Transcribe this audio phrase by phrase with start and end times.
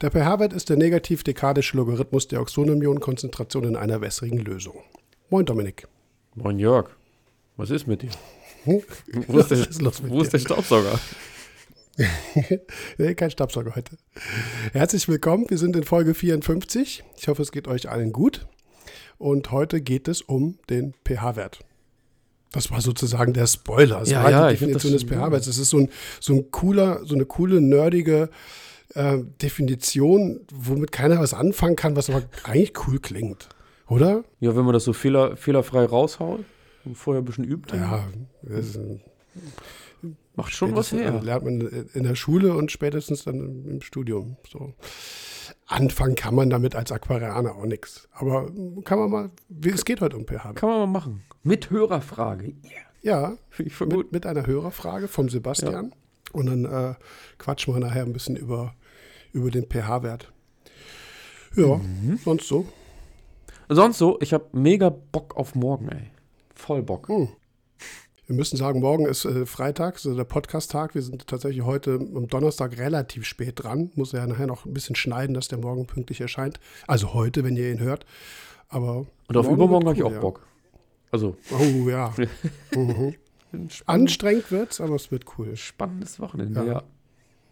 [0.00, 4.76] Der pH-Wert ist der negativ-dekadische Logarithmus der Oxonimionenkonzentration in einer wässrigen Lösung.
[5.28, 5.88] Moin Dominik.
[6.36, 6.90] Moin Jörg.
[7.56, 8.10] Was ist mit dir?
[8.62, 8.82] Hm?
[9.26, 9.58] Wo ist, der,
[10.08, 11.00] wo ist der Staubsauger?
[12.98, 13.96] nee, kein Staubsauger heute.
[14.72, 15.46] Herzlich willkommen.
[15.50, 17.02] Wir sind in Folge 54.
[17.16, 18.46] Ich hoffe, es geht euch allen gut.
[19.18, 21.58] Und heute geht es um den pH-Wert.
[22.52, 23.98] Das war sozusagen der Spoiler.
[23.98, 25.46] Das ja, war ja, die Definition des pH-Werts.
[25.46, 25.88] Das ist so ein,
[26.20, 28.30] so ein cooler, so eine coole, nerdige
[28.94, 33.48] äh, Definition, womit keiner was anfangen kann, was aber eigentlich cool klingt.
[33.88, 34.24] Oder?
[34.40, 36.44] Ja, wenn man das so fehler, fehlerfrei raushaut
[36.84, 37.74] und vorher ein bisschen übt.
[37.74, 38.04] Ja,
[38.42, 38.78] das
[40.34, 41.20] macht schon was her.
[41.22, 41.60] Lernt man
[41.92, 44.36] in der Schule und spätestens dann im Studium.
[44.48, 44.74] So.
[45.66, 48.08] Anfangen kann man damit als Aquarianer auch nichts.
[48.12, 48.50] Aber
[48.84, 49.30] kann man mal,
[49.64, 50.52] es geht heute um pH.
[50.54, 51.22] Kann man mal machen.
[51.42, 52.54] Mit Hörerfrage.
[52.64, 52.88] Yeah.
[53.00, 55.92] Ja, mit, mit, einer Hörerfrage vom Sebastian.
[55.92, 55.96] Ja.
[56.32, 56.94] Und dann äh,
[57.38, 58.74] quatschen wir nachher ein bisschen über,
[59.32, 60.32] über den pH-Wert.
[61.56, 62.18] Ja, mhm.
[62.22, 62.66] sonst so.
[63.68, 66.10] Sonst so, ich habe mega Bock auf morgen, ey.
[66.54, 67.08] Voll Bock.
[67.08, 67.28] Mhm.
[68.26, 70.94] Wir müssen sagen, morgen ist äh, Freitag, also der Podcast-Tag.
[70.94, 73.90] Wir sind tatsächlich heute am Donnerstag relativ spät dran.
[73.94, 76.60] Muss ja nachher noch ein bisschen schneiden, dass der morgen pünktlich erscheint.
[76.86, 78.04] Also heute, wenn ihr ihn hört.
[78.68, 80.20] Aber Und auf übermorgen habe ich auch ja.
[80.20, 80.46] Bock.
[81.10, 81.36] Also.
[81.50, 82.12] Oh ja.
[82.76, 83.14] mhm.
[83.86, 85.56] Anstrengend wird's, aber es wird cool.
[85.56, 86.72] Spannendes Wochenende, ja.
[86.72, 86.82] ja.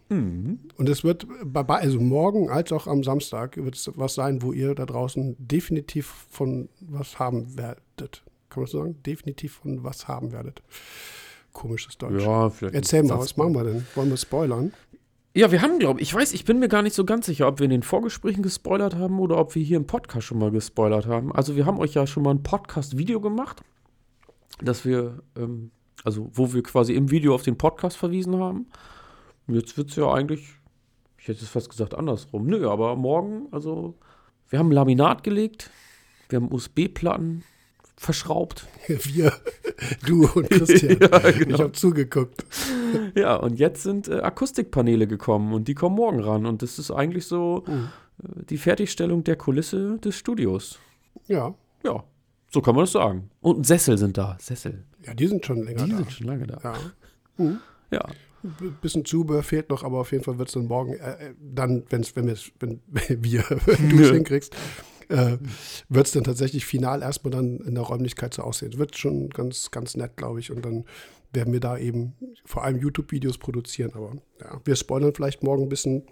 [0.09, 0.59] Mhm.
[0.77, 4.73] Und es wird, also morgen als auch am Samstag, wird es was sein, wo ihr
[4.75, 8.23] da draußen definitiv von was haben werdet.
[8.49, 9.03] Kann man so sagen?
[9.03, 10.61] Definitiv von was haben werdet.
[11.53, 12.23] Komisches Deutsch.
[12.23, 12.75] Ja, vielleicht.
[12.75, 13.85] Erzähl mal, was machen wir denn?
[13.95, 14.71] Wollen wir spoilern?
[15.33, 17.47] Ja, wir haben, glaube ich, ich weiß, ich bin mir gar nicht so ganz sicher,
[17.47, 20.49] ob wir in den Vorgesprächen gespoilert haben oder ob wir hier im Podcast schon mal
[20.49, 21.31] gespoilert haben.
[21.31, 23.61] Also wir haben euch ja schon mal ein Podcast-Video gemacht,
[24.63, 25.69] dass wir, ähm,
[26.03, 28.65] also wo wir quasi im Video auf den Podcast verwiesen haben.
[29.47, 30.47] Jetzt wird es ja eigentlich,
[31.17, 32.47] ich hätte es fast gesagt andersrum.
[32.47, 33.95] Nö, aber morgen, also
[34.49, 35.69] wir haben Laminat gelegt,
[36.29, 37.43] wir haben USB-Platten
[37.97, 38.67] verschraubt.
[38.87, 39.33] Wir,
[40.05, 40.99] du und Christian.
[41.01, 41.55] ja, genau.
[41.55, 42.45] Ich habe zugeguckt.
[43.15, 46.45] Ja, und jetzt sind äh, Akustikpaneele gekommen und die kommen morgen ran.
[46.45, 47.89] Und das ist eigentlich so mhm.
[48.23, 50.79] äh, die Fertigstellung der Kulisse des Studios.
[51.27, 51.53] Ja.
[51.83, 52.05] Ja,
[52.49, 53.29] so kann man das sagen.
[53.41, 54.37] Und Sessel sind da.
[54.39, 54.85] Sessel.
[55.05, 55.97] Ja, die sind schon länger die da.
[55.97, 56.59] Die sind schon lange da.
[56.63, 56.75] Ja.
[57.35, 57.59] Mhm.
[57.91, 58.05] ja.
[58.43, 61.33] Ein bisschen Zubehör fehlt noch, aber auf jeden Fall wird es dann morgen, äh, äh
[61.39, 62.27] dann, wenn's, wenn,
[62.57, 62.81] wenn
[63.23, 63.43] wir,
[63.89, 64.55] du es hinkriegst,
[65.09, 65.37] äh,
[65.89, 68.77] wird es dann tatsächlich final erstmal dann in der Räumlichkeit so aussehen.
[68.77, 70.51] Wird schon ganz, ganz nett, glaube ich.
[70.51, 70.85] Und dann
[71.33, 72.15] werden wir da eben
[72.45, 73.91] vor allem YouTube-Videos produzieren.
[73.93, 76.03] Aber ja, wir spoilern vielleicht morgen ein bisschen,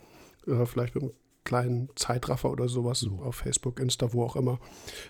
[0.48, 1.14] äh, vielleicht mit einem
[1.44, 3.20] kleinen Zeitraffer oder sowas so.
[3.24, 4.60] auf Facebook, Insta, wo auch immer.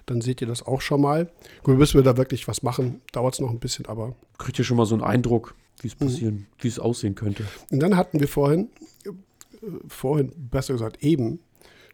[0.06, 1.32] Dann seht ihr das auch schon mal.
[1.64, 3.02] Gut, müssen wir da wirklich was machen.
[3.14, 4.16] Dauert es noch ein bisschen, aber.
[4.38, 6.46] Kriegt ihr schon mal so einen Eindruck, wie es passieren, mhm.
[6.59, 7.44] wie es aussehen könnte.
[7.72, 8.69] Und dann hatten wir vorhin,
[9.06, 9.09] äh,
[9.88, 11.40] vorhin, besser gesagt, eben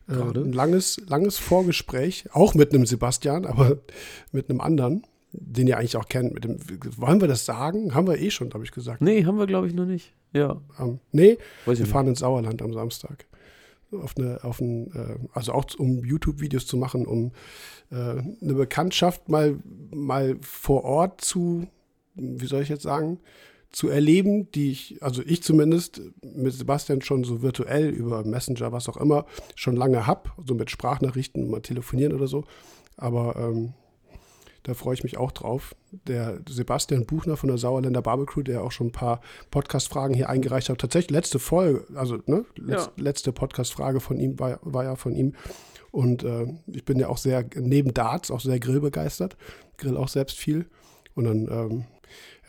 [0.08, 3.78] äh, ein langes, langes Vorgespräch, auch mit einem Sebastian, aber
[4.32, 6.34] mit einem anderen, den ihr eigentlich auch kennt.
[6.34, 6.58] Mit dem,
[6.98, 7.94] wollen wir das sagen?
[7.94, 9.02] Haben wir eh schon, habe ich gesagt.
[9.02, 10.14] Nee, haben wir, glaube ich, noch nicht.
[10.34, 10.62] Ja.
[10.80, 13.26] Ähm, nee, wir fahren ins Sauerland am Samstag.
[13.92, 17.32] Auf eine, auf ein, äh, also auch um YouTube-Videos zu machen, um
[17.92, 19.60] äh, eine Bekanntschaft mal,
[19.94, 21.68] mal vor Ort zu,
[22.16, 23.20] wie soll ich jetzt sagen,
[23.72, 28.90] zu erleben, die ich, also ich zumindest mit Sebastian schon so virtuell über Messenger, was
[28.90, 32.44] auch immer, schon lange habe, so mit Sprachnachrichten, mal telefonieren oder so.
[32.98, 33.74] Aber ähm,
[34.64, 35.76] da freue ich mich auch drauf.
[36.08, 40.70] Der Sebastian Buchner von der Sauerländer Barbecue, der auch schon ein paar Podcast-Fragen hier eingereicht
[40.70, 40.80] hat.
[40.80, 43.04] Tatsächlich letzte Folge, also ne, letz, ja.
[43.04, 45.34] letzte Podcast-Frage von ihm war, war, ja von ihm.
[45.92, 49.36] Und äh, ich bin ja auch sehr, neben Darts, auch sehr grillbegeistert.
[49.78, 50.68] Grill auch selbst viel.
[51.16, 51.86] Und dann ähm,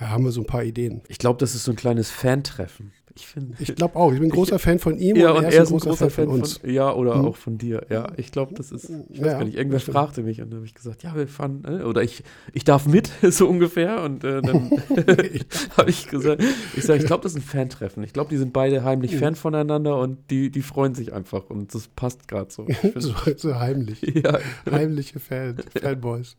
[0.03, 1.03] ja, haben wir so ein paar Ideen.
[1.09, 2.93] Ich glaube, das ist so ein kleines Fan-Treffen.
[3.15, 4.13] Ich, ich glaube auch.
[4.13, 6.25] Ich bin großer Fan von ihm ja, und, er, ist ein großer, großer Fan, Fan,
[6.27, 6.57] von uns.
[6.57, 7.25] Von, ja, oder hm.
[7.27, 7.87] auch von dir.
[7.91, 10.61] Ja, ich glaube, das ist, ich weiß ja, gar nicht, irgendwer fragte mich und dann
[10.61, 12.25] habe ich gesagt, ja, wir fahren, äh, oder ich,
[12.55, 14.03] ich darf mit, so ungefähr.
[14.03, 14.71] Und äh, dann
[15.77, 16.43] habe ich gesagt,
[16.75, 18.03] ich sage, ich glaube, das ist ein Fan-Treffen.
[18.03, 21.75] Ich glaube, die sind beide heimlich Fan voneinander und die, die freuen sich einfach und
[21.75, 22.67] das passt gerade so.
[22.95, 23.13] so.
[23.37, 23.55] so.
[23.57, 24.01] heimlich.
[24.01, 24.39] Ja.
[24.71, 26.35] Heimliche Fan, Fanboys.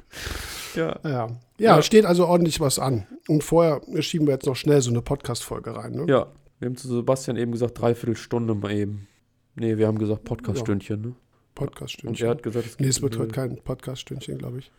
[0.76, 1.00] Ja.
[1.04, 1.30] ja.
[1.58, 3.08] Ja, steht also ordentlich was an.
[3.28, 5.94] Und vorher schieben wir jetzt noch schnell so eine Podcast-Folge rein.
[5.94, 6.06] Ne?
[6.08, 6.28] Ja,
[6.60, 9.08] wir haben zu Sebastian eben gesagt, dreiviertel Stunde mal eben.
[9.56, 11.16] Nee, wir haben gesagt Podcast-Stündchen, ne?
[11.56, 12.10] Podcast-Stündchen.
[12.10, 14.72] Und er hat gesagt, es Nee, es wird heute kein Podcast-Stündchen, glaube ich.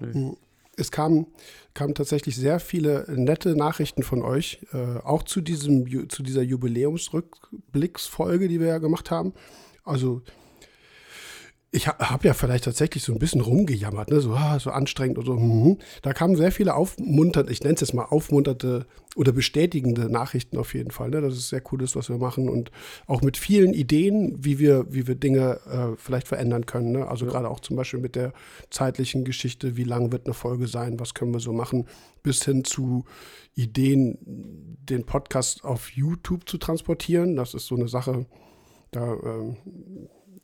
[0.00, 0.12] Nee.
[0.12, 0.36] Hm.
[0.76, 1.28] Es kamen
[1.72, 8.48] kam tatsächlich sehr viele nette Nachrichten von euch, äh, auch zu, diesem, zu dieser Jubiläumsrückblicksfolge,
[8.48, 9.34] die wir ja gemacht haben.
[9.84, 10.22] Also
[11.74, 14.20] ich habe ja vielleicht tatsächlich so ein bisschen rumgejammert, ne?
[14.20, 15.34] so, ah, so anstrengend und so.
[15.34, 15.78] Mhm.
[16.02, 18.86] Da kamen sehr viele aufmunternde, ich nenne es jetzt mal aufmunterte
[19.16, 21.20] oder bestätigende Nachrichten auf jeden Fall, ne?
[21.20, 22.70] dass es sehr cool ist, was wir machen und
[23.08, 26.92] auch mit vielen Ideen, wie wir, wie wir Dinge äh, vielleicht verändern können.
[26.92, 27.08] Ne?
[27.08, 27.32] Also ja.
[27.32, 28.32] gerade auch zum Beispiel mit der
[28.70, 31.88] zeitlichen Geschichte, wie lang wird eine Folge sein, was können wir so machen,
[32.22, 33.04] bis hin zu
[33.56, 34.18] Ideen,
[34.88, 37.34] den Podcast auf YouTube zu transportieren.
[37.34, 38.26] Das ist so eine Sache,
[38.92, 39.56] da ähm,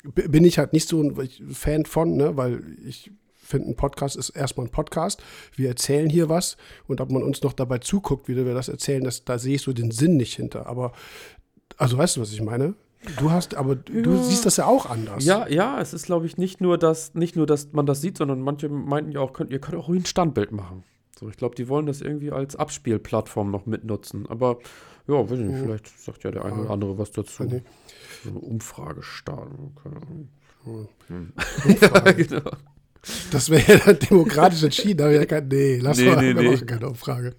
[0.03, 2.37] bin ich halt nicht so ein Fan von, ne?
[2.37, 3.11] weil ich
[3.51, 5.23] finde, ein Podcast ist erstmal ein Podcast.
[5.55, 6.57] Wir erzählen hier was
[6.87, 9.63] und ob man uns noch dabei zuguckt, wie wir das erzählen, das, da sehe ich
[9.63, 10.67] so den Sinn nicht hinter.
[10.67, 10.93] Aber,
[11.77, 12.75] also weißt du, was ich meine?
[13.19, 14.03] Du hast, aber ja.
[14.03, 15.25] du siehst das ja auch anders.
[15.25, 18.19] Ja, ja, es ist, glaube ich, nicht nur, dass, nicht nur, dass man das sieht,
[18.19, 20.85] sondern manche meinten ja auch, könnt, ihr könnt auch ein Standbild machen.
[21.19, 24.27] So, ich glaube, die wollen das irgendwie als Abspielplattform noch mitnutzen.
[24.29, 24.59] Aber
[25.11, 25.65] ja, weiß nicht, mhm.
[25.65, 27.45] vielleicht sagt ja der eine oder andere was dazu.
[27.45, 27.63] Nee.
[28.25, 29.75] So eine Umfrage starten.
[30.65, 30.89] Hm.
[31.09, 31.33] Hm.
[31.81, 32.51] ja, genau.
[33.31, 34.99] Das wäre ja dann demokratisch entschieden.
[34.99, 36.51] Da ja kein, nee, lass nee, mal, nee, wir nee.
[36.53, 37.35] machen keine Umfrage.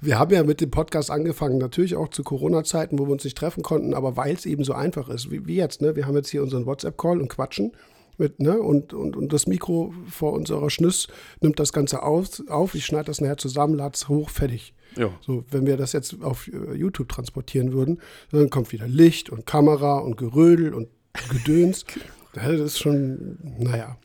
[0.00, 3.36] Wir haben ja mit dem Podcast angefangen, natürlich auch zu Corona-Zeiten, wo wir uns nicht
[3.36, 5.94] treffen konnten, aber weil es eben so einfach ist, wie, wie jetzt, ne?
[5.94, 7.72] Wir haben jetzt hier unseren WhatsApp-Call und quatschen
[8.18, 8.60] mit, ne?
[8.60, 11.08] Und, und, und das Mikro vor unserer Schnüss
[11.40, 12.42] nimmt das Ganze auf.
[12.48, 12.74] auf.
[12.74, 14.74] Ich schneide das nachher zusammen, lade es hoch, fertig.
[14.96, 15.10] Ja.
[15.20, 18.00] So, wenn wir das jetzt auf äh, YouTube transportieren würden,
[18.30, 20.88] dann kommt wieder Licht und Kamera und Gerödel und
[21.30, 21.84] Gedöns.
[22.34, 23.96] das ist schon, naja.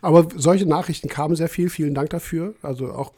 [0.00, 1.68] Aber solche Nachrichten kamen sehr viel.
[1.70, 2.54] Vielen Dank dafür.
[2.62, 3.12] Also auch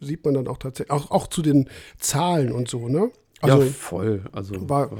[0.00, 1.68] sieht man dann auch tatsächlich, auch, auch zu den
[1.98, 3.10] Zahlen und so, ne?
[3.40, 4.24] Also ja, voll.
[4.32, 4.90] Also war,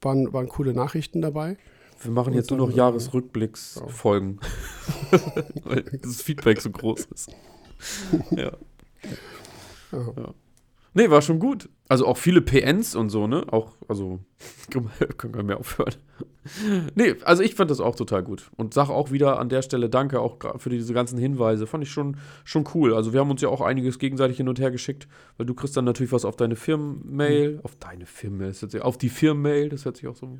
[0.00, 1.56] waren, waren coole Nachrichten dabei.
[2.00, 4.40] Wir machen jetzt nur noch Jahresrückblicksfolgen,
[5.10, 5.20] ja.
[5.64, 7.30] weil das Feedback so groß ist.
[8.30, 8.52] ja.
[9.92, 10.12] ja.
[10.16, 10.34] ja.
[10.94, 11.68] Nee, war schon gut.
[11.88, 13.44] Also auch viele PNs und so, ne?
[13.52, 14.20] Auch, also,
[14.70, 15.94] können wir mehr aufhören.
[16.94, 18.50] nee, also ich fand das auch total gut.
[18.56, 21.66] Und sage auch wieder an der Stelle Danke auch für diese ganzen Hinweise.
[21.66, 22.94] Fand ich schon, schon cool.
[22.94, 25.76] Also wir haben uns ja auch einiges gegenseitig hin und her geschickt, weil du kriegst
[25.76, 27.60] dann natürlich was auf deine Firmenmail, mhm.
[27.62, 30.38] auf deine Firmenmail, auf die Firmenmail, das hört sich auch so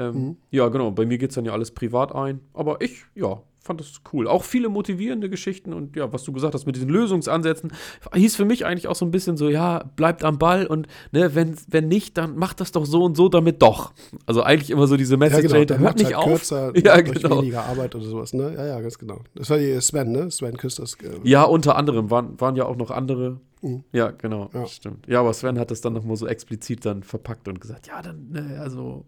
[0.00, 0.36] ähm, mhm.
[0.50, 0.90] Ja, genau.
[0.90, 2.40] Bei mir geht es dann ja alles privat ein.
[2.54, 4.26] Aber ich, ja, fand das cool.
[4.26, 7.72] Auch viele motivierende Geschichten und ja, was du gesagt hast mit diesen Lösungsansätzen,
[8.14, 11.34] hieß für mich eigentlich auch so ein bisschen so, ja, bleibt am Ball und ne,
[11.34, 13.92] wenn, wenn nicht, dann macht das doch so und so damit doch.
[14.26, 16.24] Also eigentlich immer so diese Message, ja, genau, hört nicht halt auf.
[16.24, 17.38] Kürzer, ja, genau.
[17.38, 18.54] weniger Arbeit oder sowas, ne?
[18.54, 19.20] Ja, ja, ganz genau.
[19.34, 20.30] Das war die Sven, ne?
[20.30, 20.96] Sven Küsters.
[21.02, 23.40] Äh, ja, unter anderem waren, waren ja auch noch andere.
[23.60, 23.84] Mhm.
[23.92, 24.66] Ja, genau, ja.
[24.66, 25.06] stimmt.
[25.06, 28.30] Ja, aber Sven hat das dann nochmal so explizit dann verpackt und gesagt, ja, dann,
[28.30, 29.04] ne, also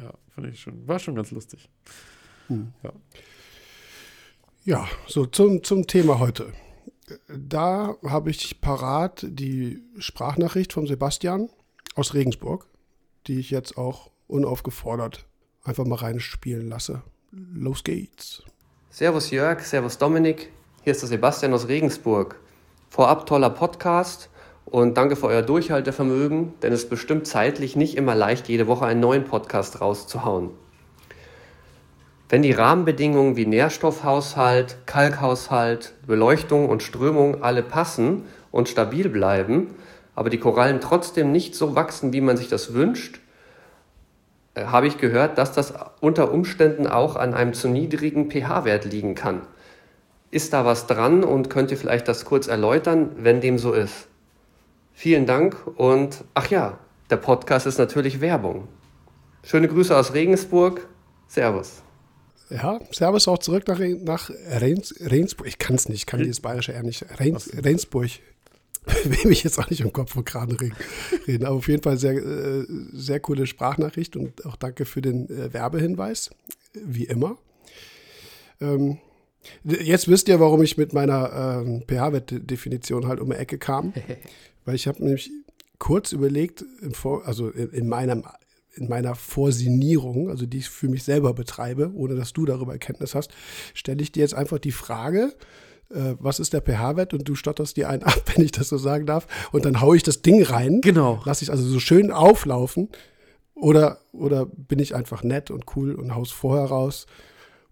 [0.00, 1.68] ja, fand ich schon, war schon ganz lustig.
[2.48, 2.72] Hm.
[2.82, 2.92] Ja.
[4.64, 6.52] ja, so zum, zum Thema heute.
[7.28, 11.48] Da habe ich parat die Sprachnachricht von Sebastian
[11.94, 12.66] aus Regensburg,
[13.26, 15.26] die ich jetzt auch unaufgefordert
[15.62, 17.02] einfach mal reinspielen lasse.
[17.30, 18.42] Los geht's.
[18.90, 20.50] Servus Jörg, Servus Dominik,
[20.82, 22.40] hier ist der Sebastian aus Regensburg.
[22.88, 24.30] Vorab toller Podcast
[24.66, 28.84] und danke für euer Durchhaltevermögen, denn es ist bestimmt zeitlich nicht immer leicht, jede Woche
[28.84, 30.50] einen neuen Podcast rauszuhauen.
[32.28, 39.76] Wenn die Rahmenbedingungen wie Nährstoffhaushalt, Kalkhaushalt, Beleuchtung und Strömung alle passen und stabil bleiben,
[40.16, 43.20] aber die Korallen trotzdem nicht so wachsen, wie man sich das wünscht,
[44.54, 49.14] äh, habe ich gehört, dass das unter Umständen auch an einem zu niedrigen pH-Wert liegen
[49.14, 49.42] kann.
[50.32, 54.08] Ist da was dran und könnt ihr vielleicht das kurz erläutern, wenn dem so ist?
[54.98, 56.78] Vielen Dank und ach ja,
[57.10, 58.66] der Podcast ist natürlich Werbung.
[59.44, 60.88] Schöne Grüße aus Regensburg.
[61.26, 61.82] Servus.
[62.48, 65.48] Ja, Servus auch zurück nach, nach Rens, Rensburg.
[65.48, 67.04] Ich kann es nicht, ich kann dieses bayerische eher nicht.
[67.20, 68.08] Rens, Rensburg.
[69.04, 70.56] Will mich jetzt auch nicht im Kopf und Kragen
[71.26, 71.44] reden.
[71.44, 75.52] Aber auf jeden Fall sehr, äh, sehr coole Sprachnachricht und auch danke für den äh,
[75.52, 76.30] Werbehinweis.
[76.72, 77.36] Wie immer.
[78.62, 78.96] Ähm,
[79.62, 83.92] jetzt wisst ihr, warum ich mit meiner ähm, pH-Wert-Definition halt um die Ecke kam.
[84.66, 85.30] Weil ich habe nämlich
[85.78, 86.64] kurz überlegt,
[87.24, 88.24] also in, meinem,
[88.74, 93.14] in meiner Vorsinierung, also die ich für mich selber betreibe, ohne dass du darüber Kenntnis
[93.14, 93.30] hast,
[93.72, 95.32] stelle ich dir jetzt einfach die Frage,
[95.90, 98.76] äh, was ist der pH-Wert und du stotterst dir einen ab, wenn ich das so
[98.76, 100.80] sagen darf, und dann haue ich das Ding rein.
[100.80, 101.22] Genau.
[101.24, 102.88] Lass ich also so schön auflaufen.
[103.54, 107.06] Oder, oder bin ich einfach nett und cool und haus vorher raus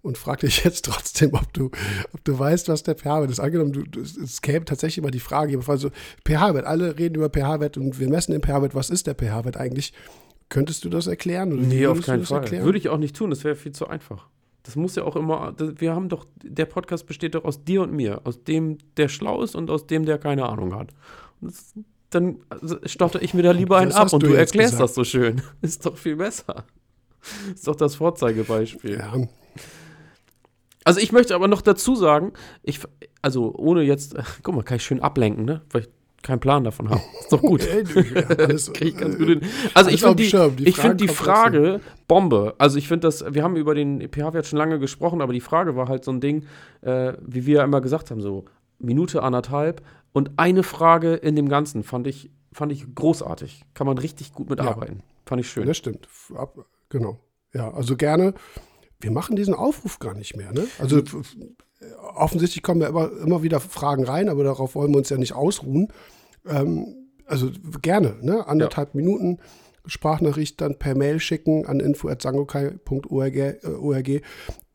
[0.04, 1.70] und frag dich jetzt trotzdem, ob du,
[2.12, 3.40] ob du weißt, was der pH-Wert ist.
[3.40, 5.90] Angenommen, du, es käme tatsächlich immer die Frage, also
[6.26, 9.92] pH-Wert, alle reden über pH-Wert und wir messen den pH-Wert, was ist der pH-Wert eigentlich?
[10.50, 11.54] Könntest du das erklären?
[11.54, 12.42] Oder nee, auf keinen Fall.
[12.42, 12.64] Erklären?
[12.64, 14.28] Würde ich auch nicht tun, das wäre viel zu einfach.
[14.62, 17.92] Das muss ja auch immer, wir haben doch, der Podcast besteht doch aus dir und
[17.92, 20.88] mir, aus dem, der schlau ist und aus dem, der keine Ahnung hat.
[21.40, 21.74] Das,
[22.10, 22.38] dann
[22.84, 24.82] stotter ich mir da lieber einen ab und du, du erklärst gesagt.
[24.82, 25.42] das so schön.
[25.62, 26.64] Ist doch viel besser.
[27.52, 28.98] Ist doch das Vorzeigebeispiel.
[28.98, 29.14] Ja,
[30.84, 32.80] Also ich möchte aber noch dazu sagen, ich,
[33.22, 35.62] also ohne jetzt, guck mal, kann ich schön ablenken, ne?
[35.70, 35.88] Weil ich
[36.22, 37.00] keinen Plan davon habe.
[37.20, 37.62] Ist doch gut.
[37.66, 39.40] ich ganz gut hin.
[39.74, 42.54] Also ich finde die, die, ich find die Frage Bombe.
[42.58, 45.76] Also ich finde das, wir haben über den pH-Wert schon lange gesprochen, aber die Frage
[45.76, 46.46] war halt so ein Ding,
[46.80, 48.46] äh, wie wir immer gesagt haben, so
[48.78, 53.62] Minute, anderthalb und eine Frage in dem Ganzen fand ich, fand ich großartig.
[53.74, 54.98] Kann man richtig gut mitarbeiten.
[54.98, 55.04] Ja.
[55.26, 55.66] Fand ich schön.
[55.66, 56.08] Das stimmt.
[56.34, 57.20] Ab, genau.
[57.52, 58.34] Ja, also gerne.
[59.04, 60.50] Wir machen diesen Aufruf gar nicht mehr.
[60.52, 60.66] Ne?
[60.78, 61.02] Also
[62.14, 65.34] offensichtlich kommen ja immer, immer wieder Fragen rein, aber darauf wollen wir uns ja nicht
[65.34, 65.88] ausruhen.
[66.46, 67.50] Ähm, also
[67.82, 68.46] gerne, ne?
[68.48, 69.00] anderthalb ja.
[69.02, 69.40] Minuten
[69.84, 73.36] Sprachnachricht dann per Mail schicken an info.sangokai.org.
[73.36, 74.20] Äh,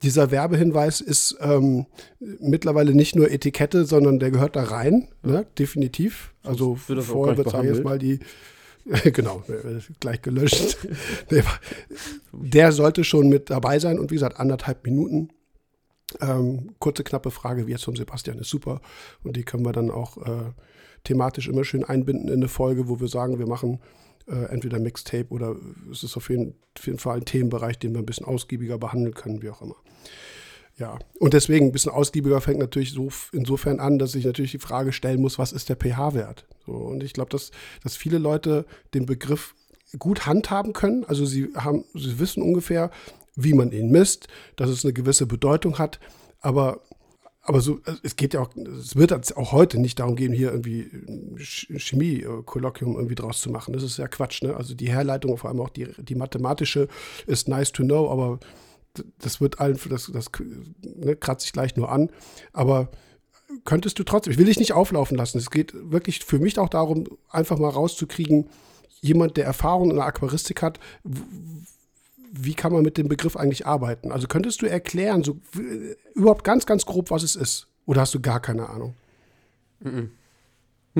[0.04, 1.88] Dieser Werbehinweis ist ähm,
[2.20, 5.32] mittlerweile nicht nur Etikette, sondern der gehört da rein, ja.
[5.32, 5.46] ne?
[5.58, 6.36] definitiv.
[6.44, 8.20] Also vorher ich jetzt mal, die
[9.14, 9.44] genau,
[10.00, 10.78] gleich gelöscht.
[12.32, 15.30] der sollte schon mit dabei sein und wie gesagt, anderthalb Minuten.
[16.22, 18.82] Ähm, kurze, knappe Frage, wie jetzt von Sebastian, ist super.
[19.24, 20.52] Und die können wir dann auch äh,
[21.04, 23.80] thematisch immer schön einbinden in eine Folge, wo wir sagen, wir machen
[24.28, 25.56] äh, entweder Mixtape oder
[25.92, 29.14] es ist auf jeden, auf jeden Fall ein Themenbereich, den wir ein bisschen ausgiebiger behandeln
[29.14, 29.76] können, wie auch immer.
[30.80, 34.60] Ja, und deswegen ein bisschen ausgiebiger fängt natürlich so insofern an, dass ich natürlich die
[34.60, 36.46] Frage stellen muss, was ist der pH-Wert?
[36.66, 37.52] So, und ich glaube, dass,
[37.84, 39.56] dass viele Leute den Begriff
[39.98, 41.04] gut handhaben können.
[41.04, 42.92] Also sie haben, sie wissen ungefähr,
[43.36, 46.00] wie man ihn misst, dass es eine gewisse Bedeutung hat,
[46.42, 46.82] aber
[47.42, 50.92] aber so, es geht ja auch, es wird auch heute nicht darum gehen, hier irgendwie
[51.40, 53.74] Chemie-Kolloquium irgendwie draus zu machen.
[53.74, 54.56] Das ist ja Quatsch, ne?
[54.56, 56.90] Also die Herleitung, vor allem auch die, die mathematische,
[57.26, 58.40] ist nice to know, aber
[59.20, 60.30] das wird allen, das, das
[60.82, 62.10] ne, kratzt sich gleich nur an.
[62.54, 62.90] Aber
[63.66, 65.38] könntest du trotzdem, ich will dich nicht auflaufen lassen.
[65.38, 68.50] Es geht wirklich für mich auch darum, einfach mal rauszukriegen,
[69.02, 70.80] jemand, der Erfahrung in der Aquaristik hat,
[72.32, 74.12] wie kann man mit dem Begriff eigentlich arbeiten?
[74.12, 75.40] Also könntest du erklären, so
[76.14, 77.68] überhaupt ganz, ganz grob, was es ist?
[77.86, 78.96] Oder hast du gar keine Ahnung?
[79.80, 80.12] Mhm.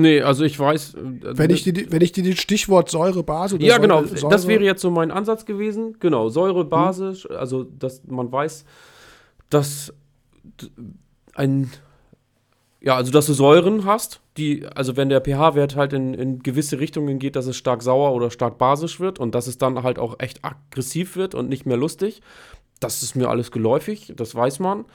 [0.00, 0.94] Nee, also ich weiß.
[0.94, 0.98] Äh,
[1.38, 4.30] wenn ich dir, wenn ich dir das Stichwort Säure, Base oder Ja, Säure, genau, Säure
[4.30, 5.96] das wäre jetzt so mein Ansatz gewesen.
[6.00, 7.36] Genau, Säure, Base, hm.
[7.36, 8.64] also dass man weiß,
[9.50, 9.92] dass
[11.34, 11.70] ein
[12.82, 16.80] ja, also dass du Säuren hast, die, also wenn der pH-Wert halt in, in gewisse
[16.80, 19.98] Richtungen geht, dass es stark sauer oder stark basisch wird und dass es dann halt
[19.98, 22.22] auch echt aggressiv wird und nicht mehr lustig.
[22.80, 24.86] Das ist mir alles geläufig, das weiß man.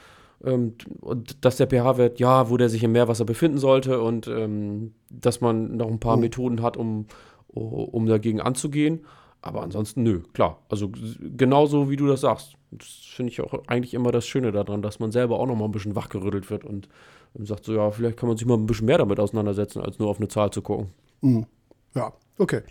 [0.44, 4.94] Ähm, und dass der pH-Wert, ja, wo der sich im Meerwasser befinden sollte und ähm,
[5.10, 6.22] dass man noch ein paar mhm.
[6.22, 7.06] Methoden hat, um,
[7.48, 9.04] um dagegen anzugehen.
[9.42, 10.62] Aber ansonsten, nö, klar.
[10.68, 10.90] Also
[11.36, 12.54] genauso wie du das sagst.
[12.72, 15.66] Das finde ich auch eigentlich immer das Schöne daran, dass man selber auch noch mal
[15.66, 16.88] ein bisschen wachgerüttelt wird und
[17.36, 19.98] und sagt so, ja, vielleicht kann man sich mal ein bisschen mehr damit auseinandersetzen, als
[19.98, 20.88] nur auf eine Zahl zu gucken.
[21.20, 21.46] Mhm.
[21.94, 22.62] Ja, okay.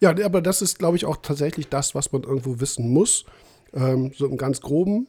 [0.00, 3.24] Ja, aber das ist, glaube ich, auch tatsächlich das, was man irgendwo wissen muss.
[3.72, 5.08] Ähm, so im ganz Groben,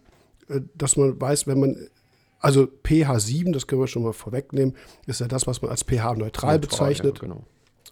[0.75, 1.87] dass man weiß, wenn man,
[2.39, 4.75] also pH 7, das können wir schon mal vorwegnehmen,
[5.05, 7.17] ist ja das, was man als pH-neutral bezeichnet.
[7.17, 7.43] Ja, genau.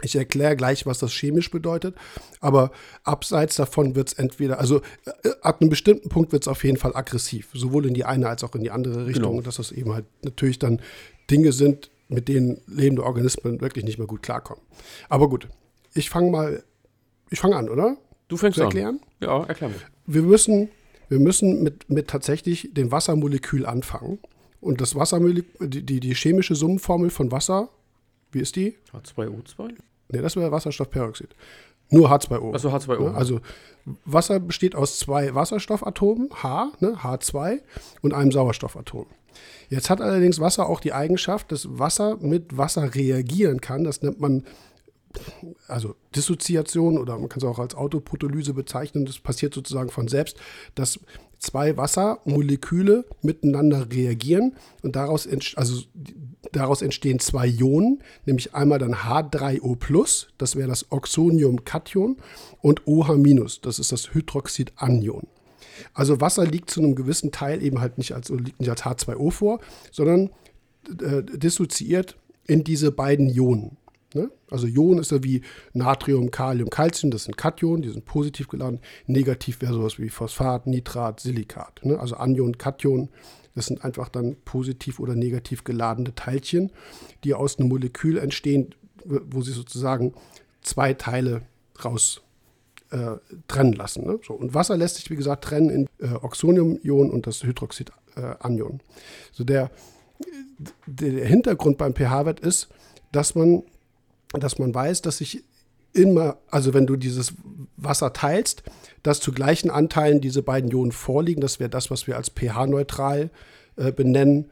[0.01, 1.95] Ich erkläre gleich, was das chemisch bedeutet,
[2.41, 2.71] aber
[3.03, 4.81] abseits davon wird es entweder, also
[5.23, 8.27] äh, ab einem bestimmten Punkt wird es auf jeden Fall aggressiv, sowohl in die eine
[8.27, 9.41] als auch in die andere Richtung, genau.
[9.41, 10.81] dass das eben halt natürlich dann
[11.31, 14.61] Dinge sind, mit denen lebende Organismen wirklich nicht mehr gut klarkommen.
[15.07, 15.47] Aber gut,
[15.93, 16.63] ich fange mal,
[17.29, 17.97] ich fange an, oder?
[18.27, 18.99] Du fängst Zu erklären?
[19.21, 19.27] an.
[19.27, 19.75] Ja, erklär mir.
[20.05, 20.69] Wir müssen,
[21.09, 24.19] wir müssen mit, mit tatsächlich dem Wassermolekül anfangen.
[24.61, 27.69] Und das Wassermolekül, die, die, die chemische Summenformel von Wasser
[28.35, 28.75] wie ist die?
[28.91, 29.69] H2O2?
[30.09, 31.29] Ne, das wäre Wasserstoffperoxid.
[31.89, 32.53] Nur H2O.
[32.53, 33.11] Achso, H2O.
[33.11, 33.15] Ne?
[33.15, 33.39] Also
[34.03, 37.61] Wasser besteht aus zwei Wasserstoffatomen, H, ne, H2,
[38.01, 39.05] und einem Sauerstoffatom.
[39.69, 43.85] Jetzt hat allerdings Wasser auch die Eigenschaft, dass Wasser mit Wasser reagieren kann.
[43.85, 44.43] Das nennt man
[45.67, 49.05] also Dissoziation oder man kann es auch als Autoprotolyse bezeichnen.
[49.05, 50.37] Das passiert sozusagen von selbst,
[50.75, 50.99] dass
[51.39, 55.83] zwei Wassermoleküle miteinander reagieren und daraus, also
[56.51, 62.17] daraus entstehen zwei Ionen, nämlich einmal dann H3O+, das wäre das Oxonium-Kation,
[62.61, 65.27] und OH-, das ist das Hydroxid-Anion.
[65.93, 69.31] Also Wasser liegt zu einem gewissen Teil eben halt nicht als, liegt nicht als H2O
[69.31, 69.59] vor,
[69.91, 70.29] sondern
[71.01, 72.17] äh, dissoziiert
[72.47, 73.77] in diese beiden Ionen.
[74.15, 74.31] Ne?
[74.49, 75.41] Also Ionen ist ja wie
[75.73, 78.79] Natrium, Kalium, Calcium, das sind Kationen, die sind positiv geladen.
[79.05, 81.81] Negativ wäre sowas wie Phosphat, Nitrat, Silikat.
[81.83, 81.99] Ne?
[81.99, 83.09] Also Anion, Kation,
[83.55, 86.71] das sind einfach dann positiv oder negativ geladene Teilchen,
[87.23, 88.73] die aus einem Molekül entstehen,
[89.05, 90.13] wo sie sozusagen
[90.61, 91.41] zwei Teile
[91.83, 92.21] raus
[92.91, 93.17] äh,
[93.47, 94.05] trennen lassen.
[94.05, 94.19] Ne?
[94.25, 98.75] So, und Wasser lässt sich, wie gesagt, trennen in äh, Oxonium-Ion und das Hydroxid-Anion.
[98.75, 98.83] Äh,
[99.31, 99.71] so der,
[100.85, 102.69] der Hintergrund beim pH-Wert ist,
[103.11, 103.63] dass man
[104.39, 105.43] dass man weiß, dass sich
[105.93, 107.33] immer, also wenn du dieses
[107.77, 108.63] Wasser teilst,
[109.03, 111.41] dass zu gleichen Anteilen diese beiden Ionen vorliegen.
[111.41, 113.29] Das wäre das, was wir als pH-neutral
[113.75, 114.51] äh, benennen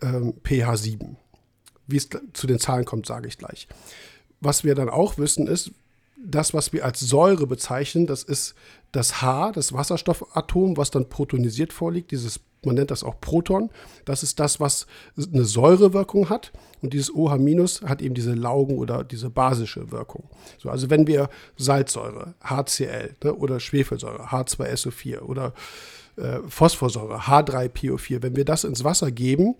[0.00, 1.16] ähm, pH 7.
[1.86, 3.68] Wie es zu den Zahlen kommt, sage ich gleich.
[4.40, 5.72] Was wir dann auch wissen, ist,
[6.16, 8.54] das, was wir als Säure bezeichnen, das ist
[8.92, 13.70] das H, das Wasserstoffatom, was dann protonisiert vorliegt, dieses, man nennt das auch Proton.
[14.04, 16.52] Das ist das, was eine Säurewirkung hat.
[16.84, 20.28] Und dieses OH- hat eben diese Laugen- oder diese basische Wirkung.
[20.58, 25.54] So, also wenn wir Salzsäure, HCl ne, oder Schwefelsäure, H2SO4 oder
[26.16, 29.54] äh, Phosphorsäure, H3PO4, wenn wir das ins Wasser geben,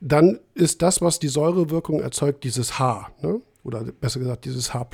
[0.00, 3.10] dann ist das, was die Säurewirkung erzeugt, dieses H.
[3.20, 3.42] Ne?
[3.62, 4.88] Oder besser gesagt, dieses H.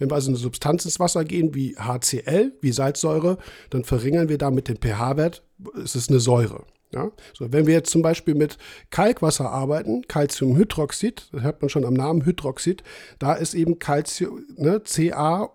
[0.00, 3.38] Wenn wir also eine Substanz ins Wasser gehen, wie HCl, wie Salzsäure,
[3.70, 5.44] dann verringern wir damit den pH-Wert.
[5.82, 6.64] Es ist eine Säure.
[6.92, 7.10] Ja?
[7.34, 8.58] So, wenn wir jetzt zum Beispiel mit
[8.90, 12.82] Kalkwasser arbeiten, Calciumhydroxid, das hört man schon am Namen Hydroxid,
[13.18, 15.50] da ist eben Calcium, ne, Ca,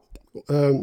[0.48, 0.74] äh,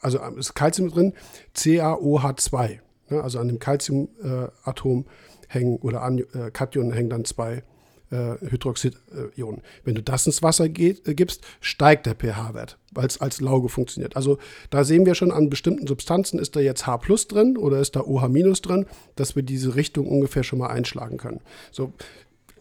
[0.00, 1.12] also ist Calcium drin,
[1.54, 2.78] CaOH2.
[3.10, 3.22] Ne?
[3.22, 5.10] Also an dem Calciumatom äh,
[5.48, 7.62] hängen oder an äh, Kation hängen dann zwei
[8.10, 9.62] äh.
[9.84, 13.68] Wenn du das ins Wasser geht, äh, gibst, steigt der pH-Wert, weil es als Lauge
[13.68, 14.16] funktioniert.
[14.16, 14.38] Also
[14.70, 17.96] da sehen wir schon an bestimmten Substanzen, ist da jetzt H plus drin oder ist
[17.96, 18.28] da OH
[18.62, 18.86] drin,
[19.16, 21.40] dass wir diese Richtung ungefähr schon mal einschlagen können.
[21.70, 21.92] So,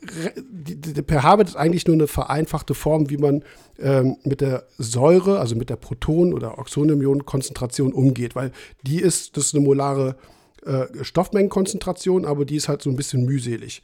[0.01, 3.43] der pH-Wert ist eigentlich nur eine vereinfachte Form, wie man
[3.79, 8.51] ähm, mit der Säure, also mit der Proton- oder Oxonium-Ionen-Konzentration umgeht, weil
[8.83, 10.15] die ist, das ist eine molare
[10.65, 13.81] äh, Stoffmengenkonzentration, aber die ist halt so ein bisschen mühselig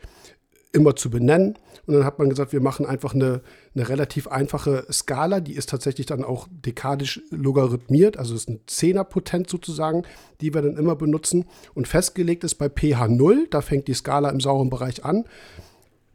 [0.76, 1.58] immer zu benennen.
[1.88, 3.42] Und dann hat man gesagt, wir machen einfach eine,
[3.74, 9.52] eine relativ einfache Skala, die ist tatsächlich dann auch dekadisch logarithmiert, also ist eine Zehnerpotenz
[9.52, 10.04] sozusagen,
[10.42, 11.46] die wir dann immer benutzen.
[11.74, 15.26] Und festgelegt ist bei pH 0, da fängt die Skala im sauren Bereich an,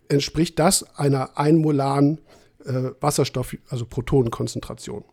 [0.08, 2.20] entspricht das einer einmolaren
[2.64, 5.04] äh, Wasserstoff, also Protonenkonzentration.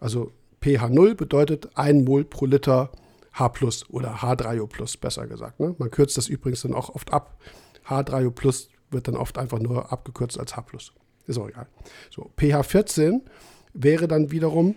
[0.00, 0.32] Also
[0.62, 2.90] pH 0 bedeutet 1 Mol pro Liter
[3.34, 3.52] H
[3.90, 5.60] oder H3O besser gesagt.
[5.60, 5.74] Ne?
[5.78, 7.38] Man kürzt das übrigens dann auch oft ab.
[7.86, 8.30] H3O
[8.90, 10.64] wird dann oft einfach nur abgekürzt als H+.
[11.26, 11.66] Ist auch egal.
[12.10, 13.22] So, pH 14
[13.74, 14.74] wäre dann wiederum,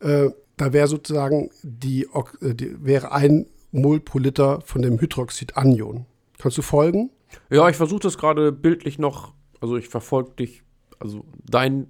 [0.00, 2.08] äh, da wäre sozusagen die,
[2.40, 6.06] äh, die, wäre ein Mol pro Liter von dem Hydroxidanion.
[6.38, 7.10] Kannst du folgen?
[7.50, 10.62] Ja, ich versuche das gerade bildlich noch, also ich verfolge dich,
[10.98, 11.86] also dein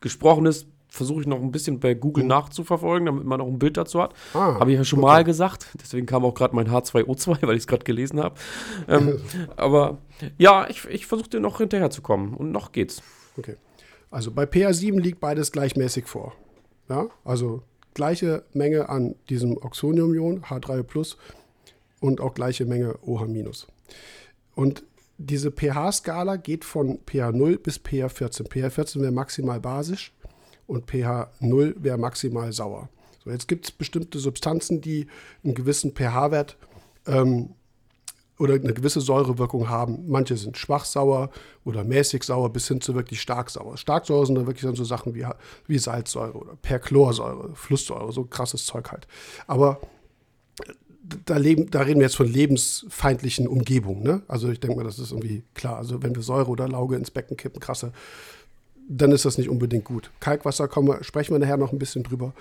[0.00, 2.28] gesprochenes versuche ich noch ein bisschen bei Google mhm.
[2.28, 4.14] nachzuverfolgen, damit man auch ein Bild dazu hat.
[4.32, 5.08] Ah, habe ich ja schon okay.
[5.08, 5.66] mal gesagt.
[5.82, 8.36] Deswegen kam auch gerade mein H2O2, weil ich es gerade gelesen habe.
[8.88, 9.18] Ähm,
[9.56, 9.98] aber
[10.38, 13.02] ja, ich, ich versuche dir noch hinterherzukommen und noch geht's.
[13.36, 13.56] Okay.
[14.10, 16.34] Also bei PA7 liegt beides gleichmäßig vor.
[16.88, 17.62] Ja, also
[17.94, 21.16] gleiche Menge an diesem Oxonium-Ion, H3
[22.00, 23.66] und auch gleiche Menge OH-.
[24.54, 24.84] Und
[25.18, 28.46] diese pH-Skala geht von pH 0 bis pH 14.
[28.46, 30.12] pH 14 wäre maximal basisch
[30.66, 32.88] und pH 0 wäre maximal sauer.
[33.24, 35.06] So, jetzt gibt es bestimmte Substanzen, die
[35.42, 36.56] einen gewissen pH-Wert
[37.06, 37.50] ähm,
[38.38, 40.08] oder eine gewisse Säurewirkung haben.
[40.08, 41.30] Manche sind schwach sauer
[41.64, 43.76] oder mäßig sauer bis hin zu wirklich stark sauer.
[43.76, 45.26] Stark sauer sind dann wirklich dann so Sachen wie,
[45.66, 49.06] wie Salzsäure oder Perchlorsäure, Flusssäure, so krasses Zeug halt.
[49.46, 49.80] Aber
[51.26, 54.02] da, leben, da reden wir jetzt von lebensfeindlichen Umgebungen.
[54.02, 54.22] Ne?
[54.26, 55.76] Also ich denke mal, das ist irgendwie klar.
[55.76, 57.92] Also wenn wir Säure oder Lauge ins Becken kippen, krasse
[58.88, 60.10] dann ist das nicht unbedingt gut.
[60.20, 62.32] Kalkwasser kommen, sprechen wir nachher noch ein bisschen drüber.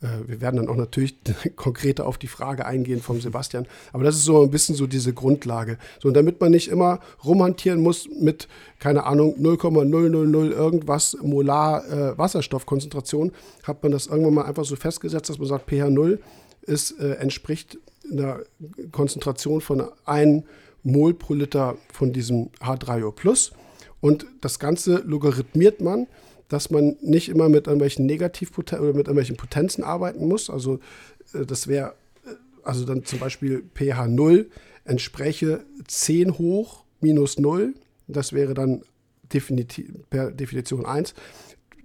[0.00, 1.16] Äh, wir werden dann auch natürlich
[1.56, 3.66] konkreter auf die Frage eingehen vom Sebastian.
[3.92, 5.78] Aber das ist so ein bisschen so diese Grundlage.
[6.00, 12.18] So, und damit man nicht immer rumhantieren muss mit, keine Ahnung, 0,000 irgendwas Molar äh,
[12.18, 13.32] Wasserstoffkonzentration,
[13.64, 16.20] hat man das irgendwann mal einfach so festgesetzt, dass man sagt, pH 0
[16.62, 17.78] ist, äh, entspricht
[18.10, 18.40] einer
[18.92, 20.44] Konzentration von 1
[20.82, 23.12] Mol pro Liter von diesem H3O
[24.00, 26.06] und das Ganze logarithmiert man,
[26.48, 30.50] dass man nicht immer mit irgendwelchen Negativpotenzen oder mit irgendwelchen Potenzen arbeiten muss.
[30.50, 30.80] Also
[31.34, 32.30] äh, das wäre, äh,
[32.62, 34.48] also dann zum Beispiel pH 0
[34.84, 37.74] entspräche 10 hoch minus 0.
[38.06, 38.82] Das wäre dann
[40.08, 41.14] per Definition 1.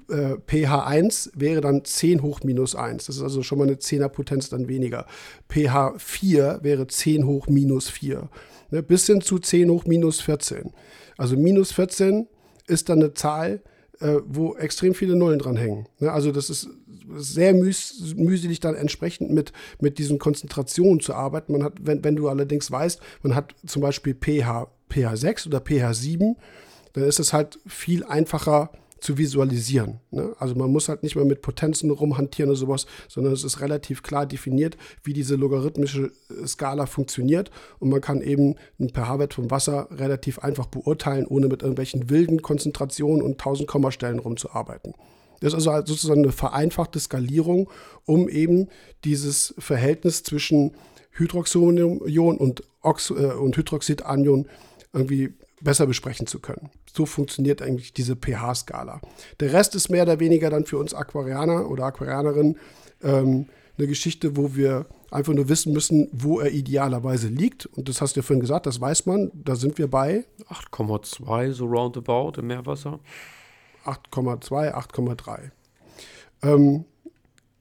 [0.10, 3.06] Äh, pH 1 wäre dann 10 hoch minus 1.
[3.06, 5.06] Das ist also schon mal eine 10er Potenz dann weniger.
[5.50, 8.30] pH 4 wäre 10 hoch minus 4.
[8.72, 10.72] Ne, bis hin zu 10 hoch minus 14.
[11.18, 12.28] Also minus 14
[12.68, 13.62] ist dann eine Zahl,
[14.00, 15.88] äh, wo extrem viele Nullen dran hängen.
[16.00, 16.12] Ne?
[16.12, 16.70] Also das ist
[17.16, 21.52] sehr müß, mühselig dann entsprechend mit, mit diesen Konzentrationen zu arbeiten.
[21.52, 25.62] Man hat, wenn, wenn du allerdings weißt, man hat zum Beispiel pH, pH 6 oder
[25.62, 26.36] pH 7,
[26.94, 28.72] dann ist es halt viel einfacher,
[29.04, 30.00] zu visualisieren.
[30.12, 30.34] Ne?
[30.40, 34.02] Also man muss halt nicht mehr mit Potenzen rumhantieren oder sowas, sondern es ist relativ
[34.02, 39.52] klar definiert, wie diese logarithmische äh, Skala funktioniert und man kann eben einen pH-Wert vom
[39.52, 44.94] Wasser relativ einfach beurteilen, ohne mit irgendwelchen wilden Konzentrationen und 1000 Kommastellen rumzuarbeiten.
[45.42, 47.70] Das ist also sozusagen eine vereinfachte Skalierung,
[48.06, 48.70] um eben
[49.04, 50.72] dieses Verhältnis zwischen
[51.12, 54.48] Hydroxonium und, Ox äh, und Hydroxidanion
[54.94, 56.70] irgendwie besser besprechen zu können.
[56.94, 59.02] So funktioniert eigentlich diese pH-Skala.
[59.40, 62.58] Der Rest ist mehr oder weniger dann für uns Aquarianer oder Aquarianerinnen
[63.02, 63.48] ähm,
[63.78, 67.66] eine Geschichte, wo wir einfach nur wissen müssen, wo er idealerweise liegt.
[67.66, 69.32] Und das hast du ja vorhin gesagt, das weiß man.
[69.34, 73.00] Da sind wir bei 8,2 so roundabout im Meerwasser.
[73.86, 75.52] 8,2, 8,3.
[76.44, 76.86] Ähm,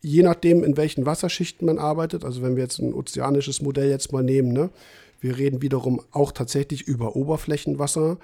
[0.00, 4.12] je nachdem, in welchen Wasserschichten man arbeitet, also wenn wir jetzt ein ozeanisches Modell jetzt
[4.12, 4.70] mal nehmen, ne,
[5.22, 8.18] wir reden wiederum auch tatsächlich über Oberflächenwasser,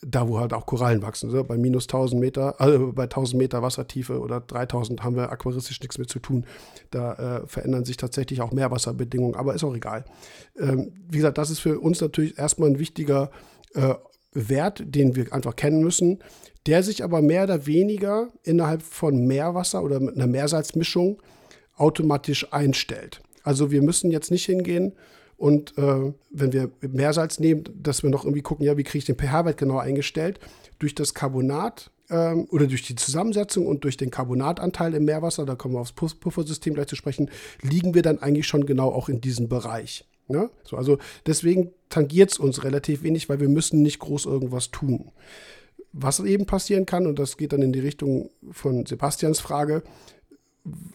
[0.00, 1.30] da wo halt auch Korallen wachsen.
[1.30, 1.44] Ne?
[1.44, 5.98] Bei minus 1000 Meter, also bei 1000 Meter Wassertiefe oder 3000 haben wir aquaristisch nichts
[5.98, 6.46] mehr zu tun.
[6.90, 10.04] Da äh, verändern sich tatsächlich auch Meerwasserbedingungen, aber ist auch egal.
[10.58, 13.30] Ähm, wie gesagt, das ist für uns natürlich erstmal ein wichtiger
[13.74, 13.94] äh,
[14.32, 16.20] Wert, den wir einfach kennen müssen,
[16.66, 21.20] der sich aber mehr oder weniger innerhalb von Meerwasser oder mit einer Meersalzmischung
[21.76, 23.20] automatisch einstellt.
[23.42, 24.94] Also wir müssen jetzt nicht hingehen
[25.38, 29.04] und äh, wenn wir Meersalz nehmen, dass wir noch irgendwie gucken, ja, wie kriege ich
[29.04, 30.40] den pH-Wert genau eingestellt?
[30.80, 35.54] Durch das Carbonat ähm, oder durch die Zusammensetzung und durch den Carbonatanteil im Meerwasser, da
[35.54, 37.30] kommen wir aufs Puffersystem gleich zu sprechen,
[37.62, 40.08] liegen wir dann eigentlich schon genau auch in diesem Bereich.
[40.26, 40.50] Ne?
[40.64, 45.12] So, also deswegen tangiert es uns relativ wenig, weil wir müssen nicht groß irgendwas tun.
[45.92, 49.84] Was eben passieren kann, und das geht dann in die Richtung von Sebastians Frage,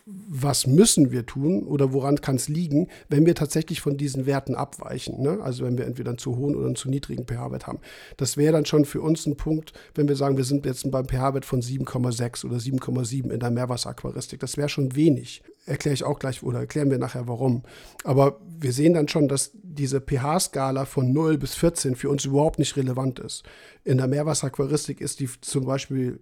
[0.06, 4.56] was müssen wir tun oder woran kann es liegen, wenn wir tatsächlich von diesen Werten
[4.56, 5.22] abweichen.
[5.22, 5.40] Ne?
[5.42, 7.80] Also wenn wir entweder einen zu hohen oder einen zu niedrigen pH-Wert haben.
[8.18, 11.08] Das wäre dann schon für uns ein Punkt, wenn wir sagen, wir sind jetzt beim
[11.08, 14.40] pH-Wert von 7,6 oder 7,7 in der Meerwasseraquaristik.
[14.40, 15.44] Das wäre schon wenig.
[15.66, 17.64] Erkläre ich auch gleich oder erklären wir nachher warum.
[18.04, 22.60] Aber wir sehen dann schon, dass diese pH-Skala von 0 bis 14 für uns überhaupt
[22.60, 23.44] nicht relevant ist.
[23.84, 26.20] In der Meerwasseraquaristik ist die zum Beispiel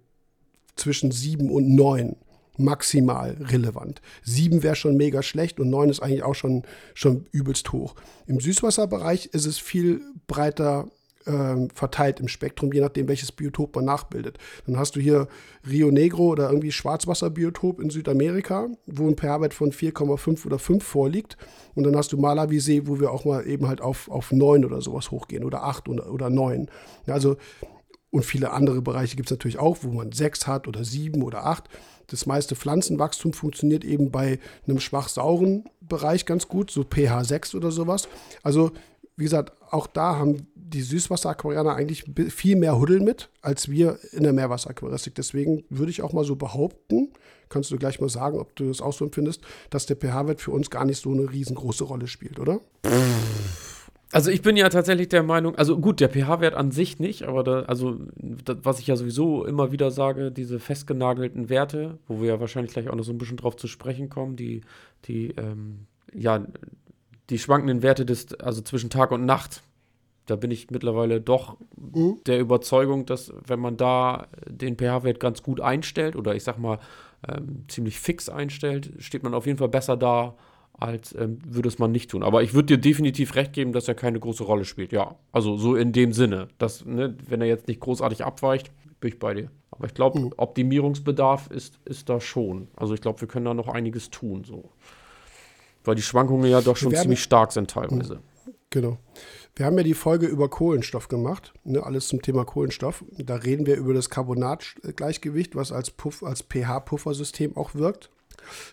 [0.75, 2.15] zwischen 7 und 9
[2.57, 4.01] maximal relevant.
[4.23, 7.95] Sieben wäre schon mega schlecht und neun ist eigentlich auch schon, schon übelst hoch.
[8.27, 10.87] Im Süßwasserbereich ist es viel breiter
[11.25, 14.37] äh, verteilt im Spektrum, je nachdem, welches Biotop man nachbildet.
[14.65, 15.27] Dann hast du hier
[15.69, 21.37] Rio Negro oder irgendwie Schwarzwasserbiotop in Südamerika, wo ein pH-Wert von 4,5 oder 5 vorliegt.
[21.75, 24.81] Und dann hast du Malawisee, wo wir auch mal eben halt auf, auf 9 oder
[24.81, 26.69] sowas hochgehen oder 8 oder, oder 9.
[27.07, 27.37] Also
[28.11, 31.45] und viele andere Bereiche gibt es natürlich auch, wo man 6 hat oder 7 oder
[31.45, 31.69] 8
[32.11, 37.55] das meiste Pflanzenwachstum funktioniert eben bei einem schwach sauren Bereich ganz gut, so pH 6
[37.55, 38.07] oder sowas.
[38.43, 38.71] Also,
[39.15, 44.23] wie gesagt, auch da haben die Süßwasseraquarianer eigentlich viel mehr Huddel mit, als wir in
[44.23, 45.15] der Meerwasseraquaristik.
[45.15, 47.11] Deswegen würde ich auch mal so behaupten,
[47.49, 50.51] kannst du gleich mal sagen, ob du das auch so empfindest, dass der pH-Wert für
[50.51, 52.61] uns gar nicht so eine riesengroße Rolle spielt, oder?
[54.11, 57.43] Also ich bin ja tatsächlich der Meinung, also gut, der pH-Wert an sich nicht, aber
[57.43, 62.27] da, also das, was ich ja sowieso immer wieder sage, diese festgenagelten Werte, wo wir
[62.29, 64.61] ja wahrscheinlich gleich auch noch so ein bisschen drauf zu sprechen kommen, die,
[65.05, 66.45] die, ähm, ja,
[67.29, 69.61] die schwankenden Werte des, also zwischen Tag und Nacht,
[70.25, 72.19] da bin ich mittlerweile doch mhm.
[72.25, 76.79] der Überzeugung, dass wenn man da den pH-Wert ganz gut einstellt oder ich sag mal
[77.27, 80.35] ähm, ziemlich fix einstellt, steht man auf jeden Fall besser da,
[80.81, 82.23] als ähm, würde es man nicht tun.
[82.23, 84.91] Aber ich würde dir definitiv recht geben, dass er keine große Rolle spielt.
[84.91, 89.09] Ja, also so in dem Sinne, dass, ne, wenn er jetzt nicht großartig abweicht, bin
[89.09, 89.51] ich bei dir.
[89.69, 90.33] Aber ich glaube, mhm.
[90.37, 92.67] Optimierungsbedarf ist, ist da schon.
[92.75, 94.43] Also ich glaube, wir können da noch einiges tun.
[94.43, 94.71] So.
[95.83, 98.15] Weil die Schwankungen ja doch schon ziemlich stark sind teilweise.
[98.15, 98.53] Mhm.
[98.71, 98.97] Genau.
[99.55, 103.03] Wir haben ja die Folge über Kohlenstoff gemacht, ne, alles zum Thema Kohlenstoff.
[103.17, 108.09] Da reden wir über das Carbonatgleichgewicht, was als, als pH-Puffersystem auch wirkt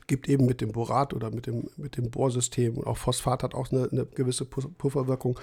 [0.07, 3.55] gibt eben mit dem Borat oder mit dem, mit dem Bohrsystem und auch Phosphat hat
[3.55, 5.39] auch eine, eine gewisse Pufferwirkung.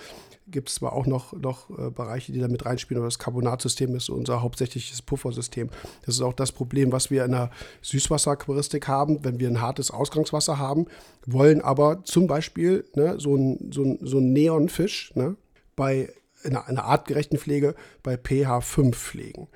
[0.48, 3.96] Gibt es zwar auch noch, noch äh, Bereiche, die da mit reinspielen, aber das Carbonatsystem
[3.96, 5.70] ist unser hauptsächliches Puffersystem.
[6.06, 7.50] Das ist auch das Problem, was wir in der
[7.82, 10.86] Süßwasseraquaristik haben, wenn wir ein hartes Ausgangswasser haben,
[11.26, 15.36] wollen aber zum Beispiel ne, so ein, so ein, so ein Neonfisch ne,
[15.76, 16.10] bei
[16.44, 19.48] einer, einer artgerechten Pflege bei pH 5 pflegen.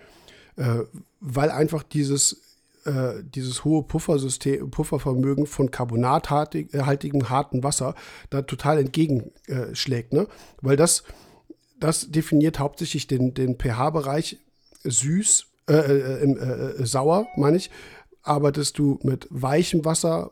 [0.56, 0.84] Äh,
[1.22, 2.49] weil einfach dieses
[2.90, 7.96] äh, dieses hohe Puffersystem, Puffervermögen von carbonathaltigem harten Wasser
[8.30, 10.14] da total entgegenschlägt.
[10.14, 10.28] Ne?
[10.62, 11.04] Weil das,
[11.80, 14.38] das definiert hauptsächlich den, den pH-Bereich
[14.84, 17.70] süß, äh, äh, äh, sauer, meine ich.
[18.24, 20.32] Arbeitest du mit weichem Wasser,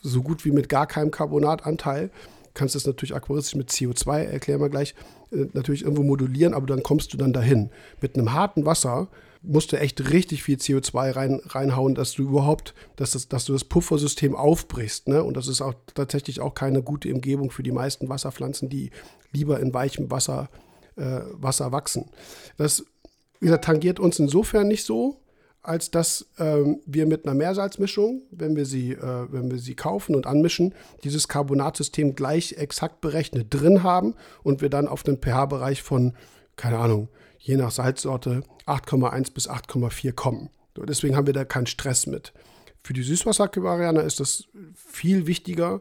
[0.00, 2.10] so gut wie mit gar keinem Carbonatanteil,
[2.54, 4.94] kannst das natürlich aquaristisch mit CO2, erklären wir gleich,
[5.32, 7.70] äh, natürlich irgendwo modulieren, aber dann kommst du dann dahin.
[8.00, 9.08] Mit einem harten Wasser
[9.42, 13.52] musst du echt richtig viel CO2 rein, reinhauen, dass du überhaupt, dass, das, dass du
[13.52, 15.08] das Puffersystem aufbrichst.
[15.08, 15.22] Ne?
[15.22, 18.90] Und das ist auch tatsächlich auch keine gute Umgebung für die meisten Wasserpflanzen, die
[19.32, 20.50] lieber in weichem Wasser,
[20.96, 22.10] äh, Wasser wachsen.
[22.58, 22.84] Das,
[23.40, 25.16] wie gesagt, tangiert uns insofern nicht so,
[25.62, 30.14] als dass ähm, wir mit einer Meersalzmischung, wenn wir, sie, äh, wenn wir sie kaufen
[30.14, 30.74] und anmischen,
[31.04, 36.14] dieses Carbonatsystem gleich exakt berechnet drin haben und wir dann auf den pH-Bereich von
[36.60, 37.08] keine Ahnung,
[37.40, 40.50] je nach Salzsorte 8,1 bis 8,4 kommen.
[40.76, 42.32] Deswegen haben wir da keinen Stress mit.
[42.82, 45.80] Für die Süßwasser-Aquarianer ist das viel wichtiger,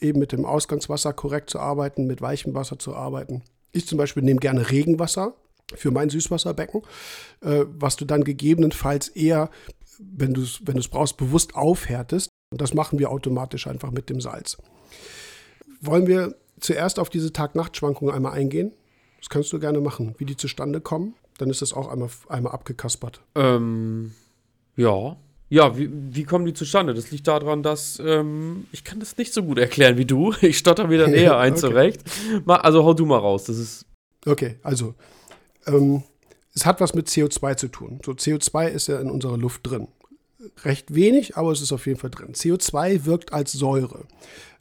[0.00, 3.42] eben mit dem Ausgangswasser korrekt zu arbeiten, mit weichem Wasser zu arbeiten.
[3.72, 5.34] Ich zum Beispiel nehme gerne Regenwasser
[5.74, 6.82] für mein Süßwasserbecken,
[7.40, 9.50] äh, was du dann gegebenenfalls eher,
[9.98, 12.28] wenn du es wenn brauchst, bewusst aufhärtest.
[12.52, 14.56] Und das machen wir automatisch einfach mit dem Salz.
[15.80, 18.72] Wollen wir zuerst auf diese Tag-Nacht-Schwankungen einmal eingehen?
[19.26, 21.16] Das kannst du gerne machen, wie die zustande kommen.
[21.38, 23.20] Dann ist das auch einmal, einmal abgekaspert.
[23.34, 24.12] Ähm,
[24.76, 25.16] ja.
[25.48, 26.94] Ja, wie, wie kommen die zustande?
[26.94, 30.32] Das liegt daran, dass ähm, ich kann das nicht so gut erklären wie du.
[30.42, 31.60] Ich stotter mir dann eher ein okay.
[31.60, 32.04] zurecht.
[32.46, 33.42] Also hau du mal raus.
[33.44, 33.86] Das ist.
[34.24, 34.94] Okay, also
[35.66, 36.04] ähm,
[36.54, 37.98] es hat was mit CO2 zu tun.
[38.06, 39.88] So CO2 ist ja in unserer Luft drin.
[40.62, 42.32] Recht wenig, aber es ist auf jeden Fall drin.
[42.32, 44.04] CO2 wirkt als Säure,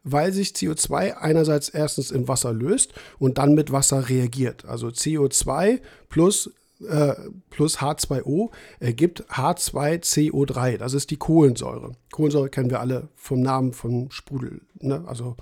[0.05, 4.63] weil sich CO2 einerseits erstens im Wasser löst und dann mit Wasser reagiert.
[4.65, 6.51] Also CO2 plus
[6.87, 7.13] äh,
[7.49, 10.77] plus H2O ergibt H2CO3.
[10.77, 11.93] Das ist die Kohlensäure.
[12.11, 15.03] Kohlensäure kennen wir alle vom Namen von Sprudel, ne?
[15.07, 15.35] also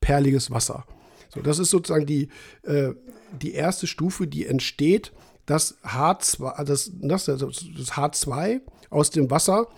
[0.00, 0.84] perliges Wasser.
[1.28, 2.28] So, das ist sozusagen die,
[2.62, 2.94] äh,
[3.40, 5.12] die erste Stufe, die entsteht,
[5.44, 9.68] dass H2, das, das, das H2 aus dem Wasser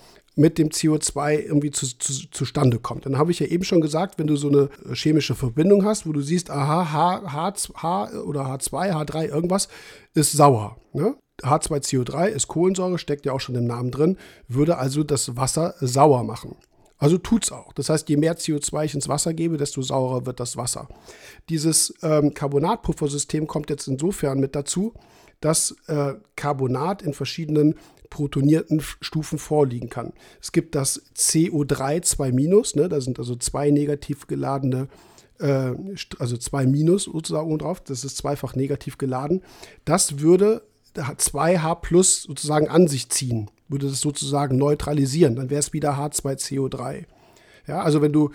[0.40, 3.04] mit dem CO2 irgendwie zu, zu, zustande kommt.
[3.06, 6.12] Dann habe ich ja eben schon gesagt, wenn du so eine chemische Verbindung hast, wo
[6.12, 9.68] du siehst, aha, H, H, H oder H2, H3, irgendwas
[10.14, 10.78] ist sauer.
[10.92, 11.14] Ne?
[11.42, 14.16] H2CO3 ist Kohlensäure, steckt ja auch schon im Namen drin,
[14.48, 16.56] würde also das Wasser sauer machen.
[16.96, 17.72] Also tut es auch.
[17.72, 20.88] Das heißt, je mehr CO2 ich ins Wasser gebe, desto saurer wird das Wasser.
[21.48, 24.92] Dieses ähm, Carbonatpuffersystem kommt jetzt insofern mit dazu,
[25.40, 27.76] dass äh, Carbonat in verschiedenen
[28.10, 30.12] protonierten Stufen vorliegen kann.
[30.42, 34.88] Es gibt das CO3 2-, ne, da sind also zwei negativ geladene,
[35.38, 35.72] äh,
[36.18, 39.42] also zwei Minus sozusagen drauf, das ist zweifach negativ geladen.
[39.84, 40.62] Das würde
[40.94, 47.06] 2H plus sozusagen an sich ziehen, würde das sozusagen neutralisieren, dann wäre es wieder H2CO3.
[47.66, 48.30] Ja, also wenn du,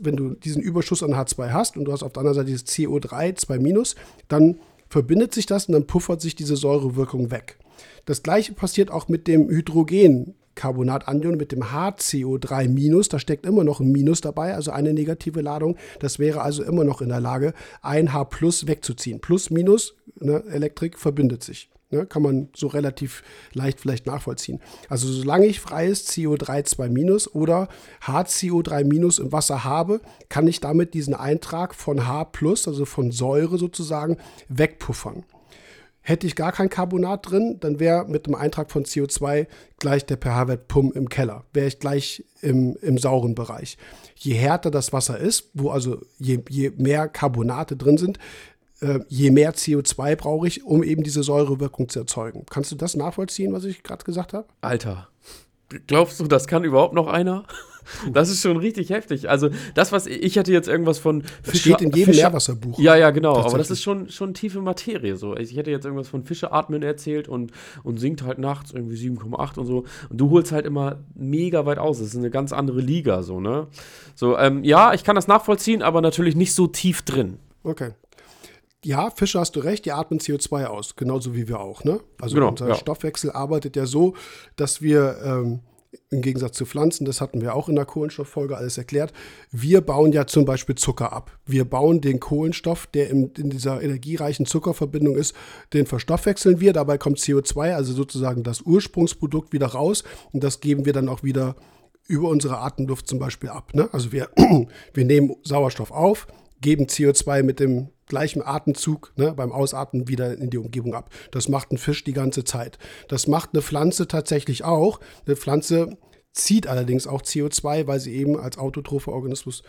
[0.00, 2.66] wenn du diesen Überschuss an H2 hast und du hast auf der anderen Seite dieses
[2.66, 3.96] CO3, 2-,
[4.28, 7.58] dann verbindet sich das und dann puffert sich diese Säurewirkung weg.
[8.04, 13.92] Das gleiche passiert auch mit dem Hydrogencarbonatanion, mit dem HCO3-, da steckt immer noch ein
[13.92, 15.76] Minus dabei, also eine negative Ladung.
[16.00, 19.20] Das wäre also immer noch in der Lage, ein H plus wegzuziehen.
[19.20, 21.68] Plus, Minus, ne, Elektrik verbindet sich.
[21.92, 24.60] Ne, kann man so relativ leicht vielleicht nachvollziehen.
[24.88, 27.68] Also solange ich freies CO3 2- oder
[28.02, 32.30] HCO3- im Wasser habe, kann ich damit diesen Eintrag von H+,
[32.66, 34.16] also von Säure sozusagen,
[34.48, 35.24] wegpuffern.
[36.02, 39.46] Hätte ich gar kein Carbonat drin, dann wäre mit dem Eintrag von CO2
[39.78, 41.44] gleich der pH-Wert Pum im Keller.
[41.52, 43.78] Wäre ich gleich im, im sauren Bereich.
[44.16, 48.18] Je härter das Wasser ist, wo also je, je mehr Carbonate drin sind,
[48.80, 52.46] äh, je mehr CO2 brauche ich, um eben diese Säurewirkung zu erzeugen.
[52.50, 54.46] Kannst du das nachvollziehen, was ich gerade gesagt habe?
[54.60, 55.08] Alter,
[55.86, 57.44] glaubst du, das kann überhaupt noch einer?
[58.12, 59.28] Das ist schon richtig heftig.
[59.28, 62.78] Also das, was ich hatte jetzt irgendwas von Fische, das steht in jedem Fische, Meerwasserbuch.
[62.78, 63.36] Ja, ja, genau.
[63.36, 65.16] Aber das ist schon, schon tiefe Materie.
[65.16, 65.36] So.
[65.36, 69.58] Ich hätte jetzt irgendwas von Fische atmen erzählt und, und singt halt nachts irgendwie 7,8
[69.58, 69.84] und so.
[70.10, 71.98] Und du holst halt immer mega weit aus.
[71.98, 73.66] Das ist eine ganz andere Liga, so, ne?
[74.14, 77.38] So, ähm, ja, ich kann das nachvollziehen, aber natürlich nicht so tief drin.
[77.64, 77.92] Okay.
[78.84, 81.84] Ja, Fische hast du recht, die atmen CO2 aus, genauso wie wir auch.
[81.84, 82.00] Ne?
[82.20, 82.74] Also genau, unser ja.
[82.74, 84.14] Stoffwechsel arbeitet ja so,
[84.56, 85.60] dass wir ähm,
[86.10, 89.12] im Gegensatz zu Pflanzen, das hatten wir auch in der Kohlenstofffolge alles erklärt,
[89.50, 91.38] wir bauen ja zum Beispiel Zucker ab.
[91.46, 95.34] Wir bauen den Kohlenstoff, der in, in dieser energiereichen Zuckerverbindung ist,
[95.72, 96.72] den verstoffwechseln wir.
[96.72, 101.22] Dabei kommt CO2, also sozusagen das Ursprungsprodukt, wieder raus und das geben wir dann auch
[101.22, 101.56] wieder
[102.08, 103.74] über unsere Atemluft zum Beispiel ab.
[103.74, 103.88] Ne?
[103.92, 104.30] Also wir,
[104.94, 106.26] wir nehmen Sauerstoff auf,
[106.60, 111.08] geben CO2 mit dem gleichen Atemzug ne, beim Ausatmen wieder in die Umgebung ab.
[111.30, 112.78] Das macht ein Fisch die ganze Zeit.
[113.08, 115.00] Das macht eine Pflanze tatsächlich auch.
[115.24, 115.96] Eine Pflanze
[116.32, 119.62] zieht allerdings auch CO2, weil sie eben als autotropher Organismus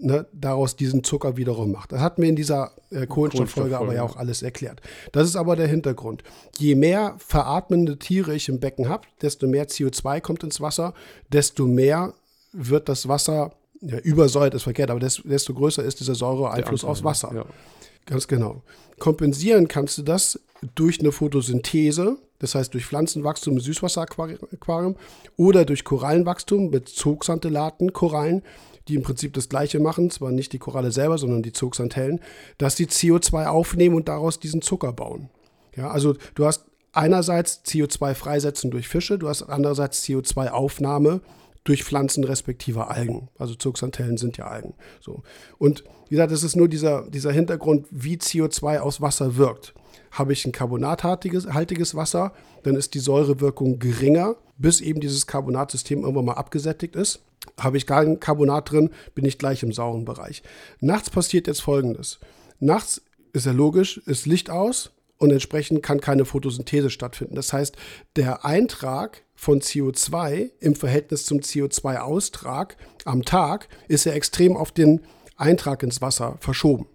[0.00, 1.92] ne, daraus diesen Zucker wiederum macht.
[1.92, 4.80] Das hatten wir in dieser äh, Kohlenstofffolge aber ja auch alles erklärt.
[5.12, 6.24] Das ist aber der Hintergrund.
[6.58, 10.92] Je mehr veratmende Tiere ich im Becken habe, desto mehr CO2 kommt ins Wasser,
[11.32, 12.14] desto mehr
[12.52, 17.30] wird das Wasser ja, übersäuert ist verkehrt, aber desto größer ist dieser Säureeinfluss aufs Wasser.
[17.34, 17.44] Ja.
[18.06, 18.62] Ganz genau.
[18.98, 20.40] Kompensieren kannst du das
[20.74, 24.96] durch eine Photosynthese, das heißt durch Pflanzenwachstum im Süßwasseraquarium
[25.36, 28.42] oder durch Korallenwachstum mit Zooxanthellaten, Korallen,
[28.88, 32.20] die im Prinzip das Gleiche machen, zwar nicht die Koralle selber, sondern die Zooxanthellen,
[32.58, 35.28] dass die CO2 aufnehmen und daraus diesen Zucker bauen.
[35.74, 41.20] Ja, also du hast einerseits CO2 freisetzen durch Fische, du hast andererseits CO2-Aufnahme
[41.66, 43.28] durch Pflanzen respektive Algen.
[43.38, 44.74] Also Zooxanthellen sind ja Algen.
[45.00, 45.22] So.
[45.58, 49.74] Und wie gesagt, das ist nur dieser, dieser Hintergrund, wie CO2 aus Wasser wirkt.
[50.12, 56.26] Habe ich ein carbonathaltiges Wasser, dann ist die Säurewirkung geringer, bis eben dieses Carbonatsystem irgendwann
[56.26, 57.20] mal abgesättigt ist.
[57.58, 60.42] Habe ich gar kein Carbonat drin, bin ich gleich im sauren Bereich.
[60.80, 62.20] Nachts passiert jetzt Folgendes.
[62.60, 63.02] Nachts
[63.32, 67.34] ist ja logisch, ist Licht aus und entsprechend kann keine Photosynthese stattfinden.
[67.34, 67.76] Das heißt,
[68.16, 75.02] der Eintrag von CO2 im Verhältnis zum CO2-Austrag am Tag ist ja extrem auf den
[75.36, 76.86] Eintrag ins Wasser verschoben.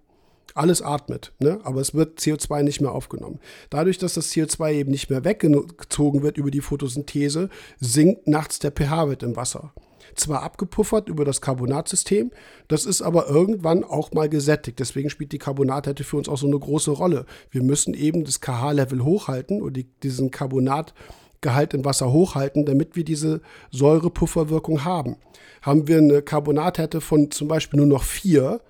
[0.54, 1.60] Alles atmet, ne?
[1.62, 3.40] aber es wird CO2 nicht mehr aufgenommen.
[3.70, 7.48] Dadurch, dass das CO2 eben nicht mehr weggezogen wird über die Photosynthese,
[7.80, 9.72] sinkt nachts der pH-Wert im Wasser
[10.14, 12.30] zwar abgepuffert über das Carbonatsystem,
[12.68, 14.78] das ist aber irgendwann auch mal gesättigt.
[14.78, 17.26] Deswegen spielt die Carbonathärte für uns auch so eine große Rolle.
[17.50, 23.04] Wir müssen eben das KH-Level hochhalten oder die, diesen Carbonatgehalt im Wasser hochhalten, damit wir
[23.04, 25.16] diese Säurepufferwirkung haben.
[25.62, 28.60] Haben wir eine Carbonathärte von zum Beispiel nur noch 4,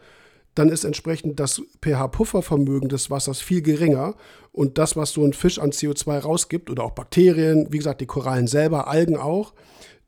[0.55, 4.15] dann ist entsprechend das pH-Puffervermögen des Wassers viel geringer
[4.53, 8.07] und das, was so ein Fisch an CO2 rausgibt oder auch Bakterien, wie gesagt, die
[8.07, 9.55] Korallen selber, Algen auch,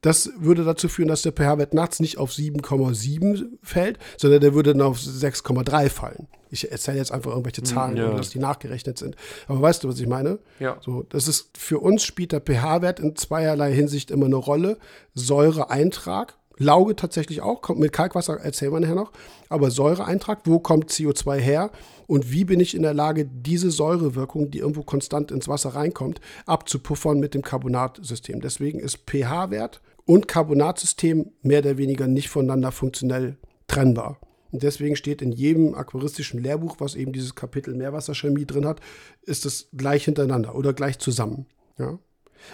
[0.04, 4.74] das würde dazu führen, dass der pH-Wert nachts nicht auf 7,7 fällt, sondern der würde
[4.74, 6.28] dann auf 6,3 fallen.
[6.50, 8.10] Ich erzähle jetzt einfach irgendwelche hm, Zahlen, ja.
[8.10, 9.16] dass die nachgerechnet sind.
[9.48, 10.40] Aber weißt du, was ich meine?
[10.60, 10.76] Ja.
[10.82, 14.76] So, das ist für uns spielt der pH-Wert in zweierlei Hinsicht immer eine Rolle.
[15.14, 19.12] Säureeintrag, Lauge tatsächlich auch, kommt mit Kalkwasser, erzählen wir nachher noch.
[19.48, 21.70] Aber Säureeintrag, wo kommt CO2 her?
[22.06, 26.20] Und wie bin ich in der Lage, diese Säurewirkung, die irgendwo konstant ins Wasser reinkommt,
[26.44, 28.42] abzupuffern mit dem Carbonatsystem?
[28.42, 33.36] Deswegen ist pH-Wert und Carbonatsystem mehr oder weniger nicht voneinander funktionell
[33.66, 34.18] trennbar.
[34.52, 38.80] Und deswegen steht in jedem aquaristischen Lehrbuch, was eben dieses Kapitel Meerwasserchemie drin hat,
[39.22, 41.46] ist es gleich hintereinander oder gleich zusammen.
[41.78, 41.98] Ja?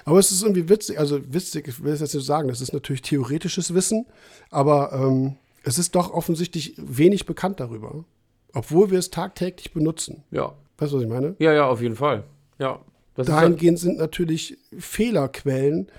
[0.04, 2.72] Aber es ist irgendwie witzig, also witzig, ich will es jetzt nicht sagen, das ist
[2.72, 4.06] natürlich theoretisches Wissen,
[4.50, 8.04] aber ähm, es ist doch offensichtlich wenig bekannt darüber.
[8.52, 10.24] Obwohl wir es tagtäglich benutzen.
[10.30, 10.54] Ja.
[10.78, 11.36] Weißt du, was ich meine?
[11.38, 12.24] Ja, ja, auf jeden Fall.
[12.58, 12.80] Ja.
[13.14, 15.90] Dahingehend sind natürlich Fehlerquellen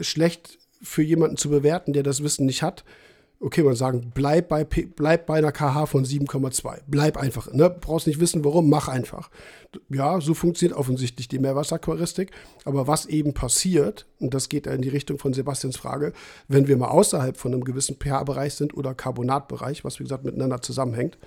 [0.00, 2.84] schlecht für jemanden zu bewerten, der das Wissen nicht hat,
[3.40, 6.80] okay, man sagen, bleib bei, bleib bei einer KH von 7,2.
[6.86, 7.52] Bleib einfach.
[7.52, 7.68] Ne?
[7.68, 9.30] Brauchst nicht wissen, warum, mach einfach.
[9.90, 12.30] Ja, so funktioniert offensichtlich die Meerwasseraquaristik.
[12.64, 16.12] Aber was eben passiert, und das geht in die Richtung von Sebastians Frage,
[16.48, 20.62] wenn wir mal außerhalb von einem gewissen pH-Bereich sind oder Carbonatbereich, was wie gesagt miteinander
[20.62, 21.18] zusammenhängt,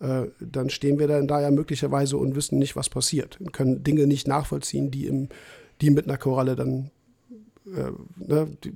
[0.00, 3.38] äh, dann stehen wir dann da ja möglicherweise und wissen nicht, was passiert.
[3.40, 5.28] Und können Dinge nicht nachvollziehen, die, im,
[5.82, 6.90] die mit einer Koralle dann
[7.66, 8.72] äh, ne, die,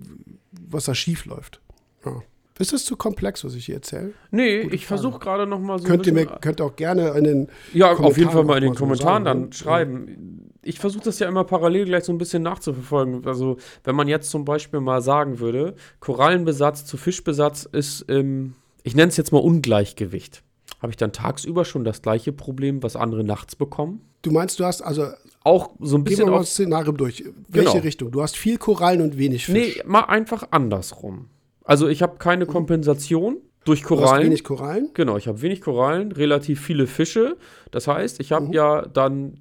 [0.53, 1.61] was da schief läuft.
[2.05, 2.22] Ja.
[2.61, 4.12] Ist das zu komplex, was ich hier erzähle?
[4.31, 5.87] Nee, Gute ich versuche gerade noch mal so.
[5.87, 8.74] Könnt ihr mir könnt auch gerne in den Ja, auf jeden Fall mal in den
[8.74, 9.53] Kommentaren sagen, dann ne?
[9.55, 10.50] schreiben.
[10.61, 13.26] Ich versuche das ja immer parallel gleich so ein bisschen nachzuverfolgen.
[13.26, 18.94] Also, wenn man jetzt zum Beispiel mal sagen würde, Korallenbesatz zu Fischbesatz ist im, ich
[18.94, 20.42] nenne es jetzt mal Ungleichgewicht.
[20.83, 24.03] Habe ich dann tagsüber schon das gleiche Problem, was andere nachts bekommen?
[24.20, 25.09] Du meinst, du hast also
[25.42, 26.24] auch so ein bisschen.
[26.24, 27.24] Gehen wir mal das Szenario durch.
[27.48, 27.83] Welche genau.
[27.83, 28.11] Richtung?
[28.11, 29.76] Du hast viel Korallen und wenig Fisch.
[29.76, 31.31] Nee, mal einfach andersrum.
[31.64, 32.50] Also ich habe keine mhm.
[32.50, 34.07] Kompensation durch Korallen.
[34.07, 34.90] Du hast wenig Korallen?
[34.94, 37.37] Genau, ich habe wenig Korallen, relativ viele Fische.
[37.70, 38.53] Das heißt, ich habe mhm.
[38.53, 39.40] ja dann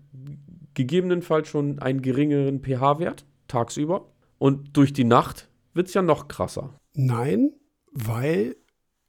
[0.73, 4.11] gegebenenfalls schon einen geringeren pH-Wert tagsüber.
[4.37, 6.79] Und durch die Nacht wird es ja noch krasser.
[6.93, 7.51] Nein,
[7.91, 8.55] weil,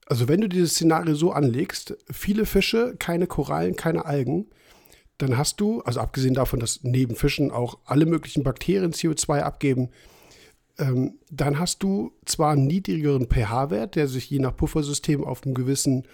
[0.06, 4.50] also wenn du dieses Szenario so anlegst, viele Fische, keine Korallen, keine Algen,
[5.22, 9.90] dann hast du, also abgesehen davon, dass neben Fischen auch alle möglichen Bakterien CO2 abgeben,
[10.78, 15.54] ähm, dann hast du zwar einen niedrigeren pH-Wert, der sich je nach Puffersystem auf ein,
[15.54, 16.04] gewissen,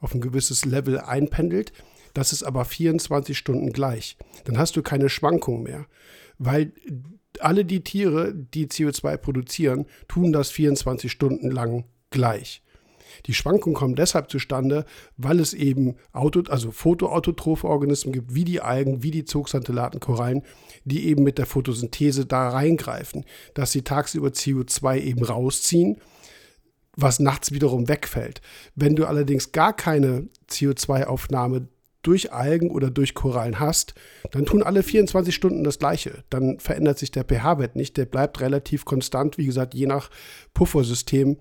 [0.00, 1.72] auf ein gewisses Level einpendelt,
[2.12, 4.16] das ist aber 24 Stunden gleich.
[4.44, 5.86] Dann hast du keine Schwankung mehr,
[6.38, 6.72] weil
[7.40, 12.62] alle die Tiere, die CO2 produzieren, tun das 24 Stunden lang gleich.
[13.24, 14.84] Die Schwankungen kommen deshalb zustande,
[15.16, 20.42] weil es eben Auto, also photoautotrophe Organismen gibt, wie die Algen, wie die Zooxanthellatenkorallen,
[20.84, 23.24] die eben mit der Photosynthese da reingreifen,
[23.54, 25.96] dass sie tagsüber CO2 eben rausziehen
[26.96, 28.40] was nachts wiederum wegfällt.
[28.74, 31.68] Wenn du allerdings gar keine CO2-Aufnahme
[32.06, 33.94] durch Algen oder durch Korallen hast,
[34.30, 36.24] dann tun alle 24 Stunden das Gleiche.
[36.30, 37.96] Dann verändert sich der pH-Wert nicht.
[37.96, 40.10] Der bleibt relativ konstant, wie gesagt, je nach
[40.54, 41.36] Puffersystem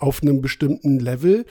[0.00, 1.46] auf einem bestimmten Level,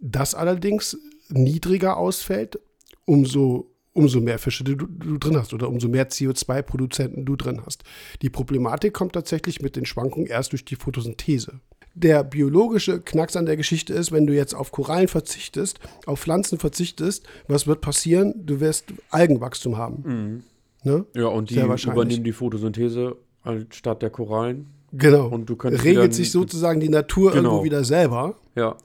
[0.00, 0.96] das allerdings
[1.28, 2.60] niedriger ausfällt,
[3.04, 7.82] umso, umso mehr Fische du, du drin hast oder umso mehr CO2-Produzenten du drin hast.
[8.22, 11.60] Die Problematik kommt tatsächlich mit den Schwankungen erst durch die Photosynthese.
[11.94, 16.58] Der biologische Knacks an der Geschichte ist, wenn du jetzt auf Korallen verzichtest, auf Pflanzen
[16.58, 18.34] verzichtest, was wird passieren?
[18.44, 20.02] Du wirst Algenwachstum haben.
[20.04, 20.42] Mhm.
[20.84, 21.06] Ne?
[21.14, 24.75] Ja, und die übernehmen die Photosynthese anstatt der Korallen.
[24.98, 25.28] Genau.
[25.28, 27.50] Und du könntest regelt sich sozusagen die Natur genau.
[27.50, 28.36] irgendwo wieder selber.
[28.54, 28.76] Ja.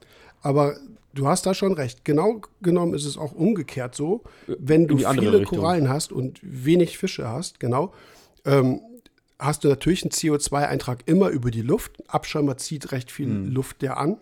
[0.42, 0.76] Aber
[1.14, 2.04] du hast da schon recht.
[2.04, 5.58] Genau genommen ist es auch umgekehrt so, wenn du viele Richtung.
[5.58, 7.92] Korallen hast und wenig Fische hast, genau,
[8.44, 8.80] ähm,
[9.38, 12.02] hast du natürlich einen CO2-Eintrag immer über die Luft.
[12.08, 13.52] Abschäumer zieht recht viel mhm.
[13.52, 14.18] Luft der an.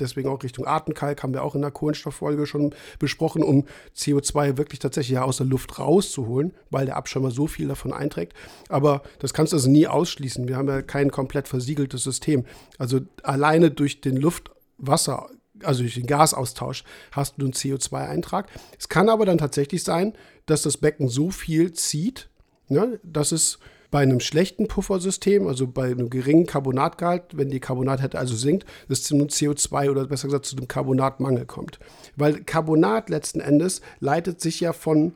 [0.00, 3.64] Deswegen auch Richtung Artenkalk haben wir auch in der Kohlenstofffolge schon besprochen, um
[3.96, 8.34] CO2 wirklich tatsächlich aus der Luft rauszuholen, weil der Abschirmer so viel davon einträgt.
[8.68, 10.48] Aber das kannst du also nie ausschließen.
[10.48, 12.44] Wir haben ja kein komplett versiegeltes System.
[12.78, 15.30] Also alleine durch den Luft-Wasser,
[15.62, 16.82] also durch den Gasaustausch,
[17.12, 18.48] hast du einen CO2-Eintrag.
[18.78, 20.14] Es kann aber dann tatsächlich sein,
[20.46, 22.30] dass das Becken so viel zieht,
[22.68, 23.58] ne, dass es
[23.90, 29.02] bei einem schlechten Puffersystem, also bei einem geringen Carbonatgehalt, wenn die Carbonathärte also sinkt, es
[29.02, 31.78] zu einem CO2 oder besser gesagt zu einem Carbonatmangel kommt.
[32.16, 35.12] Weil Carbonat letzten Endes leitet sich ja von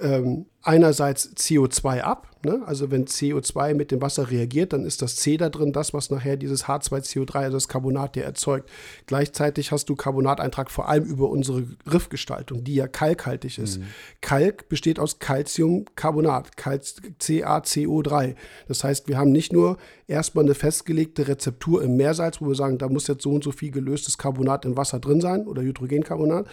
[0.00, 2.28] ähm, einerseits CO2 ab.
[2.44, 2.62] Ne?
[2.66, 6.10] Also wenn CO2 mit dem Wasser reagiert, dann ist das C da drin, das, was
[6.10, 8.68] nachher dieses H2CO3, also das Carbonat, dir erzeugt.
[9.06, 13.78] Gleichzeitig hast du Carbonateintrag vor allem über unsere Riffgestaltung, die ja kalkhaltig ist.
[13.78, 13.84] Mhm.
[14.20, 18.34] Kalk besteht aus Calciumcarbonat, CaCO3.
[18.68, 19.76] Das heißt, wir haben nicht nur
[20.08, 23.52] erstmal eine festgelegte Rezeptur im Meersalz, wo wir sagen, da muss jetzt so und so
[23.52, 26.46] viel gelöstes Carbonat im Wasser drin sein oder Hydrogencarbonat,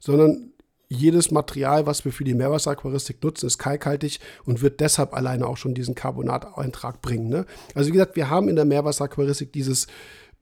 [0.00, 0.52] sondern
[0.88, 5.56] jedes Material, was wir für die Meerwasseraquaristik nutzen, ist kalkhaltig und wird deshalb alleine auch
[5.56, 7.28] schon diesen Carbonateintrag bringen.
[7.28, 7.44] Ne?
[7.74, 9.88] Also wie gesagt, wir haben in der Meerwasseraquaristik dieses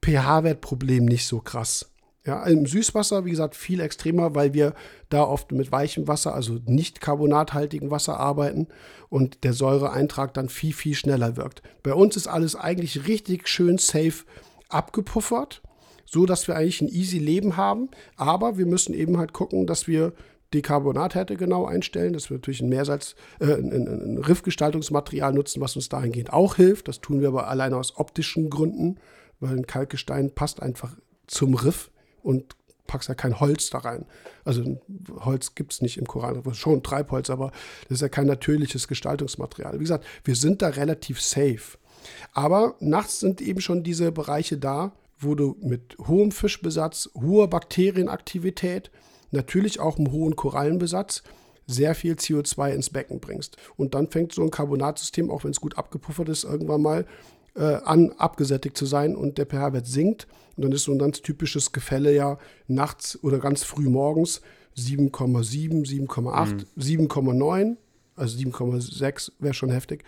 [0.03, 1.90] pH-Wertproblem nicht so krass.
[2.26, 4.74] Ja, im Süßwasser, wie gesagt, viel extremer, weil wir
[5.11, 8.68] da oft mit weichem Wasser, also nicht carbonathaltigem Wasser arbeiten
[9.11, 11.62] und der Säureeintrag dann viel, viel schneller wirkt.
[11.82, 14.24] Bei uns ist alles eigentlich richtig schön safe
[14.70, 15.61] abgepuffert,
[16.07, 19.86] so dass wir eigentlich ein easy Leben haben, aber wir müssen eben halt gucken, dass
[19.86, 20.14] wir
[20.55, 25.76] die Carbonathärte genau einstellen, dass wir natürlich ein Meersalz, äh, ein, ein, Riffgestaltungsmaterial nutzen, was
[25.76, 26.88] uns dahingehend auch hilft.
[26.88, 28.98] Das tun wir aber alleine aus optischen Gründen,
[29.40, 30.96] weil ein Kalkgestein passt einfach
[31.26, 31.90] zum Riff
[32.22, 34.07] und packst ja kein Holz da rein.
[34.44, 34.80] Also
[35.20, 37.50] Holz gibt es nicht im Koran, schon Treibholz, aber
[37.88, 39.74] das ist ja kein natürliches Gestaltungsmaterial.
[39.74, 41.78] Wie gesagt, wir sind da relativ safe.
[42.32, 48.90] Aber nachts sind eben schon diese Bereiche da, wo du mit hohem Fischbesatz, hoher Bakterienaktivität,
[49.35, 51.22] natürlich auch einem hohen Korallenbesatz
[51.66, 53.57] sehr viel CO2 ins Becken bringst.
[53.76, 57.07] Und dann fängt so ein Carbonatsystem, auch wenn es gut abgepuffert ist, irgendwann mal
[57.57, 60.26] äh, an, abgesättigt zu sein und der pH-Wert sinkt.
[60.57, 64.41] Und dann ist so ein ganz typisches Gefälle ja nachts oder ganz früh morgens
[64.76, 67.09] 7,7, 7,8, mhm.
[67.09, 67.76] 7,9,
[68.16, 70.05] also 7,6 wäre schon heftig,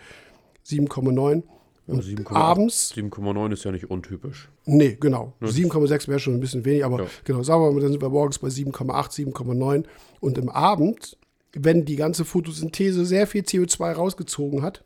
[0.65, 1.43] 7,9
[1.87, 2.93] und 7, abends.
[2.95, 4.49] 7,9 ist ja nicht untypisch.
[4.65, 5.33] Nee, genau.
[5.39, 5.47] Ne?
[5.47, 7.09] 7,6 wäre schon ein bisschen wenig, aber ja.
[7.23, 9.85] genau, sagen wir mal, dann sind wir morgens bei 7,8, 7,9.
[10.19, 11.17] Und im Abend,
[11.53, 14.83] wenn die ganze Photosynthese sehr viel CO2 rausgezogen hat,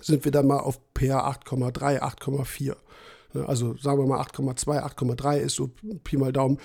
[0.00, 2.76] sind wir dann mal auf pH 8,3, 8,4.
[3.46, 5.70] Also sagen wir mal 8,2, 8,3 ist so
[6.04, 6.58] Pi mal Daumen,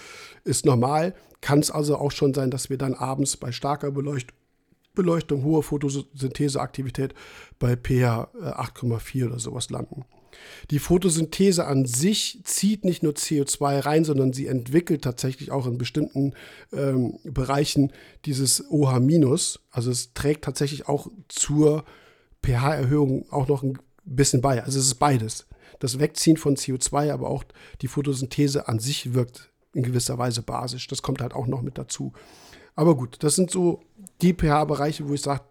[0.43, 1.15] ist normal.
[1.41, 4.37] Kann es also auch schon sein, dass wir dann abends bei starker Beleuchtung
[4.95, 7.13] Beleuchtung, hohe Photosyntheseaktivität
[7.57, 10.05] bei pH 8,4 äh, oder sowas landen.
[10.71, 15.77] Die Photosynthese an sich zieht nicht nur CO2 rein, sondern sie entwickelt tatsächlich auch in
[15.77, 16.33] bestimmten
[16.71, 17.91] ähm, Bereichen
[18.25, 19.59] dieses OH-.
[19.71, 21.83] Also es trägt tatsächlich auch zur
[22.43, 24.63] pH-Erhöhung auch noch ein bisschen bei.
[24.63, 25.47] Also es ist beides.
[25.79, 27.43] Das Wegziehen von CO2, aber auch
[27.81, 30.87] die Photosynthese an sich wirkt in gewisser Weise basisch.
[30.87, 32.13] Das kommt halt auch noch mit dazu.
[32.75, 33.81] Aber gut, das sind so
[34.21, 35.43] die pH-Bereiche, wo ich sage,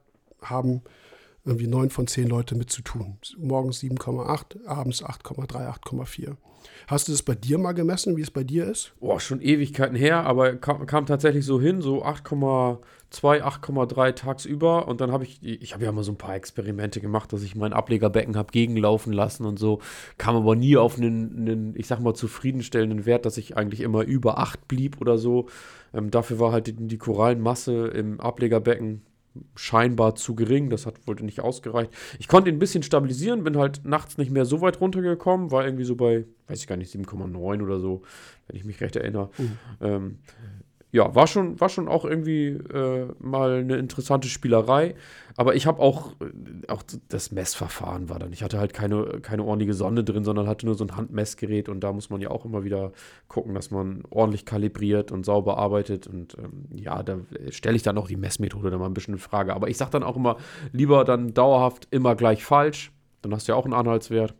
[0.42, 0.82] haben
[1.48, 3.18] irgendwie neun von zehn Leute mit zu tun.
[3.38, 6.36] Morgens 7,8, abends 8,3, 8,4.
[6.86, 8.92] Hast du das bei dir mal gemessen, wie es bei dir ist?
[9.00, 12.78] Boah, schon Ewigkeiten her, aber kam, kam tatsächlich so hin, so 8,2,
[13.42, 14.88] 8,3 tagsüber.
[14.88, 17.54] Und dann habe ich, ich habe ja mal so ein paar Experimente gemacht, dass ich
[17.54, 19.80] mein Ablegerbecken habe gegenlaufen lassen und so.
[20.16, 24.04] Kam aber nie auf einen, einen, ich sag mal, zufriedenstellenden Wert, dass ich eigentlich immer
[24.04, 25.46] über 8 blieb oder so.
[25.92, 29.02] Ähm, dafür war halt die, die Korallenmasse im Ablegerbecken
[29.54, 30.70] scheinbar zu gering.
[30.70, 31.90] Das hat wohl nicht ausgereicht.
[32.18, 35.64] Ich konnte ihn ein bisschen stabilisieren, bin halt nachts nicht mehr so weit runtergekommen, war
[35.64, 38.02] irgendwie so bei, weiß ich gar nicht, 7,9 oder so,
[38.46, 39.30] wenn ich mich recht erinnere.
[39.38, 39.58] Mhm.
[39.80, 40.18] Ähm,
[40.90, 44.94] ja, war schon, war schon auch irgendwie äh, mal eine interessante Spielerei.
[45.36, 48.32] Aber ich habe auch, äh, auch das Messverfahren war dann.
[48.32, 51.68] Ich hatte halt keine, keine ordentliche Sonde drin, sondern hatte nur so ein Handmessgerät.
[51.68, 52.92] Und da muss man ja auch immer wieder
[53.28, 56.06] gucken, dass man ordentlich kalibriert und sauber arbeitet.
[56.06, 57.18] Und ähm, ja, da
[57.50, 59.54] stelle ich dann auch die Messmethode dann mal ein bisschen in Frage.
[59.54, 60.38] Aber ich sage dann auch immer,
[60.72, 62.92] lieber dann dauerhaft immer gleich falsch.
[63.20, 64.34] Dann hast du ja auch einen Anhaltswert.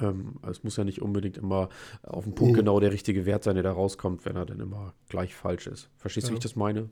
[0.00, 1.68] Ähm, es muss ja nicht unbedingt immer
[2.02, 2.56] auf den Punkt mhm.
[2.58, 5.88] genau der richtige Wert sein, der da rauskommt, wenn er dann immer gleich falsch ist.
[5.96, 6.88] Verstehst du, wie ich das meine?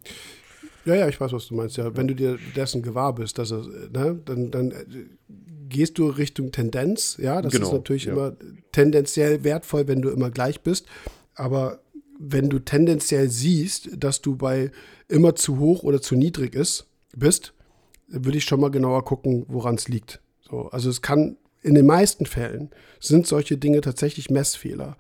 [0.85, 1.77] Ja, ja, ich weiß, was du meinst.
[1.77, 4.85] Ja, wenn du dir dessen gewahr bist, dass er, ne, dann, dann äh,
[5.69, 7.17] gehst du Richtung Tendenz.
[7.21, 8.13] Ja, das genau, ist natürlich ja.
[8.13, 8.37] immer
[8.73, 10.87] tendenziell wertvoll, wenn du immer gleich bist.
[11.35, 11.81] Aber
[12.19, 14.71] wenn du tendenziell siehst, dass du bei
[15.09, 16.87] immer zu hoch oder zu niedrig ist,
[17.17, 17.55] bist,
[18.07, 20.21] würde ich schon mal genauer gucken, woran es liegt.
[20.43, 24.97] So, also es kann in den meisten Fällen sind solche Dinge tatsächlich Messfehler.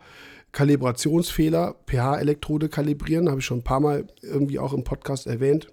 [0.50, 5.68] Kalibrationsfehler, pH-Elektrode kalibrieren, habe ich schon ein paar Mal irgendwie auch im Podcast erwähnt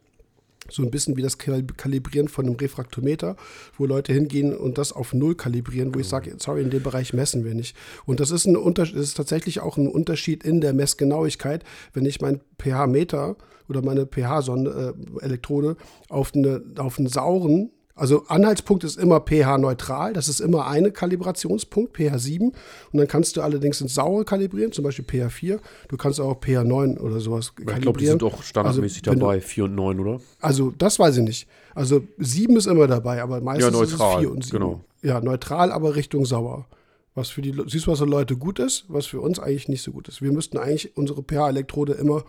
[0.69, 3.35] so ein bisschen wie das Kalibrieren von einem Refraktometer,
[3.77, 7.13] wo Leute hingehen und das auf Null kalibrieren, wo ich sage, sorry, in dem Bereich
[7.13, 7.75] messen wir nicht.
[8.05, 11.63] Und das ist, ein Unterschied, ist tatsächlich auch ein Unterschied in der Messgenauigkeit,
[11.93, 13.35] wenn ich mein pH-Meter
[13.67, 16.31] oder meine pH-Elektrode äh, auf,
[16.77, 17.71] auf einen sauren
[18.01, 22.47] also Anhaltspunkt ist immer pH-neutral, das ist immer ein Kalibrationspunkt, pH 7.
[22.47, 22.55] Und
[22.93, 25.59] dann kannst du allerdings ins Saure kalibrieren, zum Beispiel pH 4.
[25.87, 27.77] Du kannst auch pH 9 oder sowas kalibrieren.
[27.77, 30.19] Ich glaube, die sind doch standardmäßig also, dabei, 4 und 9, oder?
[30.39, 31.47] Also das weiß ich nicht.
[31.75, 34.57] Also 7 ist immer dabei, aber meistens ja, neutral, ist es 4 und 7.
[34.57, 34.81] Genau.
[35.03, 36.65] Ja, neutral, aber Richtung sauer.
[37.13, 39.83] Was für die, siehst du, was für Leute gut ist, was für uns eigentlich nicht
[39.83, 40.23] so gut ist.
[40.23, 42.23] Wir müssten eigentlich unsere pH-Elektrode immer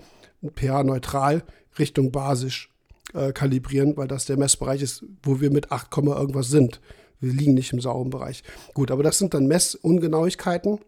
[0.54, 1.44] pH-neutral
[1.78, 2.71] Richtung basisch
[3.14, 6.80] äh, kalibrieren, weil das der Messbereich ist, wo wir mit 8, irgendwas sind.
[7.20, 8.42] Wir liegen nicht im sauren Bereich.
[8.74, 10.80] Gut, aber das sind dann Messungenauigkeiten.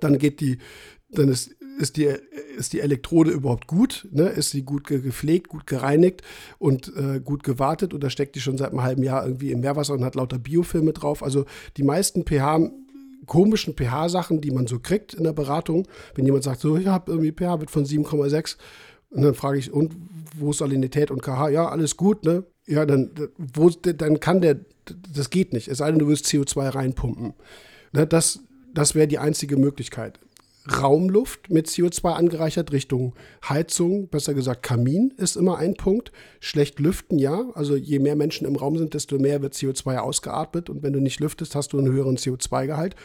[0.00, 0.58] Dann geht die,
[1.10, 2.08] dann ist, ist, die,
[2.56, 4.28] ist die Elektrode überhaupt gut, ne?
[4.28, 6.22] ist sie gut gepflegt, gut gereinigt
[6.58, 9.94] und äh, gut gewartet oder steckt die schon seit einem halben Jahr irgendwie im Meerwasser
[9.94, 11.22] und hat lauter Biofilme drauf.
[11.22, 11.44] Also
[11.76, 12.70] die meisten pH
[13.26, 17.10] komischen pH-Sachen, die man so kriegt in der Beratung, wenn jemand sagt, so, ich habe
[17.10, 18.56] irgendwie pH-Wert von 7,6,
[19.10, 19.94] und dann frage ich, und
[20.36, 21.48] wo ist Salinität und KH?
[21.48, 22.44] Ja, alles gut, ne?
[22.66, 24.60] Ja, dann, wo, dann kann der,
[25.14, 27.34] das geht nicht, es sei denn, du willst CO2 reinpumpen.
[27.92, 28.40] Ne, das
[28.76, 30.20] das wäre die einzige Möglichkeit.
[30.82, 33.14] Raumluft mit CO2 angereichert Richtung
[33.48, 36.12] Heizung, besser gesagt Kamin ist immer ein Punkt.
[36.40, 37.50] Schlecht lüften, ja.
[37.54, 40.68] Also je mehr Menschen im Raum sind, desto mehr wird CO2 ausgeatmet.
[40.68, 42.96] Und wenn du nicht lüftest, hast du einen höheren CO2-Gehalt.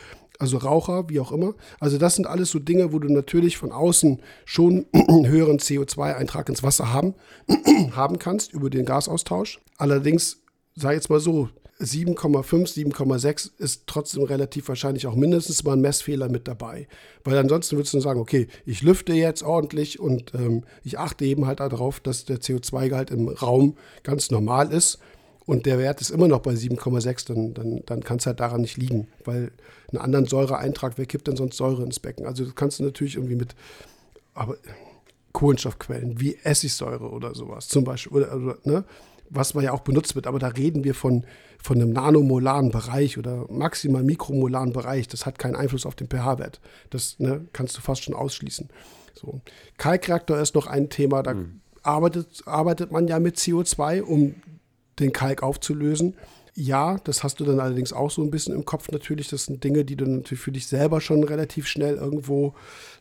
[0.41, 1.53] Also Raucher, wie auch immer.
[1.79, 6.49] Also das sind alles so Dinge, wo du natürlich von außen schon einen höheren CO2-Eintrag
[6.49, 7.13] ins Wasser haben,
[7.95, 9.59] haben kannst über den Gasaustausch.
[9.77, 10.39] Allerdings,
[10.75, 16.27] sei jetzt mal so, 7,5, 7,6 ist trotzdem relativ wahrscheinlich auch mindestens mal ein Messfehler
[16.27, 16.87] mit dabei.
[17.23, 21.45] Weil ansonsten würdest du sagen, okay, ich lüfte jetzt ordentlich und ähm, ich achte eben
[21.45, 24.99] halt darauf, dass der CO2-Gehalt im Raum ganz normal ist
[25.45, 28.61] und der Wert ist immer noch bei 7,6, dann, dann, dann kann es halt daran
[28.61, 29.51] nicht liegen, weil
[29.89, 32.25] einen anderen Säureeintrag, wer kippt denn sonst Säure ins Becken?
[32.25, 33.55] Also das kannst du natürlich irgendwie mit,
[34.33, 34.57] aber
[35.33, 38.83] Kohlenstoffquellen wie Essigsäure oder sowas zum Beispiel, oder, oder ne?
[39.31, 41.25] was man ja auch benutzt wird, aber da reden wir von,
[41.57, 45.07] von einem nanomolaren Bereich oder maximal mikromolaren Bereich.
[45.07, 46.59] Das hat keinen Einfluss auf den pH-Wert.
[46.89, 48.69] Das ne, kannst du fast schon ausschließen.
[49.13, 49.41] So.
[49.77, 51.61] Kalkreaktor ist noch ein Thema, da mhm.
[51.81, 54.35] arbeitet, arbeitet man ja mit CO2, um
[54.99, 56.15] den Kalk aufzulösen.
[56.53, 59.29] Ja, das hast du dann allerdings auch so ein bisschen im Kopf natürlich.
[59.29, 62.53] Das sind Dinge, die du natürlich für dich selber schon relativ schnell irgendwo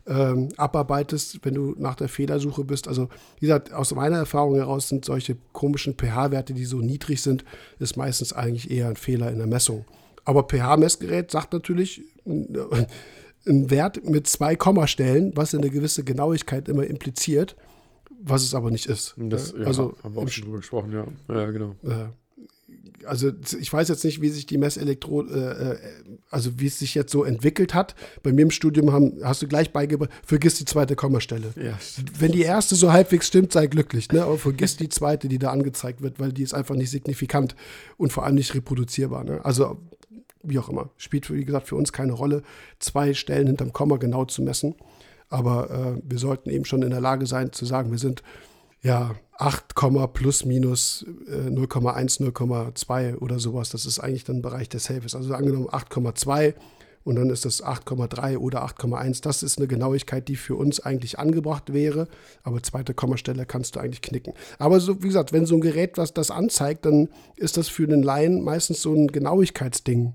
[0.07, 2.87] ähm, abarbeitest, wenn du nach der Fehlersuche bist.
[2.87, 3.09] Also,
[3.41, 7.45] wie gesagt, aus meiner Erfahrung heraus sind solche komischen pH-Werte, die so niedrig sind,
[7.81, 9.85] ist meistens eigentlich eher ein Fehler in der Messung.
[10.25, 12.87] Aber pH-Messgerät sagt natürlich äh,
[13.47, 17.57] einen Wert mit zwei Kommastellen, was eine gewisse Genauigkeit immer impliziert,
[18.23, 19.15] was es aber nicht ist.
[19.17, 21.07] Das, ja, also, haben wir auch schon drüber gesprochen, ja.
[21.35, 21.75] Ja, genau.
[21.83, 22.09] Äh,
[23.07, 25.79] also ich weiß jetzt nicht, wie sich die Messelektro, äh, äh,
[26.31, 27.95] also wie es sich jetzt so entwickelt hat.
[28.23, 31.53] Bei mir im Studium haben, hast du gleich beigebracht, vergiss die zweite Kommastelle.
[31.57, 31.79] Ja,
[32.19, 34.23] Wenn die erste so halbwegs stimmt, sei glücklich, ne?
[34.23, 37.55] aber vergiss die zweite, die da angezeigt wird, weil die ist einfach nicht signifikant
[37.97, 39.25] und vor allem nicht reproduzierbar.
[39.25, 39.45] Ne?
[39.45, 39.79] Also
[40.43, 42.43] wie auch immer, spielt wie gesagt für uns keine Rolle,
[42.79, 44.75] zwei Stellen hinterm Komma genau zu messen.
[45.31, 48.23] Aber äh, wir sollten eben schon in der Lage sein zu sagen, wir sind
[48.83, 49.75] ja, 8,
[50.13, 53.71] plus minus äh, 0,1, 0,2 oder sowas.
[53.71, 56.55] Das ist eigentlich dann Bereich der Safe Also angenommen 8,2
[57.05, 59.23] und dann ist das 8,3 oder 8,1.
[59.23, 62.09] Das ist eine Genauigkeit, die für uns eigentlich angebracht wäre.
[62.43, 64.35] Aber zweite Kommastelle kannst du eigentlich knicken.
[64.59, 67.87] Aber so, wie gesagt, wenn so ein Gerät was das anzeigt, dann ist das für
[67.87, 70.13] den Laien meistens so ein Genauigkeitsding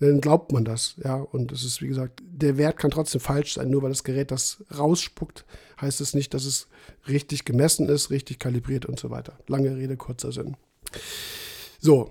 [0.00, 0.96] dann glaubt man das.
[1.02, 3.70] Ja, und es ist, wie gesagt, der Wert kann trotzdem falsch sein.
[3.70, 5.44] Nur weil das Gerät das rausspuckt,
[5.80, 6.68] heißt es nicht, dass es
[7.08, 9.38] richtig gemessen ist, richtig kalibriert und so weiter.
[9.46, 10.56] Lange Rede, kurzer Sinn.
[11.80, 12.10] So,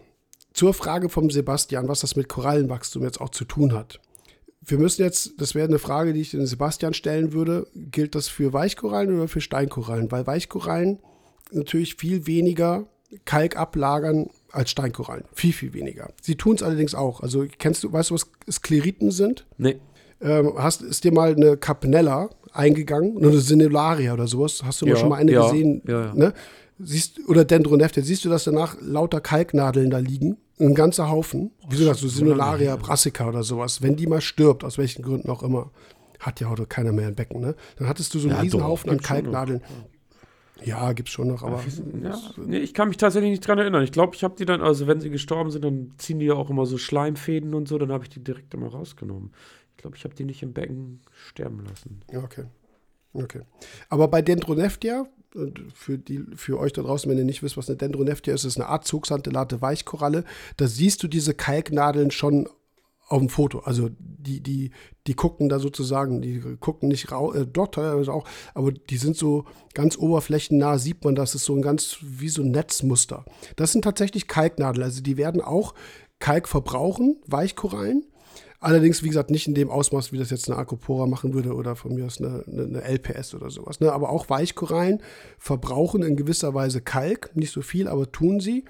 [0.53, 3.99] zur Frage vom Sebastian, was das mit Korallenwachstum jetzt auch zu tun hat.
[4.61, 8.29] Wir müssen jetzt, das wäre eine Frage, die ich den Sebastian stellen würde, gilt das
[8.29, 10.11] für Weichkorallen oder für Steinkorallen?
[10.11, 10.99] Weil Weichkorallen
[11.51, 12.87] natürlich viel weniger
[13.25, 15.25] Kalk ablagern als Steinkorallen.
[15.33, 16.11] Viel, viel weniger.
[16.21, 17.21] Sie tun es allerdings auch.
[17.21, 19.45] Also kennst du, weißt du, was Skleriten sind?
[19.57, 19.77] Nee.
[20.21, 24.61] Ähm, hast, ist dir mal eine Capnella eingegangen, eine Sinularia oder sowas?
[24.63, 25.81] Hast du ja, mal schon mal eine ja, gesehen?
[25.87, 26.33] Ja, ne?
[26.79, 30.37] Siehst, oder Dendronefte, siehst du, dass danach lauter Kalknadeln da liegen?
[30.59, 31.51] Ein ganzer Haufen.
[31.67, 31.99] Wieso das?
[31.99, 33.81] So Sinularia brassica oder sowas.
[33.81, 35.71] Wenn die mal stirbt, aus welchen Gründen auch immer,
[36.19, 37.55] Hat ja heute keiner mehr ein Becken, ne?
[37.77, 39.23] Dann hattest du so einen Ja, Riesenhaufen an gibt's schon.
[39.23, 39.61] Kalknadeln.
[40.63, 41.63] Ja, gibt's schon noch, aber
[42.01, 43.83] Ja, nee, ich kann mich tatsächlich nicht dran erinnern.
[43.83, 46.33] Ich glaube, ich habe die dann, also wenn sie gestorben sind, dann ziehen die ja
[46.33, 49.31] auch immer so Schleimfäden und so, dann habe ich die direkt immer rausgenommen.
[49.71, 52.01] Ich glaube, ich habe die nicht im Becken sterben lassen.
[52.11, 52.45] Ja, okay.
[53.13, 53.41] Okay.
[53.89, 55.05] Aber bei Dendroneftia,
[55.35, 58.43] und für, die, für euch da draußen, wenn ihr nicht wisst, was eine Dendroneftia ist,
[58.43, 60.25] ist eine Art Zugsantellate Weichkoralle.
[60.57, 62.47] Da siehst du diese Kalknadeln schon
[63.13, 63.59] auf dem Foto.
[63.59, 64.71] Also die, die,
[65.05, 69.15] die gucken da sozusagen, die gucken nicht raus, äh, doch teilweise auch, aber die sind
[69.15, 69.45] so
[69.75, 73.23] ganz oberflächennah, sieht man, das ist so ein ganz, wie so ein Netzmuster.
[73.55, 75.75] Das sind tatsächlich Kalknadeln, also die werden auch
[76.17, 78.05] Kalk verbrauchen, Weichkorallen.
[78.59, 81.75] Allerdings, wie gesagt, nicht in dem Ausmaß, wie das jetzt eine Acropora machen würde oder
[81.75, 83.79] von mir aus eine, eine, eine LPS oder sowas.
[83.79, 83.91] Ne?
[83.91, 85.03] Aber auch Weichkorallen
[85.37, 88.63] verbrauchen in gewisser Weise Kalk, nicht so viel, aber tun sie.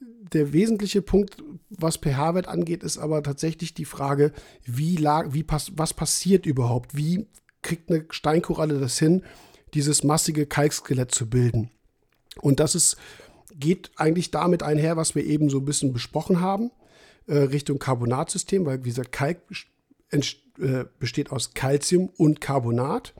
[0.00, 4.32] Der wesentliche Punkt, was pH-Wert angeht, ist aber tatsächlich die Frage,
[4.64, 6.96] wie wie pass, was passiert überhaupt?
[6.96, 7.26] Wie
[7.62, 9.22] kriegt eine Steinkoralle das hin,
[9.74, 11.70] dieses massige Kalkskelett zu bilden?
[12.40, 12.96] Und das ist,
[13.54, 16.70] geht eigentlich damit einher, was wir eben so ein bisschen besprochen haben
[17.26, 19.40] äh, Richtung Carbonatsystem, weil wie gesagt, Kalk
[20.10, 23.14] äh, besteht aus Calcium und Carbonat.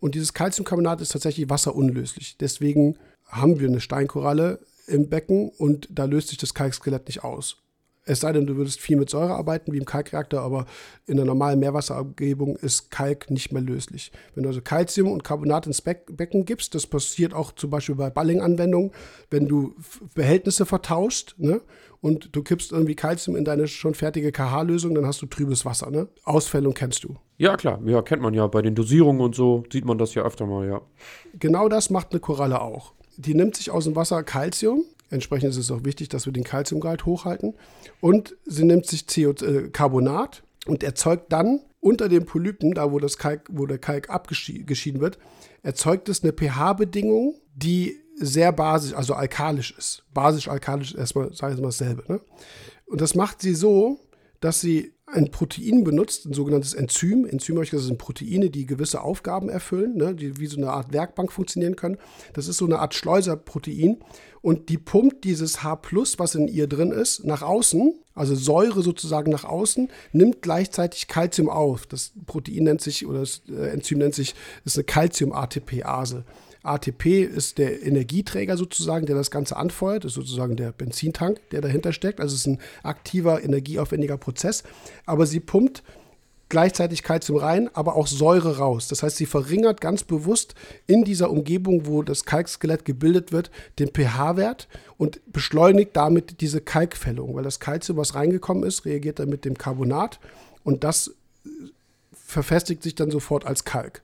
[0.00, 2.36] Und dieses Calciumcarbonat ist tatsächlich wasserunlöslich.
[2.38, 7.62] Deswegen haben wir eine Steinkoralle im Becken und da löst sich das Kalkskelett nicht aus.
[8.08, 10.64] Es sei denn, du würdest viel mit Säure arbeiten, wie im Kalkreaktor, aber
[11.06, 14.12] in der normalen Meerwasserumgebung ist Kalk nicht mehr löslich.
[14.34, 17.96] Wenn du also Calcium und Carbonat ins Be Becken gibst, das passiert auch zum Beispiel
[17.96, 18.92] bei Balling-Anwendungen,
[19.30, 19.74] wenn du
[20.14, 21.60] Behältnisse vertauschst ne,
[22.00, 25.90] und du kippst irgendwie Calcium in deine schon fertige KH-Lösung, dann hast du trübes Wasser.
[25.90, 26.08] Ne?
[26.24, 27.16] Ausfällung kennst du.
[27.36, 28.46] Ja, klar, ja, kennt man ja.
[28.46, 30.80] Bei den Dosierungen und so sieht man das ja öfter mal, ja.
[31.38, 32.94] Genau das macht eine Koralle auch.
[33.16, 36.44] Die nimmt sich aus dem Wasser Calcium, Entsprechend ist es auch wichtig, dass wir den
[36.44, 37.54] Calciumgehalt hochhalten.
[38.00, 42.98] Und sie nimmt sich CO äh, Carbonat und erzeugt dann unter den Polypen, da wo,
[42.98, 45.18] das Kalk, wo der Kalk abgeschieden wird,
[45.62, 50.04] erzeugt es eine pH-Bedingung, die sehr basisch, also alkalisch ist.
[50.14, 52.04] Basisch-alkalisch ist erstmal, sage ich mal, dasselbe.
[52.08, 52.20] Ne?
[52.86, 54.00] Und das macht sie so,
[54.40, 57.24] dass sie ein Protein benutzt, ein sogenanntes Enzym.
[57.24, 61.32] Enzyme, das sind Proteine, die gewisse Aufgaben erfüllen, ne, die wie so eine Art Werkbank
[61.32, 61.96] funktionieren können.
[62.34, 63.98] Das ist so eine Art Schleuserprotein
[64.42, 65.80] und die pumpt dieses H+,
[66.18, 71.48] was in ihr drin ist, nach außen, also Säure sozusagen nach außen, nimmt gleichzeitig Calcium
[71.48, 71.86] auf.
[71.86, 76.24] Das Protein nennt sich, oder das äh, Enzym nennt sich, ist eine Calcium-ATPase.
[76.68, 81.60] ATP ist der Energieträger sozusagen, der das Ganze anfeuert, das ist sozusagen der Benzintank, der
[81.60, 82.20] dahinter steckt.
[82.20, 84.62] Also es ist ein aktiver, energieaufwendiger Prozess.
[85.06, 85.82] Aber sie pumpt
[86.48, 88.88] gleichzeitig Kalzium rein, aber auch Säure raus.
[88.88, 90.54] Das heißt, sie verringert ganz bewusst
[90.86, 97.34] in dieser Umgebung, wo das Kalkskelett gebildet wird, den pH-Wert und beschleunigt damit diese Kalkfällung,
[97.34, 100.18] weil das Kalzium, was reingekommen ist, reagiert dann mit dem Carbonat
[100.64, 101.14] und das
[102.12, 104.02] verfestigt sich dann sofort als Kalk.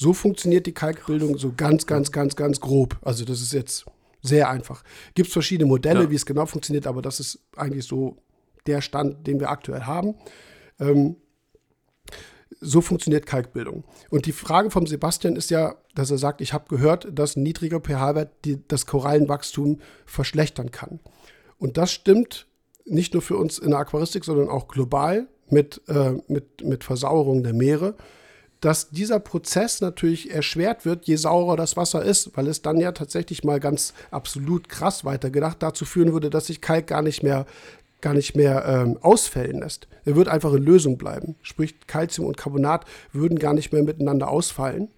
[0.00, 2.96] So funktioniert die Kalkbildung so ganz, ganz, ganz, ganz grob.
[3.02, 3.84] Also das ist jetzt
[4.22, 4.82] sehr einfach.
[5.14, 6.10] Gibt es verschiedene Modelle, ja.
[6.10, 8.16] wie es genau funktioniert, aber das ist eigentlich so
[8.66, 10.14] der Stand, den wir aktuell haben.
[10.78, 11.16] Ähm,
[12.62, 13.84] so funktioniert Kalkbildung.
[14.08, 17.42] Und die Frage vom Sebastian ist ja, dass er sagt, ich habe gehört, dass ein
[17.42, 18.30] niedriger pH-Wert
[18.68, 21.00] das Korallenwachstum verschlechtern kann.
[21.58, 22.46] Und das stimmt
[22.86, 27.42] nicht nur für uns in der Aquaristik, sondern auch global mit, äh, mit, mit Versauerung
[27.42, 27.96] der Meere
[28.60, 32.92] dass dieser Prozess natürlich erschwert wird, je saurer das Wasser ist, weil es dann ja
[32.92, 37.46] tatsächlich mal ganz absolut krass weitergedacht dazu führen würde, dass sich Kalk gar nicht mehr
[38.00, 39.86] gar nicht mehr ähm, ausfällen lässt.
[40.06, 41.36] Er wird einfach in Lösung bleiben.
[41.42, 44.88] Sprich, Calcium und Carbonat würden gar nicht mehr miteinander ausfallen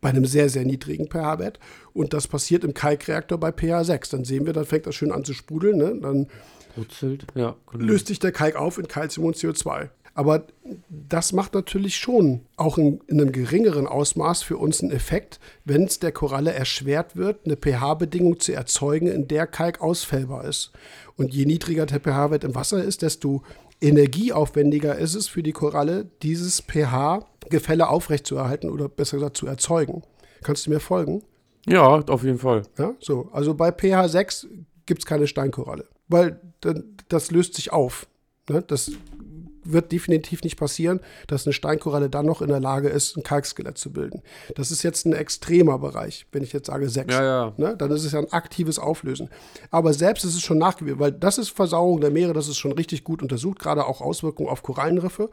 [0.00, 1.58] bei einem sehr, sehr niedrigen pH-Wert.
[1.92, 4.10] Und das passiert im Kalkreaktor bei pH 6.
[4.10, 5.76] Dann sehen wir, dann fängt das schön an zu sprudeln.
[5.76, 5.98] Ne?
[6.00, 6.28] Dann
[6.74, 7.84] Brutzelt, ja, genau.
[7.84, 9.88] löst sich der Kalk auf in Calcium und CO2.
[10.16, 10.44] Aber
[10.88, 15.84] das macht natürlich schon auch in, in einem geringeren Ausmaß für uns einen Effekt, wenn
[15.84, 20.72] es der Koralle erschwert wird, eine pH-Bedingung zu erzeugen, in der Kalk ausfällbar ist.
[21.16, 23.42] Und je niedriger der pH-Wert im Wasser ist, desto
[23.82, 30.02] energieaufwendiger ist es für die Koralle, dieses pH-Gefälle aufrechtzuerhalten oder besser gesagt zu erzeugen.
[30.42, 31.24] Kannst du mir folgen?
[31.66, 32.62] Ja, auf jeden Fall.
[32.78, 33.28] Ja, so.
[33.32, 34.46] Also bei pH 6
[34.86, 36.40] gibt es keine Steinkoralle, weil
[37.08, 38.06] das löst sich auf.
[38.48, 38.62] Ne?
[38.66, 38.92] Das
[39.72, 43.78] wird definitiv nicht passieren, dass eine Steinkoralle dann noch in der Lage ist, ein Kalkskelett
[43.78, 44.22] zu bilden.
[44.54, 47.14] Das ist jetzt ein extremer Bereich, wenn ich jetzt sage sechs.
[47.14, 47.52] Ja, ja.
[47.56, 47.76] Ne?
[47.76, 49.28] Dann ist es ja ein aktives Auflösen.
[49.70, 52.72] Aber selbst ist es schon nachgewiesen, weil das ist Versauerung der Meere, das ist schon
[52.72, 55.30] richtig gut untersucht, gerade auch Auswirkungen auf Korallenriffe,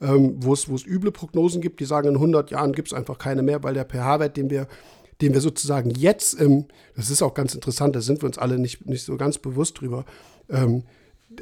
[0.00, 3.42] ähm, wo es üble Prognosen gibt, die sagen, in 100 Jahren gibt es einfach keine
[3.42, 4.66] mehr, weil der pH-Wert, den wir
[5.20, 6.66] den wir sozusagen jetzt im,
[6.96, 9.80] das ist auch ganz interessant, da sind wir uns alle nicht, nicht so ganz bewusst
[9.80, 10.04] drüber,
[10.50, 10.82] ähm,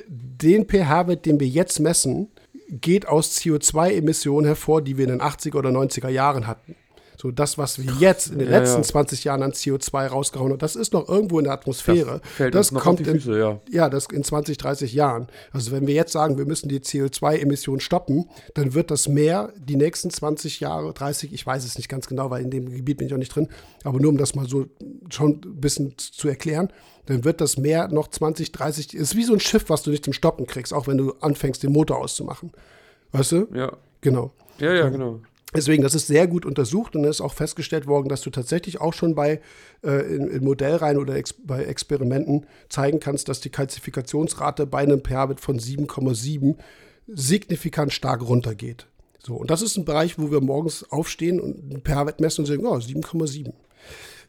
[0.09, 2.29] den pH-Wert, den wir jetzt messen,
[2.69, 6.75] geht aus CO2-Emissionen hervor, die wir in den 80er oder 90er Jahren hatten.
[7.23, 8.83] So das, was wir jetzt in den ja, letzten ja.
[8.83, 12.19] 20 Jahren an CO2 rausgehauen haben, das ist noch irgendwo in der Atmosphäre.
[12.21, 13.61] Das, fällt das kommt in, Füße, ja.
[13.71, 15.29] ja, das in 20, 30 Jahren.
[15.53, 19.77] Also wenn wir jetzt sagen, wir müssen die CO2-Emissionen stoppen, dann wird das Meer die
[19.77, 23.07] nächsten 20 Jahre, 30, ich weiß es nicht ganz genau, weil in dem Gebiet bin
[23.07, 23.47] ich auch nicht drin,
[23.85, 24.67] aber nur um das mal so
[25.09, 26.73] schon ein bisschen zu erklären,
[27.07, 30.05] dann wird das Meer noch 20, 30, ist wie so ein Schiff, was du nicht
[30.05, 32.51] zum Stoppen kriegst, auch wenn du anfängst, den Motor auszumachen.
[33.13, 33.47] Weißt du?
[33.55, 33.77] Ja.
[34.01, 34.33] Genau.
[34.59, 35.21] Ja, ja, genau.
[35.55, 38.81] Deswegen, das ist sehr gut untersucht und es ist auch festgestellt worden, dass du tatsächlich
[38.81, 39.41] auch schon bei
[39.83, 45.01] äh, in, in Modellreihen oder ex bei Experimenten zeigen kannst, dass die Kalzifikationsrate bei einem
[45.05, 46.57] pH-Wert von 7,7
[47.07, 48.87] signifikant stark runtergeht.
[49.25, 52.47] So, und das ist ein Bereich, wo wir morgens aufstehen und einen pH-Wert messen und
[52.47, 53.53] sagen, oh, 7,7.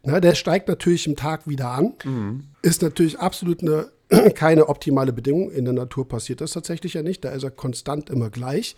[0.03, 1.93] Na, der steigt natürlich im Tag wieder an.
[2.03, 2.43] Mhm.
[2.61, 3.89] Ist natürlich absolut eine,
[4.35, 5.49] keine optimale Bedingung.
[5.51, 7.23] In der Natur passiert das tatsächlich ja nicht.
[7.23, 8.75] Da ist er konstant immer gleich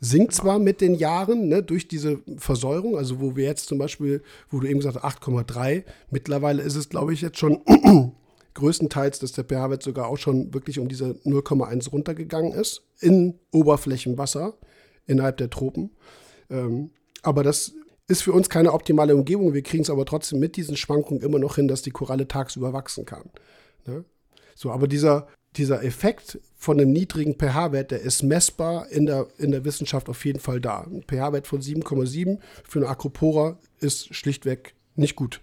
[0.00, 4.22] sinkt zwar mit den Jahren ne, durch diese Versäurung, also wo wir jetzt zum Beispiel,
[4.50, 7.62] wo du eben gesagt hast, 8,3, mittlerweile ist es, glaube ich, jetzt schon
[8.54, 14.54] größtenteils, dass der pH-Wert sogar auch schon wirklich um diese 0,1 runtergegangen ist in Oberflächenwasser
[15.06, 15.90] innerhalb der Tropen.
[16.50, 16.90] Ähm,
[17.22, 17.74] aber das
[18.08, 19.52] ist für uns keine optimale Umgebung.
[19.52, 22.72] Wir kriegen es aber trotzdem mit diesen Schwankungen immer noch hin, dass die Koralle tagsüber
[22.72, 23.30] wachsen kann.
[23.86, 24.04] Ne?
[24.54, 25.26] So, aber dieser
[25.56, 30.24] dieser Effekt von einem niedrigen pH-Wert, der ist messbar in der, in der Wissenschaft auf
[30.24, 30.80] jeden Fall da.
[30.80, 32.38] Ein pH-Wert von 7,7
[32.68, 35.40] für eine Acropora ist schlichtweg nicht gut.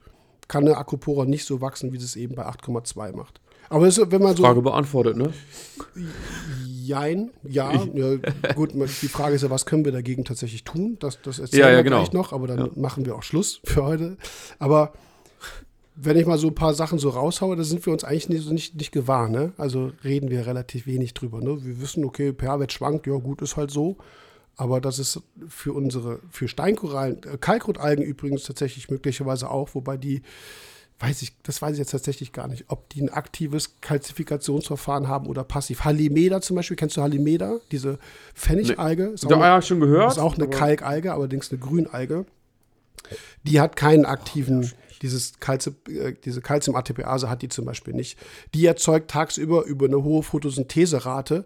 [0.48, 3.40] Kann eine Acropora nicht so wachsen, wie es eben bei 8,2 macht.
[3.70, 4.44] Aber es, wenn man so.
[4.44, 5.34] Frage beantwortet, ne?
[6.66, 8.18] Jein, ja, ja.
[8.56, 10.98] Gut, die Frage ist ja, was können wir dagegen tatsächlich tun?
[11.00, 12.02] Das, das erzählen ja, ja, wir genau.
[12.02, 14.18] gleich noch, aber dann machen wir auch Schluss für heute.
[14.60, 14.94] Aber
[15.96, 18.50] wenn ich mal so ein paar Sachen so raushaue, da sind wir uns eigentlich nicht,
[18.50, 19.30] nicht, nicht gewahr.
[19.30, 19.54] Ne?
[19.58, 21.40] Also reden wir relativ wenig drüber.
[21.40, 21.64] Ne?
[21.64, 23.98] Wir wissen, okay, pH-Wert schwankt, ja gut, ist halt so.
[24.56, 30.22] Aber das ist für unsere, für Steinkorallen, äh, Kalkrotalgen übrigens tatsächlich möglicherweise auch, wobei die,
[31.00, 35.28] weiß ich, das weiß ich jetzt tatsächlich gar nicht, ob die ein aktives Kalzifikationsverfahren haben
[35.28, 35.84] oder passiv.
[35.84, 37.60] Halimeda zum Beispiel, kennst du Halimeda?
[37.72, 37.98] Diese
[38.36, 39.08] Pfennigalge?
[39.08, 40.12] Ist ja, ja, schon gehört.
[40.12, 42.26] Ist auch eine Kalkalge, allerdings eine Grünalge.
[43.44, 44.72] Die hat keinen aktiven
[45.04, 48.18] dieses Calcium, äh, diese Calcium-ATPase hat die zum Beispiel nicht.
[48.56, 51.46] Die erzeugt tagsüber über eine hohe Photosyntheserate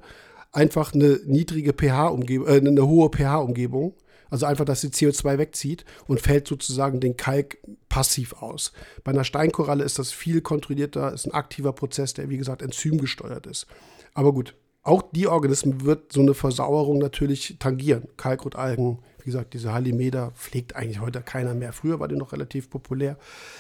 [0.52, 3.94] einfach eine niedrige pH-Umgebung, äh, eine hohe pH-Umgebung.
[4.30, 8.74] Also einfach, dass sie CO2 wegzieht und fällt sozusagen den Kalk passiv aus.
[9.06, 13.48] Bei einer Steinkoralle ist das viel kontrollierter, ist ein aktiver Prozess, der wie gesagt enzymgesteuert
[13.48, 13.68] ist.
[14.14, 14.54] Aber gut,
[14.84, 18.10] auch die Organismen wird so eine Versauerung natürlich tangieren.
[18.18, 21.74] Kalkrotalgen, wie gesagt, diese Halimeda pflegt eigentlich heute keiner mehr.
[21.74, 23.18] Früher war die noch relativ populär.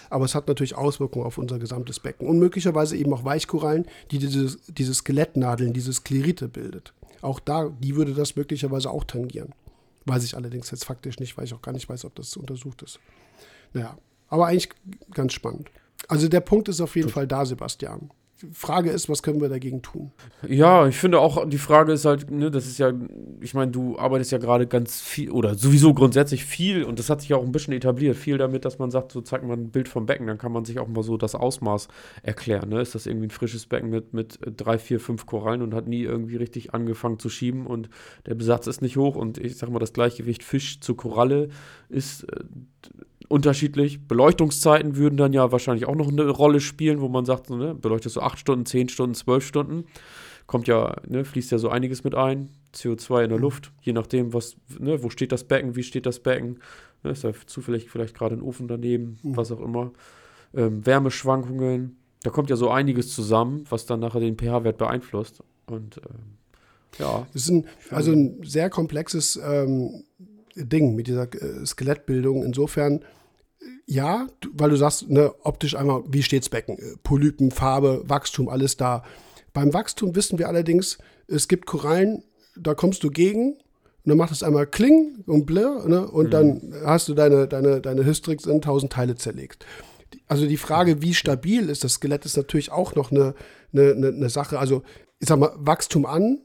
[0.10, 2.26] Aber es hat natürlich Auswirkungen auf unser gesamtes Becken.
[2.26, 6.94] Und möglicherweise eben auch Weichkorallen, die diese, diese Skelettnadeln, diese Sklerite bildet.
[7.22, 9.54] Auch da, die würde das möglicherweise auch tangieren.
[10.06, 12.82] Weiß ich allerdings jetzt faktisch nicht, weil ich auch gar nicht weiß, ob das untersucht
[12.84, 13.02] ist.
[13.74, 13.98] Naja,
[14.30, 14.70] aber eigentlich
[15.12, 15.70] ganz spannend.
[16.08, 18.10] Also der Punkt ist auf jeden Fall da, Sebastian.
[18.54, 20.12] Frage ist, was können wir dagegen tun?
[20.48, 22.94] Ja, ich finde auch, die Frage ist halt, ne, das ist ja,
[23.42, 27.22] ich meine, du arbeitest ja gerade ganz viel oder sowieso grundsätzlich viel und das hat
[27.22, 29.90] sich auch ein bisschen etabliert, viel damit, dass man sagt, so zeigt man ein Bild
[29.90, 31.88] vom Becken, dann kann man sich auch mal so das Ausmaß
[32.22, 32.70] erklären.
[32.70, 32.82] Ne?
[32.82, 36.04] Ist das irgendwie ein frisches Becken mit, mit drei, vier, fünf Korallen und hat nie
[36.04, 37.90] irgendwie richtig angefangen zu schieben und
[38.28, 41.50] der Besatz ist nicht hoch und ich sag mal, das Gleichgewicht Fisch zu Koralle
[41.90, 42.44] ist äh,
[43.28, 44.08] unterschiedlich.
[44.08, 47.76] Beleuchtungszeiten würden dann ja wahrscheinlich auch noch eine Rolle spielen, wo man sagt, so, ne,
[47.76, 49.86] beleuchtest du 8 Stunden, 10 Stunden, 12 Stunden.
[50.46, 52.50] Kommt ja, ne, fließt ja so einiges mit ein.
[52.74, 53.44] CO2 in der mhm.
[53.44, 56.60] Luft, je nachdem, was, ne, wo steht das Becken, wie steht das Becken.
[57.04, 59.38] Ne, ist da zufällig vielleicht gerade ein Ofen daneben, mhm.
[59.38, 59.92] was auch immer.
[60.54, 65.44] Ähm, Wärmeschwankungen, da kommt ja so einiges zusammen, was dann nachher den pH-Wert beeinflusst.
[65.66, 66.38] Und ähm,
[67.00, 67.28] ja.
[67.34, 70.04] Das ist ein, also ein sehr komplexes ähm,
[70.56, 72.44] Ding mit dieser äh, Skelettbildung.
[72.44, 73.02] Insofern
[73.86, 76.78] ja, weil du sagst, ne, optisch einmal, wie steht's Becken?
[76.78, 79.04] Äh, Polypen, Farbe, Wachstum, alles da.
[79.54, 80.98] Beim Wachstum wissen wir allerdings,
[81.28, 82.24] es gibt Korallen,
[82.56, 83.62] da kommst du gegen und
[84.06, 86.32] dann macht es einmal Kling und Blur ne, und mhm.
[86.32, 89.66] dann hast du deine, deine, deine Hystrix in tausend Teile zerlegt.
[90.28, 93.36] Also die Frage, wie stabil ist das Skelett, ist natürlich auch noch eine,
[93.74, 94.60] eine, eine Sache.
[94.60, 94.84] Also
[95.20, 96.40] ich sag mal, Wachstum an,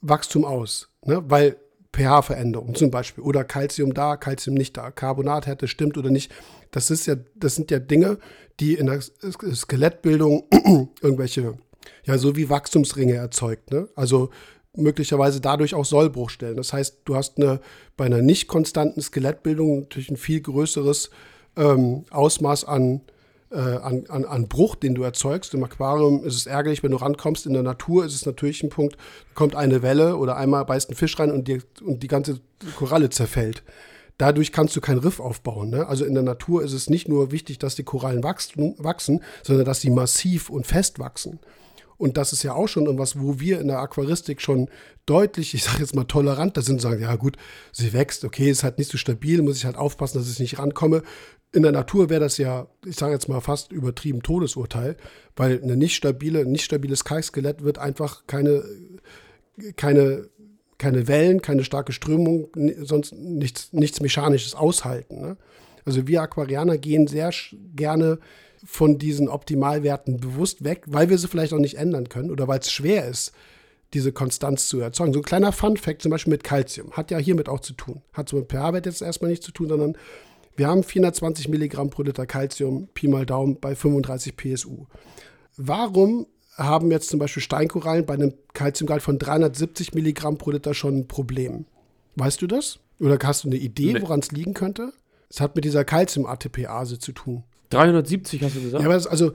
[0.00, 0.90] Wachstum aus.
[1.04, 1.22] Ne?
[1.26, 1.56] Weil
[1.94, 6.32] pH-Veränderung zum Beispiel oder Calcium da, Calcium nicht da, Carbonathärte stimmt oder nicht.
[6.70, 8.18] Das ist ja, das sind ja Dinge,
[8.60, 10.44] die in der Skelettbildung
[11.00, 11.58] irgendwelche,
[12.04, 13.70] ja, so wie Wachstumsringe erzeugt.
[13.70, 13.88] Ne?
[13.94, 14.30] Also
[14.76, 16.56] möglicherweise dadurch auch Sollbruchstellen.
[16.56, 17.60] Das heißt, du hast eine,
[17.96, 21.10] bei einer nicht konstanten Skelettbildung natürlich ein viel größeres
[21.56, 23.02] ähm, Ausmaß an
[23.50, 25.54] äh, an, an, an Bruch, den du erzeugst.
[25.54, 27.46] Im Aquarium ist es ärgerlich, wenn du rankommst.
[27.46, 28.96] In der Natur ist es natürlich ein Punkt,
[29.34, 32.40] kommt eine Welle oder einmal beißt ein Fisch rein und die, und die ganze
[32.76, 33.62] Koralle zerfällt.
[34.18, 35.70] Dadurch kannst du kein Riff aufbauen.
[35.70, 35.86] Ne?
[35.86, 39.64] Also in der Natur ist es nicht nur wichtig, dass die Korallen wachsen, wachsen sondern
[39.64, 41.38] dass sie massiv und fest wachsen.
[41.98, 44.68] Und das ist ja auch schon irgendwas, wo wir in der Aquaristik schon
[45.04, 47.36] deutlich, ich sage jetzt mal, toleranter sind sagen, ja gut,
[47.72, 50.58] sie wächst, okay, ist halt nicht so stabil, muss ich halt aufpassen, dass ich nicht
[50.58, 51.02] rankomme.
[51.52, 54.96] In der Natur wäre das ja, ich sage jetzt mal fast übertrieben Todesurteil,
[55.34, 58.62] weil eine nicht stabile, nicht stabiles Kalkskelett wird einfach keine,
[59.74, 60.28] keine,
[60.78, 62.48] keine Wellen, keine starke Strömung,
[62.78, 65.20] sonst nichts, nichts Mechanisches aushalten.
[65.20, 65.36] Ne?
[65.84, 67.32] Also wir Aquarianer gehen sehr
[67.74, 68.18] gerne
[68.64, 72.60] von diesen Optimalwerten bewusst weg, weil wir sie vielleicht auch nicht ändern können oder weil
[72.60, 73.32] es schwer ist,
[73.94, 75.12] diese Konstanz zu erzeugen.
[75.12, 78.02] So ein kleiner Fun-Fact zum Beispiel mit Calcium hat ja hiermit auch zu tun.
[78.12, 79.96] Hat so mit pH-Wert jetzt erstmal nichts zu tun, sondern
[80.56, 84.86] wir haben 420 Milligramm pro Liter Calcium, Pi mal Daumen, bei 35 PSU.
[85.56, 86.26] Warum
[86.58, 91.08] haben jetzt zum Beispiel Steinkorallen bei einem Calciumgehalt von 370 Milligramm pro Liter schon ein
[91.08, 91.64] Problem?
[92.16, 92.80] Weißt du das?
[93.00, 94.92] Oder hast du eine Idee, woran es liegen könnte?
[95.30, 97.44] Es hat mit dieser Calcium-ATPase zu tun.
[97.70, 98.82] 370 hast du gesagt?
[98.82, 99.32] Ja, aber das, also,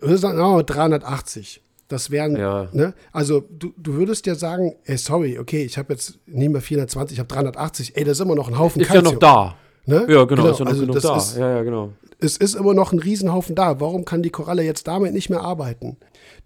[0.00, 1.62] sagen wir 380.
[1.88, 2.68] Das wären, ja.
[2.72, 2.94] ne?
[3.12, 7.14] Also du, du würdest ja sagen, ey, sorry, okay, ich habe jetzt nicht mehr 420,
[7.14, 9.04] ich habe 380, ey, das ist immer noch ein Haufen Ist Calcium.
[9.04, 9.56] ja noch da.
[9.84, 10.00] Ne?
[10.08, 11.16] Ja, genau, genau, ist ja noch also genug da.
[11.16, 11.92] Ist, ja, ja, genau.
[12.18, 13.78] Es ist immer noch ein Riesenhaufen da.
[13.78, 15.96] Warum kann die Koralle jetzt damit nicht mehr arbeiten?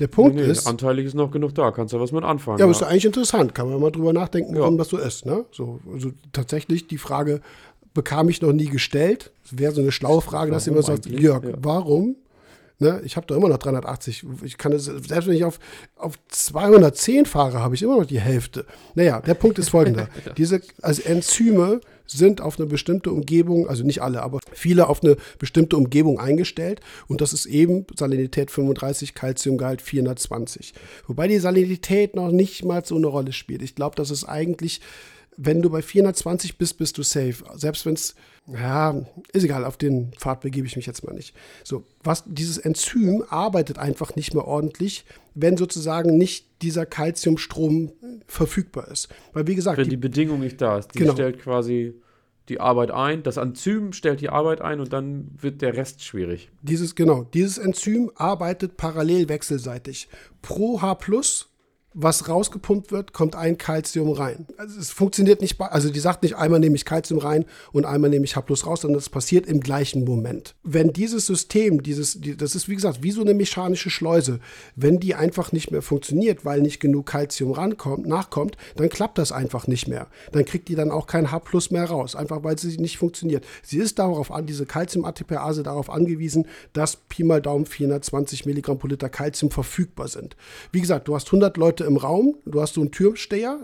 [0.00, 0.66] Der Punkt nee, nee, ist.
[0.66, 2.58] Anteilig ist noch genug da, kannst du was mit anfangen.
[2.58, 2.78] Ja, aber ja.
[2.78, 3.54] ist eigentlich interessant.
[3.54, 5.26] Kann man mal drüber nachdenken, warum das so ist.
[5.26, 5.44] Ne?
[5.52, 7.40] So, also tatsächlich die Frage,
[7.94, 9.30] bekam ich noch nie gestellt.
[9.42, 11.50] Das wäre so eine schlaue Frage, dass jemand sagt, Jörg, ja.
[11.60, 12.16] warum?
[12.82, 14.24] Ne, ich habe da immer noch 380.
[14.42, 15.60] Ich kann es, selbst wenn ich auf,
[15.96, 18.64] auf 210 fahre, habe ich immer noch die Hälfte.
[18.94, 20.08] Naja, der Punkt ist folgender.
[20.38, 25.16] Diese also Enzyme sind auf eine bestimmte Umgebung, also nicht alle, aber viele auf eine
[25.38, 26.80] bestimmte Umgebung eingestellt.
[27.06, 30.74] Und das ist eben Salinität 35, Calciumgehalt 420.
[31.06, 33.62] Wobei die Salinität noch nicht mal so eine Rolle spielt.
[33.62, 34.80] Ich glaube, das ist eigentlich
[35.42, 37.36] wenn du bei 420 bist, bist du safe.
[37.56, 38.14] Selbst wenn es,
[38.46, 38.94] ja,
[39.32, 41.34] ist egal, auf den Pfad begebe ich mich jetzt mal nicht.
[41.64, 47.92] So, was, dieses Enzym arbeitet einfach nicht mehr ordentlich, wenn sozusagen nicht dieser Calciumstrom
[48.26, 49.08] verfügbar ist.
[49.32, 49.78] Weil, wie gesagt.
[49.78, 51.14] Wenn die, die Bedingung nicht da ist, die genau.
[51.14, 51.94] stellt quasi
[52.50, 56.50] die Arbeit ein, das Enzym stellt die Arbeit ein und dann wird der Rest schwierig.
[56.60, 60.08] Dieses, genau, dieses Enzym arbeitet parallel wechselseitig.
[60.42, 60.94] Pro H
[61.92, 64.46] was rausgepumpt wird, kommt ein Calcium rein.
[64.56, 68.10] Also es funktioniert nicht, also die sagt nicht, einmal nehme ich Calcium rein und einmal
[68.10, 70.54] nehme ich H plus raus, sondern das passiert im gleichen Moment.
[70.62, 74.38] Wenn dieses System, dieses, die, das ist wie gesagt wie so eine mechanische Schleuse,
[74.76, 79.32] wenn die einfach nicht mehr funktioniert, weil nicht genug Calcium rankommt, nachkommt, dann klappt das
[79.32, 80.06] einfach nicht mehr.
[80.30, 83.44] Dann kriegt die dann auch kein H plus mehr raus, einfach weil sie nicht funktioniert.
[83.62, 88.86] Sie ist darauf an, diese Calcium-ATPase darauf angewiesen, dass Pi mal Daumen 420 Milligramm pro
[88.86, 90.36] Liter Calcium verfügbar sind.
[90.70, 92.36] Wie gesagt, du hast 100 Leute Leute im Raum.
[92.44, 93.60] Du hast so einen Türsteher,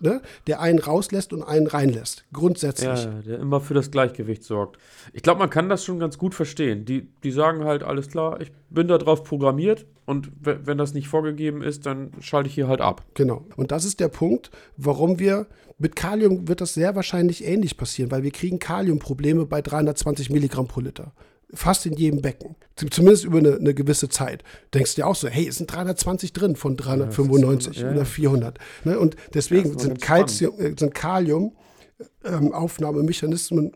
[0.00, 2.24] ne, der einen rauslässt und einen reinlässt.
[2.32, 3.04] Grundsätzlich.
[3.04, 4.78] Ja, der immer für das Gleichgewicht sorgt.
[5.12, 6.84] Ich glaube, man kann das schon ganz gut verstehen.
[6.84, 11.62] Die, die sagen halt, alles klar, ich bin darauf programmiert und wenn das nicht vorgegeben
[11.62, 13.04] ist, dann schalte ich hier halt ab.
[13.14, 13.44] Genau.
[13.56, 15.46] Und das ist der Punkt, warum wir
[15.78, 20.66] mit Kalium wird das sehr wahrscheinlich ähnlich passieren, weil wir kriegen Kaliumprobleme bei 320 Milligramm
[20.66, 21.12] pro Liter
[21.54, 22.56] fast in jedem Becken.
[22.76, 24.44] Zumindest über eine, eine, gewisse Zeit.
[24.74, 28.58] Denkst du dir auch so, hey, es sind 320 drin von 395 ja, oder 400.
[28.84, 28.98] Ne?
[28.98, 33.72] Und deswegen ja, sind, Calcium, äh, sind Kalium-Aufnahmemechanismen ähm,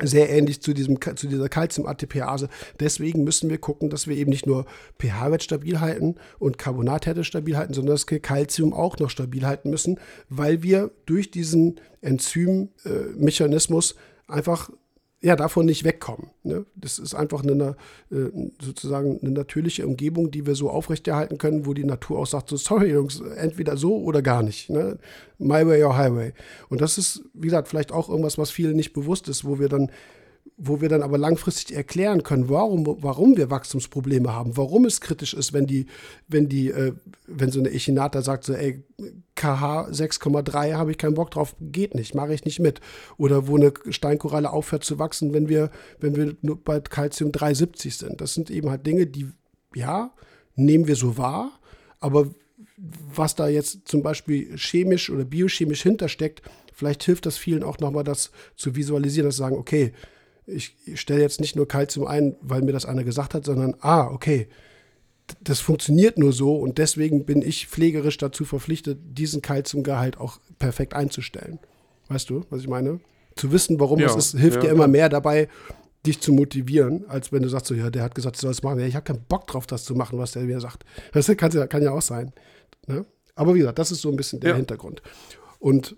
[0.00, 2.48] sehr ähnlich zu, diesem, zu dieser Calcium-ATPase.
[2.80, 4.64] Deswegen müssen wir gucken, dass wir eben nicht nur
[4.98, 9.70] pH-Wert stabil halten und Carbonathärte stabil halten, sondern dass wir Calcium auch noch stabil halten
[9.70, 9.98] müssen,
[10.28, 14.70] weil wir durch diesen Enzymmechanismus äh, einfach
[15.22, 16.30] ja, davon nicht wegkommen.
[16.42, 16.66] Ne?
[16.74, 17.76] Das ist einfach eine,
[18.10, 22.48] äh, sozusagen eine natürliche Umgebung, die wir so aufrechterhalten können, wo die Natur auch sagt,
[22.48, 24.68] so, sorry Jungs, entweder so oder gar nicht.
[24.68, 24.98] Ne?
[25.38, 26.32] My way or highway.
[26.68, 29.68] Und das ist, wie gesagt, vielleicht auch irgendwas, was vielen nicht bewusst ist, wo wir
[29.68, 29.92] dann
[30.56, 35.34] wo wir dann aber langfristig erklären können, warum, warum wir Wachstumsprobleme haben, warum es kritisch
[35.34, 35.86] ist, wenn die,
[36.28, 36.92] wenn die, äh,
[37.26, 38.84] wenn so eine Echinata sagt, so, ey,
[39.34, 42.80] KH 6,3 habe ich keinen Bock drauf, geht nicht, mache ich nicht mit.
[43.16, 47.96] Oder wo eine Steinkoralle aufhört zu wachsen, wenn wir, wenn wir nur bei Calcium 370
[47.96, 48.20] sind.
[48.20, 49.28] Das sind eben halt Dinge, die,
[49.74, 50.12] ja,
[50.54, 51.58] nehmen wir so wahr,
[51.98, 52.30] aber
[52.76, 56.42] was da jetzt zum Beispiel chemisch oder biochemisch hintersteckt,
[56.72, 59.92] vielleicht hilft das vielen auch nochmal, das zu visualisieren, dass sie sagen, okay,
[60.46, 64.08] ich stelle jetzt nicht nur Kalzium ein, weil mir das einer gesagt hat, sondern, ah,
[64.08, 64.48] okay,
[65.40, 70.94] das funktioniert nur so und deswegen bin ich pflegerisch dazu verpflichtet, diesen Kalziumgehalt auch perfekt
[70.94, 71.58] einzustellen.
[72.08, 73.00] Weißt du, was ich meine?
[73.36, 75.48] Zu wissen, warum ja, es ist, hilft ja, dir immer mehr dabei,
[76.04, 78.80] dich zu motivieren, als wenn du sagst, so, ja, der hat gesagt, du sollst machen.
[78.80, 80.84] Ja, ich habe keinen Bock drauf, das zu machen, was der mir sagt.
[81.12, 82.32] Das kann, kann ja auch sein.
[82.86, 83.06] Ne?
[83.34, 84.56] Aber wie gesagt, das ist so ein bisschen der ja.
[84.56, 85.00] Hintergrund.
[85.60, 85.96] Und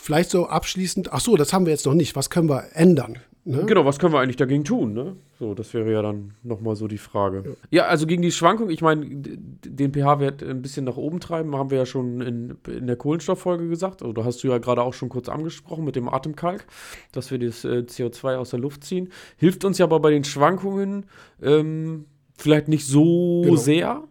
[0.00, 2.16] vielleicht so abschließend, ach so, das haben wir jetzt noch nicht.
[2.16, 3.18] Was können wir ändern?
[3.44, 3.64] Ne?
[3.64, 4.92] Genau, was können wir eigentlich dagegen tun?
[4.92, 5.16] Ne?
[5.38, 7.44] So, das wäre ja dann nochmal so die Frage.
[7.44, 7.52] Ja.
[7.70, 11.70] ja, also gegen die Schwankung, ich meine, den pH-Wert ein bisschen nach oben treiben, haben
[11.70, 14.02] wir ja schon in, in der Kohlenstofffolge gesagt.
[14.02, 16.66] Also, da hast du ja gerade auch schon kurz angesprochen mit dem Atemkalk,
[17.12, 19.08] dass wir das äh, CO2 aus der Luft ziehen.
[19.38, 21.06] Hilft uns ja aber bei den Schwankungen
[21.40, 22.04] ähm,
[22.36, 23.56] vielleicht nicht so genau.
[23.56, 24.02] sehr.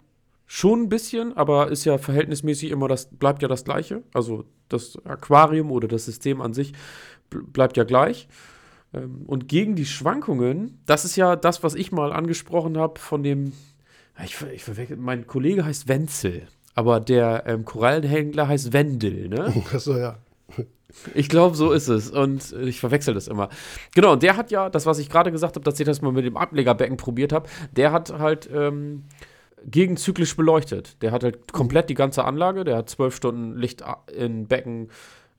[0.50, 4.04] Schon ein bisschen, aber ist ja verhältnismäßig immer das, bleibt ja das Gleiche.
[4.14, 6.74] Also das Aquarium oder das System an sich
[7.30, 8.30] bleibt ja gleich.
[8.94, 13.24] Ähm, und gegen die Schwankungen, das ist ja das, was ich mal angesprochen habe von
[13.24, 13.52] dem,
[14.24, 19.54] ich, ich, mein Kollege heißt Wenzel, aber der ähm, Korallenhändler heißt Wendel, ne?
[19.74, 20.18] Achso, ja.
[21.14, 22.10] Ich glaube, so ist es.
[22.10, 23.50] Und ich verwechsel das immer.
[23.94, 26.14] Genau, und der hat ja, das, was ich gerade gesagt habe, dass ich das mal
[26.14, 29.04] mit dem Ablegerbecken probiert habe, der hat halt ähm,
[29.68, 31.02] gegenzyklisch beleuchtet.
[31.02, 33.84] Der hat halt komplett die ganze Anlage, der hat zwölf Stunden Licht
[34.16, 34.90] in Becken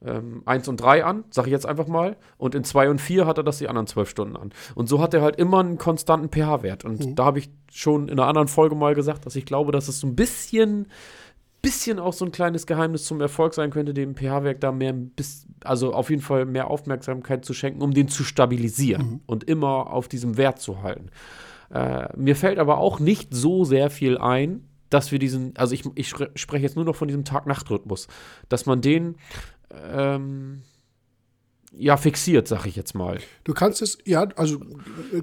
[0.04, 2.16] ähm, 1 und 3 an, sage ich jetzt einfach mal.
[2.36, 4.52] Und in 2 und 4 hat er das die anderen 12 Stunden an.
[4.74, 6.84] Und so hat er halt immer einen konstanten pH-Wert.
[6.84, 7.14] Und mhm.
[7.14, 9.98] da habe ich schon in einer anderen Folge mal gesagt, dass ich glaube, dass es
[9.98, 10.86] so ein bisschen,
[11.62, 14.94] bisschen auch so ein kleines Geheimnis zum Erfolg sein könnte, dem pH-Wert da mehr,
[15.64, 19.20] also auf jeden Fall mehr Aufmerksamkeit zu schenken, um den zu stabilisieren mhm.
[19.26, 21.10] und immer auf diesem Wert zu halten.
[21.72, 25.84] Äh, mir fällt aber auch nicht so sehr viel ein, dass wir diesen, also ich,
[25.94, 28.08] ich spreche jetzt nur noch von diesem Tag-Nacht-Rhythmus,
[28.48, 29.16] dass man den
[29.70, 30.62] ähm,
[31.76, 33.18] ja, fixiert, sag ich jetzt mal.
[33.44, 34.58] Du kannst es, ja, also.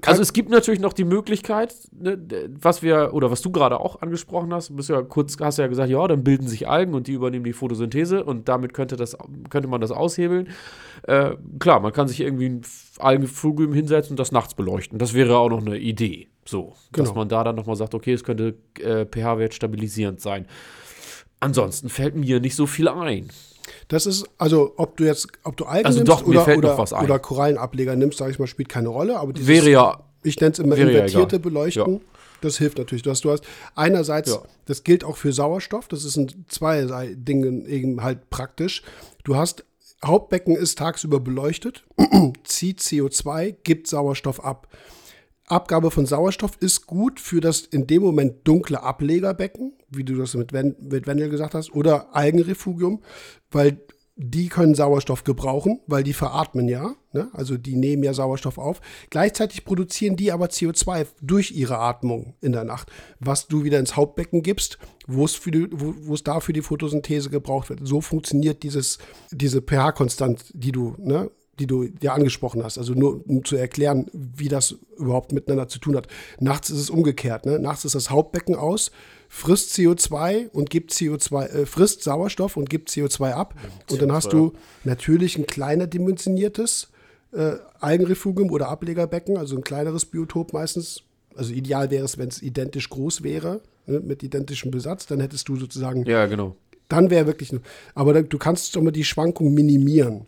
[0.05, 2.19] Also es gibt natürlich noch die Möglichkeit, ne,
[2.49, 5.89] was wir, oder was du gerade auch angesprochen hast, bist ja kurz, hast ja gesagt,
[5.89, 9.17] ja, dann bilden sich Algen und die übernehmen die Photosynthese und damit könnte das,
[9.49, 10.49] könnte man das aushebeln.
[11.03, 12.61] Äh, klar, man kann sich irgendwie ein
[12.99, 14.99] Algenflugüm hinsetzen und das nachts beleuchten.
[14.99, 16.29] Das wäre auch noch eine Idee.
[16.47, 17.05] So, genau.
[17.05, 20.47] dass man da dann nochmal sagt, okay, es könnte äh, pH-Wert stabilisierend sein.
[21.39, 23.29] Ansonsten fällt mir nicht so viel ein.
[23.87, 27.19] Das ist, also ob du jetzt, ob du Algen also nimmst doch, oder, oder, oder
[27.19, 29.17] Korallenableger nimmst, sage ich mal, spielt keine Rolle.
[29.19, 29.99] Aber dieses, wäre ja.
[30.23, 31.93] Ich nenne es immer invertierte ja Beleuchten.
[31.93, 31.99] Ja.
[32.41, 33.01] Das hilft natürlich.
[33.01, 33.43] Du hast, du hast
[33.75, 34.41] einerseits, ja.
[34.65, 38.83] das gilt auch für Sauerstoff, das ist in zwei Dingen eben halt praktisch.
[39.23, 39.65] Du hast
[40.03, 41.83] Hauptbecken ist tagsüber beleuchtet,
[42.43, 44.67] zieht CO2, gibt Sauerstoff ab.
[45.47, 50.33] Abgabe von Sauerstoff ist gut für das in dem Moment dunkle Ablegerbecken, wie du das
[50.33, 53.03] mit, Wen mit Wendel gesagt hast, oder Algenrefugium,
[53.51, 53.79] weil
[54.17, 57.29] die können Sauerstoff gebrauchen, weil die veratmen ja, ne?
[57.33, 58.79] also die nehmen ja Sauerstoff auf.
[59.09, 62.89] Gleichzeitig produzieren die aber CO2 durch ihre Atmung in der Nacht,
[63.19, 66.61] was du wieder ins Hauptbecken gibst, wo es, für die, wo, es da für die
[66.61, 67.81] Photosynthese gebraucht wird.
[67.83, 68.99] So funktioniert dieses,
[69.31, 71.29] diese pH-Konstant, die du ne,
[71.59, 72.77] die du ja angesprochen hast.
[72.77, 76.07] Also nur um zu erklären, wie das überhaupt miteinander zu tun hat.
[76.39, 77.45] Nachts ist es umgekehrt.
[77.45, 77.59] Ne?
[77.59, 78.91] Nachts ist das Hauptbecken aus,
[79.29, 83.55] frisst CO2 und gibt CO2, äh, frisst Sauerstoff und gibt CO2 ab.
[83.87, 83.91] CO2.
[83.91, 84.53] Und dann hast du
[84.83, 86.89] natürlich ein kleiner dimensioniertes
[87.31, 91.03] äh, Algenrefugium oder Ablegerbecken, also ein kleineres Biotop meistens.
[91.35, 95.05] Also ideal wäre es, wenn es identisch groß wäre, ne, mit identischem Besatz.
[95.05, 96.05] Dann hättest du sozusagen.
[96.05, 96.55] Ja, genau.
[96.87, 97.53] Dann wäre wirklich.
[97.93, 100.27] Aber du kannst doch mal die Schwankung minimieren.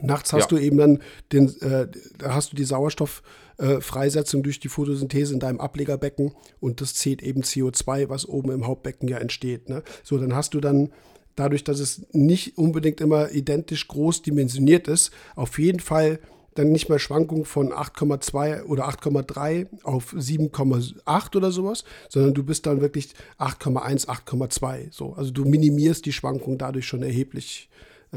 [0.00, 0.56] Nachts hast ja.
[0.56, 1.86] du eben dann den, äh,
[2.22, 7.42] hast du die Sauerstofffreisetzung äh, durch die Photosynthese in deinem Ablegerbecken und das zählt eben
[7.42, 9.68] CO2, was oben im Hauptbecken ja entsteht.
[9.68, 9.82] Ne?
[10.02, 10.90] So, dann hast du dann
[11.36, 16.18] dadurch, dass es nicht unbedingt immer identisch groß dimensioniert ist, auf jeden Fall
[16.54, 22.66] dann nicht mehr Schwankungen von 8,2 oder 8,3 auf 7,8 oder sowas, sondern du bist
[22.66, 24.92] dann wirklich 8,1, 8,2.
[24.92, 27.68] So, also du minimierst die Schwankungen dadurch schon erheblich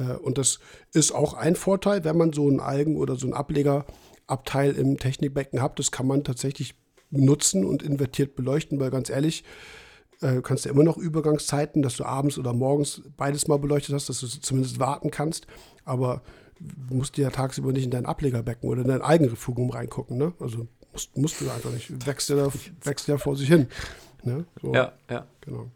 [0.02, 0.60] und das
[0.94, 5.62] ist auch ein Vorteil, wenn man so einen Algen- oder so einen Ablegerabteil im Technikbecken
[5.62, 5.80] hat.
[5.80, 6.76] Das kann man tatsächlich
[7.10, 9.44] nutzen und invertiert beleuchten, weil ganz ehrlich,
[10.22, 14.10] äh, kannst du immer noch Übergangszeiten, dass du abends oder morgens beides mal beleuchtet hast,
[14.10, 15.48] dass du zumindest warten kannst.
[15.86, 16.22] Aber
[16.60, 20.18] du musst dir ja tagsüber nicht in dein Ablegerbecken oder in dein Eigenrefugium reingucken.
[20.18, 20.34] Ne?
[20.40, 22.06] Also musst, musst du einfach nicht.
[22.06, 22.48] Wächst ja,
[22.84, 23.68] wächst ja vor sich hin.
[24.24, 24.46] Ne?
[24.62, 25.26] So, ja, ja.
[25.42, 25.68] Genau.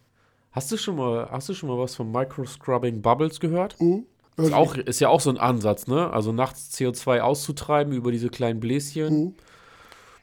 [0.51, 3.80] Hast du schon mal, hast du schon mal was von Microscrubbing Bubbles gehört?
[3.80, 4.05] Mhm.
[4.48, 6.12] Ist, auch, ist ja auch so ein Ansatz, ne?
[6.12, 9.24] Also nachts CO2 auszutreiben über diese kleinen Bläschen.
[9.24, 9.36] Mhm.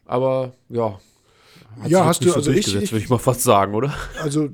[0.05, 0.99] Aber ja.
[1.87, 3.95] Ja, hast du, so also ich, ich würde ich mal fast sagen, oder?
[4.21, 4.49] Also,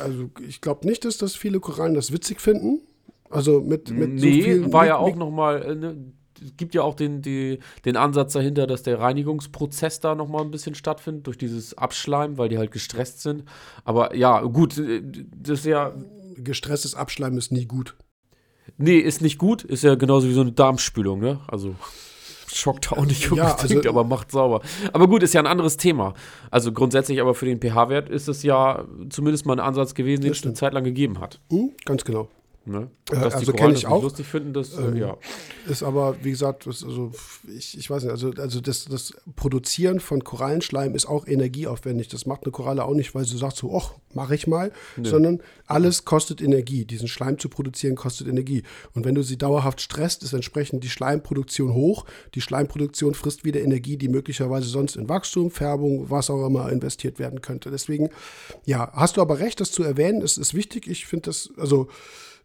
[0.00, 2.80] also ich glaube nicht, dass das viele Korallen das witzig finden.
[3.28, 5.96] Also mit, mit nee, so vielen, war ja auch nochmal, äh, ne,
[6.42, 10.50] es gibt ja auch den, die, den Ansatz dahinter, dass der Reinigungsprozess da nochmal ein
[10.50, 13.44] bisschen stattfindet, durch dieses Abschleim, weil die halt gestresst sind.
[13.84, 15.02] Aber ja, gut, äh,
[15.36, 15.94] das ist ja.
[16.36, 17.96] Gestresstes Abschleim ist nie gut.
[18.78, 19.62] Nee, ist nicht gut.
[19.64, 21.40] Ist ja genauso wie so eine Darmspülung, ne?
[21.48, 21.74] Also.
[22.52, 24.60] schockt auch nicht unbedingt, ja, also, aber macht sauber.
[24.92, 26.14] Aber gut, ist ja ein anderes Thema.
[26.50, 30.32] Also grundsätzlich aber für den pH-Wert ist es ja zumindest mal ein Ansatz gewesen, den
[30.32, 31.40] es eine Zeit lang gegeben hat.
[31.50, 32.28] Mhm, ganz genau.
[32.66, 32.90] Ne?
[33.10, 34.02] Äh, Dass also kenne ich auch.
[34.02, 35.16] lustig finden, das äh, ähm, ja.
[35.66, 37.10] ist aber wie gesagt, also
[37.48, 42.08] ich, ich weiß nicht, also, also das, das Produzieren von Korallenschleim ist auch energieaufwendig.
[42.08, 45.08] Das macht eine Koralle auch nicht, weil sie sagt so, ach, mache ich mal, nee.
[45.08, 46.84] sondern alles kostet Energie.
[46.84, 48.62] Diesen Schleim zu produzieren kostet Energie.
[48.94, 52.04] Und wenn du sie dauerhaft stresst, ist entsprechend die Schleimproduktion hoch.
[52.34, 57.18] Die Schleimproduktion frisst wieder Energie, die möglicherweise sonst in Wachstum, Färbung, was auch immer investiert
[57.18, 57.70] werden könnte.
[57.70, 58.10] Deswegen,
[58.66, 60.88] ja, hast du aber recht, das zu erwähnen, ist, ist wichtig.
[60.88, 61.88] Ich finde das, also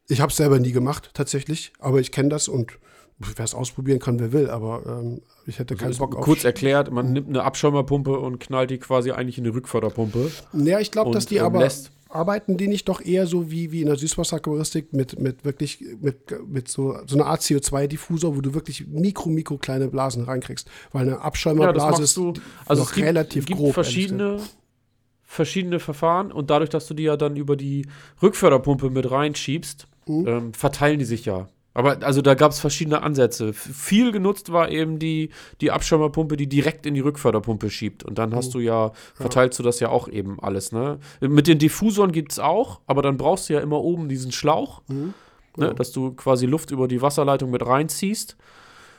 [0.08, 2.78] ich habe es selber nie gemacht, tatsächlich, aber ich kenne das und
[3.18, 6.24] wer es ausprobieren kann, wer will, aber ähm, ich hätte keinen Bock auf.
[6.24, 10.32] Kurz erklärt, man nimmt eine Abschäumerpumpe und knallt die quasi eigentlich in eine Rückförderpumpe.
[10.54, 11.70] Ja, ich glaube, dass die ähm, aber
[12.10, 16.18] arbeiten die nicht doch eher so wie, wie in der Süßwasseraquaristik mit, mit wirklich mit,
[16.48, 21.08] mit so, so einer Art CO2-Diffusor, wo du wirklich mikro, mikro kleine Blasen reinkriegst, weil
[21.08, 22.34] eine Abschäumerblase ja, ist du,
[22.66, 23.74] also noch es gibt, relativ gibt grob.
[23.74, 24.40] verschiedene
[25.28, 27.88] verschiedene Verfahren und dadurch, dass du die ja dann über die
[28.22, 30.28] Rückförderpumpe mit reinschiebst, mhm.
[30.28, 31.48] ähm, verteilen die sich ja.
[31.76, 33.52] Aber also da gab es verschiedene Ansätze.
[33.52, 35.30] Viel genutzt war eben die,
[35.60, 38.06] die Abschirmerpumpe, die direkt in die Rückförderpumpe schiebt.
[38.06, 38.52] Und dann hast mhm.
[38.54, 41.00] du ja, verteilst du das ja auch eben alles, ne?
[41.20, 44.84] Mit den Diffusoren gibt es auch, aber dann brauchst du ja immer oben diesen Schlauch,
[44.88, 45.14] mhm.
[45.58, 45.76] ne?
[45.76, 48.38] dass du quasi Luft über die Wasserleitung mit reinziehst.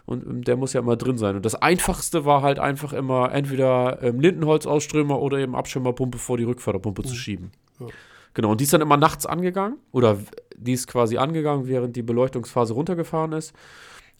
[0.04, 1.34] Und ähm, der muss ja immer drin sein.
[1.34, 6.44] Und das Einfachste war halt einfach immer entweder ähm, Lindenholzausströmer oder eben Abschirmerpumpe vor die
[6.44, 7.06] Rückförderpumpe mhm.
[7.06, 7.52] zu schieben.
[7.80, 7.86] Ja.
[8.34, 10.18] Genau, und die ist dann immer nachts angegangen oder
[10.56, 13.52] die ist quasi angegangen, während die Beleuchtungsphase runtergefahren ist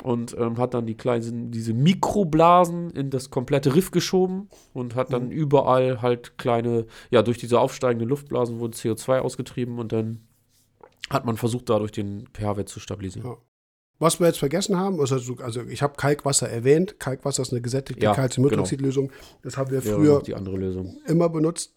[0.03, 5.13] und ähm, hat dann die kleinen, diese Mikroblasen in das komplette Riff geschoben und hat
[5.13, 5.33] dann mhm.
[5.33, 10.27] überall halt kleine, ja, durch diese aufsteigenden Luftblasen wurde CO2 ausgetrieben und dann
[11.11, 13.31] hat man versucht, dadurch den pH-Wert zu stabilisieren.
[13.31, 13.37] Ja.
[13.99, 17.01] Was wir jetzt vergessen haben, also, also ich habe Kalkwasser erwähnt.
[17.01, 19.09] Kalkwasser ist eine gesättigte ja, Calciumhydroxidlösung.
[19.09, 19.21] Genau.
[19.43, 20.23] Das haben wir früher
[21.07, 21.73] immer benutzt.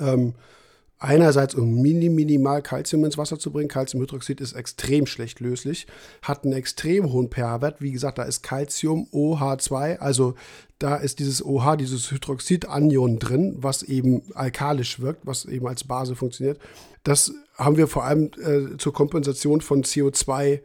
[0.00, 0.34] Ähm,
[1.00, 3.68] Einerseits, um mini, minimal Kalzium ins Wasser zu bringen.
[3.68, 5.86] Calciumhydroxid ist extrem schlecht löslich,
[6.22, 7.80] hat einen extrem hohen pH-Wert.
[7.80, 10.34] Wie gesagt, da ist Calcium OH2, also
[10.80, 16.16] da ist dieses OH, dieses Hydroxid-Anion drin, was eben alkalisch wirkt, was eben als Base
[16.16, 16.58] funktioniert.
[17.04, 20.60] Das haben wir vor allem äh, zur Kompensation von CO2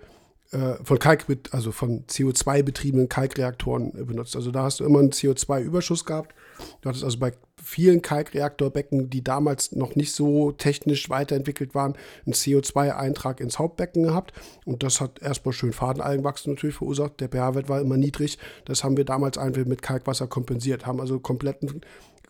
[0.52, 4.36] äh, von Kalk, also von CO2-betriebenen Kalkreaktoren benutzt.
[4.36, 6.34] Also da hast du immer einen CO2-Überschuss gehabt.
[6.82, 11.96] Du hattest also bei vielen Kalkreaktorbecken, die damals noch nicht so technisch weiterentwickelt waren,
[12.26, 14.34] einen CO2-Eintrag ins Hauptbecken gehabt.
[14.66, 17.20] Und das hat erstmal schön Fadenalgenwachstum natürlich verursacht.
[17.20, 18.38] Der pH-Wert war immer niedrig.
[18.66, 21.82] Das haben wir damals einfach mit Kalkwasser kompensiert, haben also kompletten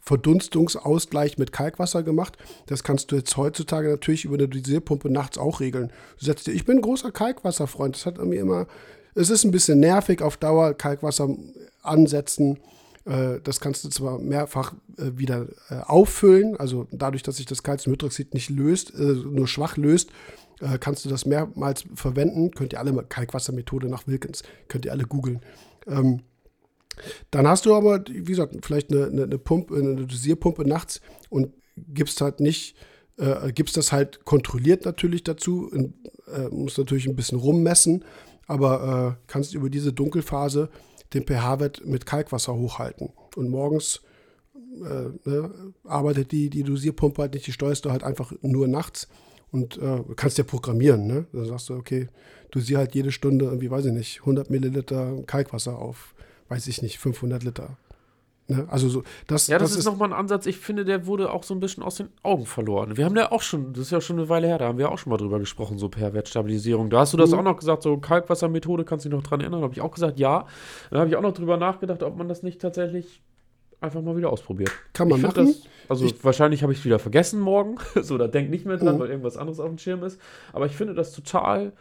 [0.01, 2.37] Verdunstungsausgleich mit Kalkwasser gemacht.
[2.67, 5.91] Das kannst du jetzt heutzutage natürlich über eine Dosierpumpe nachts auch regeln.
[6.19, 7.95] Du setzt dir, ich bin ein großer Kalkwasserfreund.
[7.95, 8.67] Das hat mir immer,
[9.15, 11.29] es ist ein bisschen nervig auf Dauer, Kalkwasser
[11.81, 12.59] ansetzen.
[13.05, 17.63] Äh, das kannst du zwar mehrfach äh, wieder äh, auffüllen, also dadurch, dass sich das
[17.63, 20.09] Calciumhydroxid nicht löst, nur schwach löst,
[20.79, 22.51] kannst du das mehrmals verwenden.
[22.51, 25.41] Könnt ihr alle Kalkwassermethode nach Wilkins, könnt ihr alle googeln.
[25.87, 26.21] Ähm,
[27.31, 31.51] dann hast du aber, wie gesagt, vielleicht eine, eine, eine Pumpe, eine Dosierpumpe nachts und
[31.75, 32.77] gibst halt nicht,
[33.17, 35.93] äh, gibst das halt kontrolliert natürlich dazu, und,
[36.33, 38.05] äh, musst natürlich ein bisschen rummessen,
[38.47, 40.69] aber äh, kannst über diese Dunkelphase
[41.13, 43.09] den pH-Wert mit Kalkwasser hochhalten.
[43.35, 44.01] Und morgens
[44.55, 45.51] äh, ne,
[45.83, 49.07] arbeitet die, die Dosierpumpe halt nicht, die steuerst du halt einfach nur nachts
[49.51, 51.07] und äh, kannst ja programmieren.
[51.07, 51.25] Ne?
[51.31, 52.07] Dann sagst du, okay,
[52.51, 56.13] dosier halt jede Stunde irgendwie, weiß ich nicht, 100 Milliliter Kalkwasser auf
[56.53, 57.77] weiß ich nicht, 500 Liter.
[58.47, 58.67] Ne?
[58.69, 60.45] Also so, das, ja, das, das ist, ist nochmal ein Ansatz.
[60.45, 62.97] Ich finde, der wurde auch so ein bisschen aus den Augen verloren.
[62.97, 64.91] Wir haben ja auch schon, das ist ja schon eine Weile her, da haben wir
[64.91, 66.89] auch schon mal drüber gesprochen, so per Wertstabilisierung.
[66.89, 67.39] Da hast du das mhm.
[67.39, 69.61] auch noch gesagt, so Kalkwassermethode, kannst du dich noch dran erinnern?
[69.61, 70.45] habe ich auch gesagt, ja.
[70.89, 73.21] Dann habe ich auch noch drüber nachgedacht, ob man das nicht tatsächlich
[73.79, 74.71] einfach mal wieder ausprobiert.
[74.93, 75.45] Kann man machen.
[75.45, 77.77] Das, also ich, wahrscheinlich habe ich es wieder vergessen morgen.
[78.01, 78.99] so, da denk nicht mehr dran, mhm.
[78.99, 80.19] weil irgendwas anderes auf dem Schirm ist.
[80.53, 81.73] Aber ich finde das total.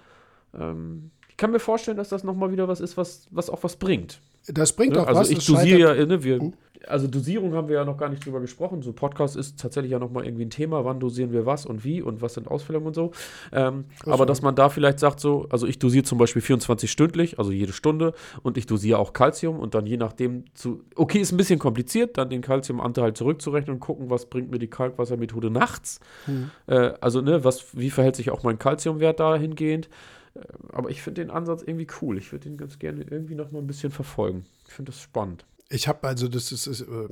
[0.54, 3.76] Ähm, ich kann mir vorstellen, dass das nochmal wieder was ist, was, was auch was
[3.76, 4.20] bringt.
[4.48, 5.02] Das bringt ne?
[5.02, 5.30] auch also was.
[5.30, 6.52] Ich dosiere ja, ne, wir, hm?
[6.88, 8.82] also Dosierung haben wir ja noch gar nicht drüber gesprochen.
[8.82, 12.02] So Podcast ist tatsächlich ja nochmal irgendwie ein Thema, wann dosieren wir was und wie
[12.02, 13.12] und was sind Ausfällungen und so.
[13.52, 17.38] Ähm, aber dass man da vielleicht sagt so, also ich dosiere zum Beispiel 24 stündlich,
[17.38, 21.32] also jede Stunde und ich dosiere auch Calcium und dann je nachdem zu, okay, ist
[21.32, 26.00] ein bisschen kompliziert, dann den Calciumanteil zurückzurechnen und gucken, was bringt mir die Kalkwassermethode nachts.
[26.26, 26.50] Hm.
[26.66, 29.88] Äh, also ne, was, wie verhält sich auch mein Calciumwert dahingehend.
[30.34, 30.40] Äh,
[30.72, 32.18] aber ich finde den Ansatz irgendwie cool.
[32.18, 34.44] Ich würde den ganz gerne irgendwie noch mal ein bisschen verfolgen.
[34.66, 35.44] Ich finde das spannend.
[35.68, 37.08] Ich habe also, das ist, ist äh,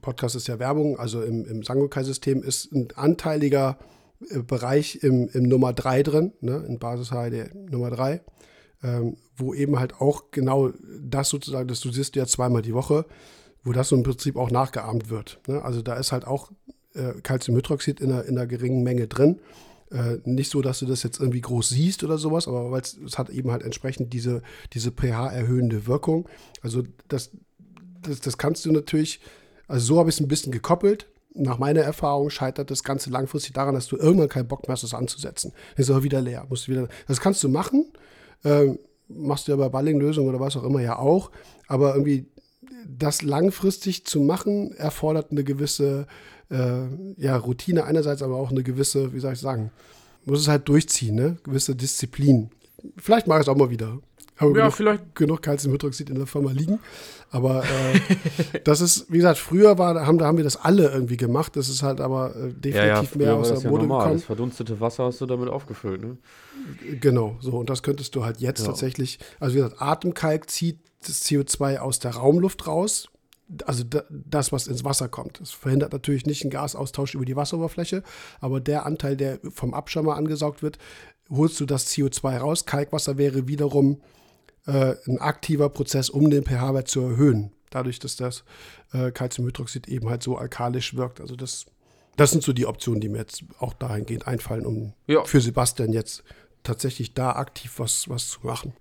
[0.00, 3.78] Podcast ist ja Werbung, also im, im Sangokai-System ist ein anteiliger
[4.30, 8.20] äh, Bereich im, im Nummer 3 drin, ne, in Basis HD Nummer 3.
[8.82, 10.70] ähm, wo eben halt auch genau
[11.00, 13.06] das sozusagen, das du siehst ja zweimal die Woche,
[13.62, 15.40] wo das so im Prinzip auch nachgeahmt wird.
[15.46, 15.62] Ne?
[15.62, 16.50] Also da ist halt auch
[16.94, 19.40] äh, Calciumhydroxid in einer, in einer geringen Menge drin.
[19.90, 23.18] Äh, nicht so, dass du das jetzt irgendwie groß siehst oder sowas, aber weil es
[23.18, 24.42] hat eben halt entsprechend diese,
[24.72, 26.28] diese pH-erhöhende Wirkung.
[26.62, 27.30] Also das,
[28.02, 29.20] das, das kannst du natürlich,
[29.66, 31.08] also so habe ich es ein bisschen gekoppelt.
[31.34, 34.82] Nach meiner Erfahrung scheitert das Ganze langfristig daran, dass du irgendwann keinen Bock mehr hast,
[34.82, 35.52] das anzusetzen.
[35.74, 36.46] Dann ist aber wieder leer.
[36.48, 37.92] Musst wieder, das kannst du machen.
[38.44, 38.74] Äh,
[39.08, 41.30] machst du ja bei Balling-Lösungen oder was auch immer ja auch.
[41.66, 42.26] Aber irgendwie
[42.86, 46.06] das langfristig zu machen, erfordert eine gewisse
[46.50, 46.82] äh,
[47.16, 49.70] ja, Routine einerseits, aber auch eine gewisse, wie soll ich sagen,
[50.24, 51.36] muss es halt durchziehen, ne?
[51.42, 52.50] Gewisse Disziplin.
[52.96, 53.98] Vielleicht mache ich es auch mal wieder.
[54.36, 55.14] Habe ja, genug, vielleicht.
[55.14, 56.78] genug Calciumhydroxid in der Firma liegen.
[57.30, 61.18] Aber äh, das ist, wie gesagt, früher war, haben, da haben wir das alle irgendwie
[61.18, 61.56] gemacht.
[61.56, 64.14] Das ist halt aber äh, definitiv ja, ja, mehr aus der Mode ja gekommen.
[64.14, 66.16] Das verdunstete Wasser hast du damit aufgefüllt, ne?
[67.00, 67.52] Genau, so.
[67.52, 71.98] Und das könntest du halt jetzt tatsächlich, also wie gesagt, Atemkalk zieht das CO2 aus
[71.98, 73.08] der Raumluft raus
[73.66, 75.40] also das, was ins Wasser kommt.
[75.40, 78.02] Das verhindert natürlich nicht einen Gasaustausch über die Wasseroberfläche,
[78.40, 80.78] aber der Anteil, der vom Abschirmer angesaugt wird,
[81.28, 82.66] holst du das CO2 raus.
[82.66, 84.00] Kalkwasser wäre wiederum
[84.66, 87.52] äh, ein aktiver Prozess, um den pH-Wert zu erhöhen.
[87.70, 88.44] Dadurch, dass das
[88.92, 91.20] äh, Calciumhydroxid eben halt so alkalisch wirkt.
[91.20, 91.66] Also das,
[92.16, 95.24] das sind so die Optionen, die mir jetzt auch dahingehend einfallen, um ja.
[95.24, 96.24] für Sebastian jetzt
[96.62, 98.74] tatsächlich da aktiv was, was zu machen.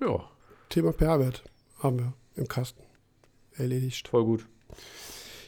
[0.00, 0.28] Ja.
[0.68, 1.42] Thema pH-Wert
[1.82, 2.82] haben wir im Kasten
[3.56, 4.08] erledigt.
[4.08, 4.46] Voll gut.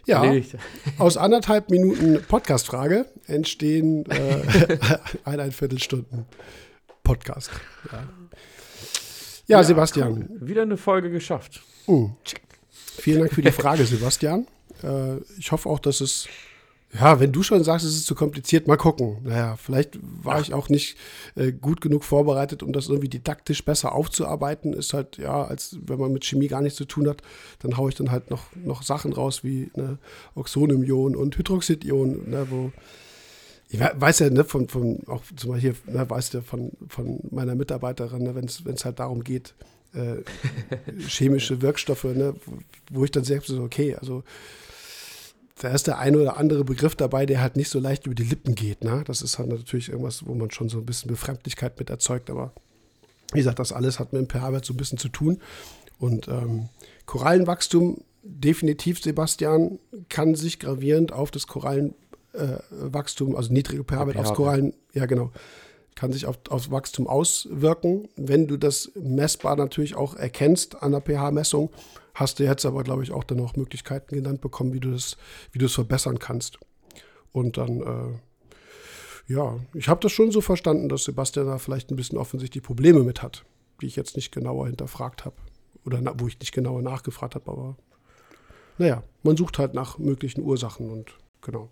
[0.06, 0.56] Ja, erledigt.
[0.98, 4.78] aus anderthalb Minuten Podcast-Frage entstehen äh,
[5.24, 6.26] eineinviertel Stunden
[7.02, 7.50] Podcast.
[7.92, 10.28] Ja, ja, ja Sebastian.
[10.30, 10.48] Cool.
[10.48, 11.62] Wieder eine Folge geschafft.
[11.86, 12.14] Mhm.
[12.74, 14.46] Vielen Dank für die Frage, Sebastian.
[14.82, 16.28] Äh, ich hoffe auch, dass es
[16.94, 19.18] ja, wenn du schon sagst, es ist zu kompliziert, mal gucken.
[19.22, 20.40] Naja, vielleicht war Ach.
[20.40, 20.96] ich auch nicht
[21.34, 24.72] äh, gut genug vorbereitet, um das irgendwie didaktisch besser aufzuarbeiten.
[24.72, 27.20] Ist halt, ja, als wenn man mit Chemie gar nichts zu tun hat,
[27.58, 29.98] dann haue ich dann halt noch, noch Sachen raus wie ne,
[30.34, 32.72] Oxonium-Ion und Hydroxidion, ne, wo
[33.70, 37.54] ich weiß ja, ne, von, von auch zum Beispiel, ne, weißt du, von, von meiner
[37.54, 39.54] Mitarbeiterin, ne, wenn es halt darum geht,
[39.92, 40.22] äh,
[41.06, 42.34] chemische Wirkstoffe, ne,
[42.90, 44.24] wo ich dann selbst so, okay, also
[45.60, 48.24] da ist der eine oder andere Begriff dabei, der halt nicht so leicht über die
[48.24, 48.84] Lippen geht.
[48.84, 49.02] Ne?
[49.06, 52.30] Das ist halt natürlich irgendwas, wo man schon so ein bisschen Befremdlichkeit mit erzeugt.
[52.30, 52.52] Aber
[53.32, 55.40] wie gesagt, das alles hat mit dem pH-Wert so ein bisschen zu tun.
[55.98, 56.68] Und ähm,
[57.06, 59.78] Korallenwachstum, definitiv, Sebastian,
[60.08, 65.32] kann sich gravierend auf das Korallenwachstum, äh, also niedrige pH-Wert aufs Korallen, ja genau,
[65.96, 68.08] kann sich auf, aufs Wachstum auswirken.
[68.16, 71.70] Wenn du das messbar natürlich auch erkennst an der pH-Messung,
[72.18, 75.16] hast du jetzt aber, glaube ich, auch dann noch Möglichkeiten genannt bekommen, wie du das,
[75.52, 76.58] wie du es verbessern kannst.
[77.32, 81.96] Und dann, äh, ja, ich habe das schon so verstanden, dass Sebastian da vielleicht ein
[81.96, 83.44] bisschen offensichtlich Probleme mit hat,
[83.80, 85.36] die ich jetzt nicht genauer hinterfragt habe.
[85.84, 87.76] Oder na, wo ich nicht genauer nachgefragt habe, aber
[88.78, 91.68] naja, man sucht halt nach möglichen Ursachen und genau.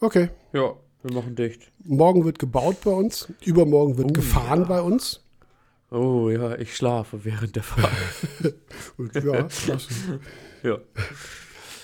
[0.00, 0.30] Okay.
[0.52, 1.72] Ja, wir machen dicht.
[1.84, 4.66] Morgen wird gebaut bei uns, übermorgen wird oh, gefahren ja.
[4.66, 5.24] bei uns.
[5.90, 7.92] Oh ja, ich schlafe während der Fahrt.
[9.14, 9.48] ja,
[10.62, 10.78] ja.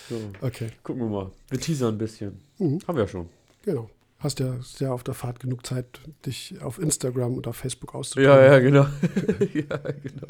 [0.08, 0.16] So.
[0.42, 0.68] Okay.
[0.82, 1.30] Gucken wir mal.
[1.48, 2.40] Wir teasern ein bisschen.
[2.58, 2.80] Mhm.
[2.86, 3.28] Haben wir ja schon.
[3.62, 3.88] Genau.
[4.18, 5.86] Hast ja sehr auf der Fahrt genug Zeit,
[6.26, 8.36] dich auf Instagram oder Facebook auszuprobieren.
[8.36, 8.82] Ja, ja, genau.
[9.54, 10.26] ja, genau.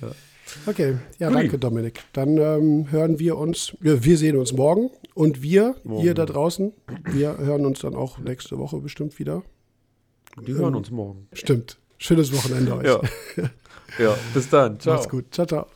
[0.00, 0.10] Ja.
[0.66, 1.34] Okay, ja, Hui.
[1.34, 2.00] danke Dominik.
[2.12, 6.04] Dann ähm, hören wir uns, ja, wir sehen uns morgen und wir, morgen.
[6.04, 6.72] ihr da draußen,
[7.04, 9.42] wir hören uns dann auch nächste Woche bestimmt wieder.
[10.46, 11.28] Die ähm, hören uns morgen.
[11.32, 11.78] Stimmt.
[11.98, 12.86] Schönes Wochenende euch.
[12.86, 13.00] Ja.
[13.98, 14.78] ja, bis dann.
[14.80, 14.94] Ciao.
[14.94, 15.26] Macht's gut.
[15.32, 15.66] Ciao, ciao.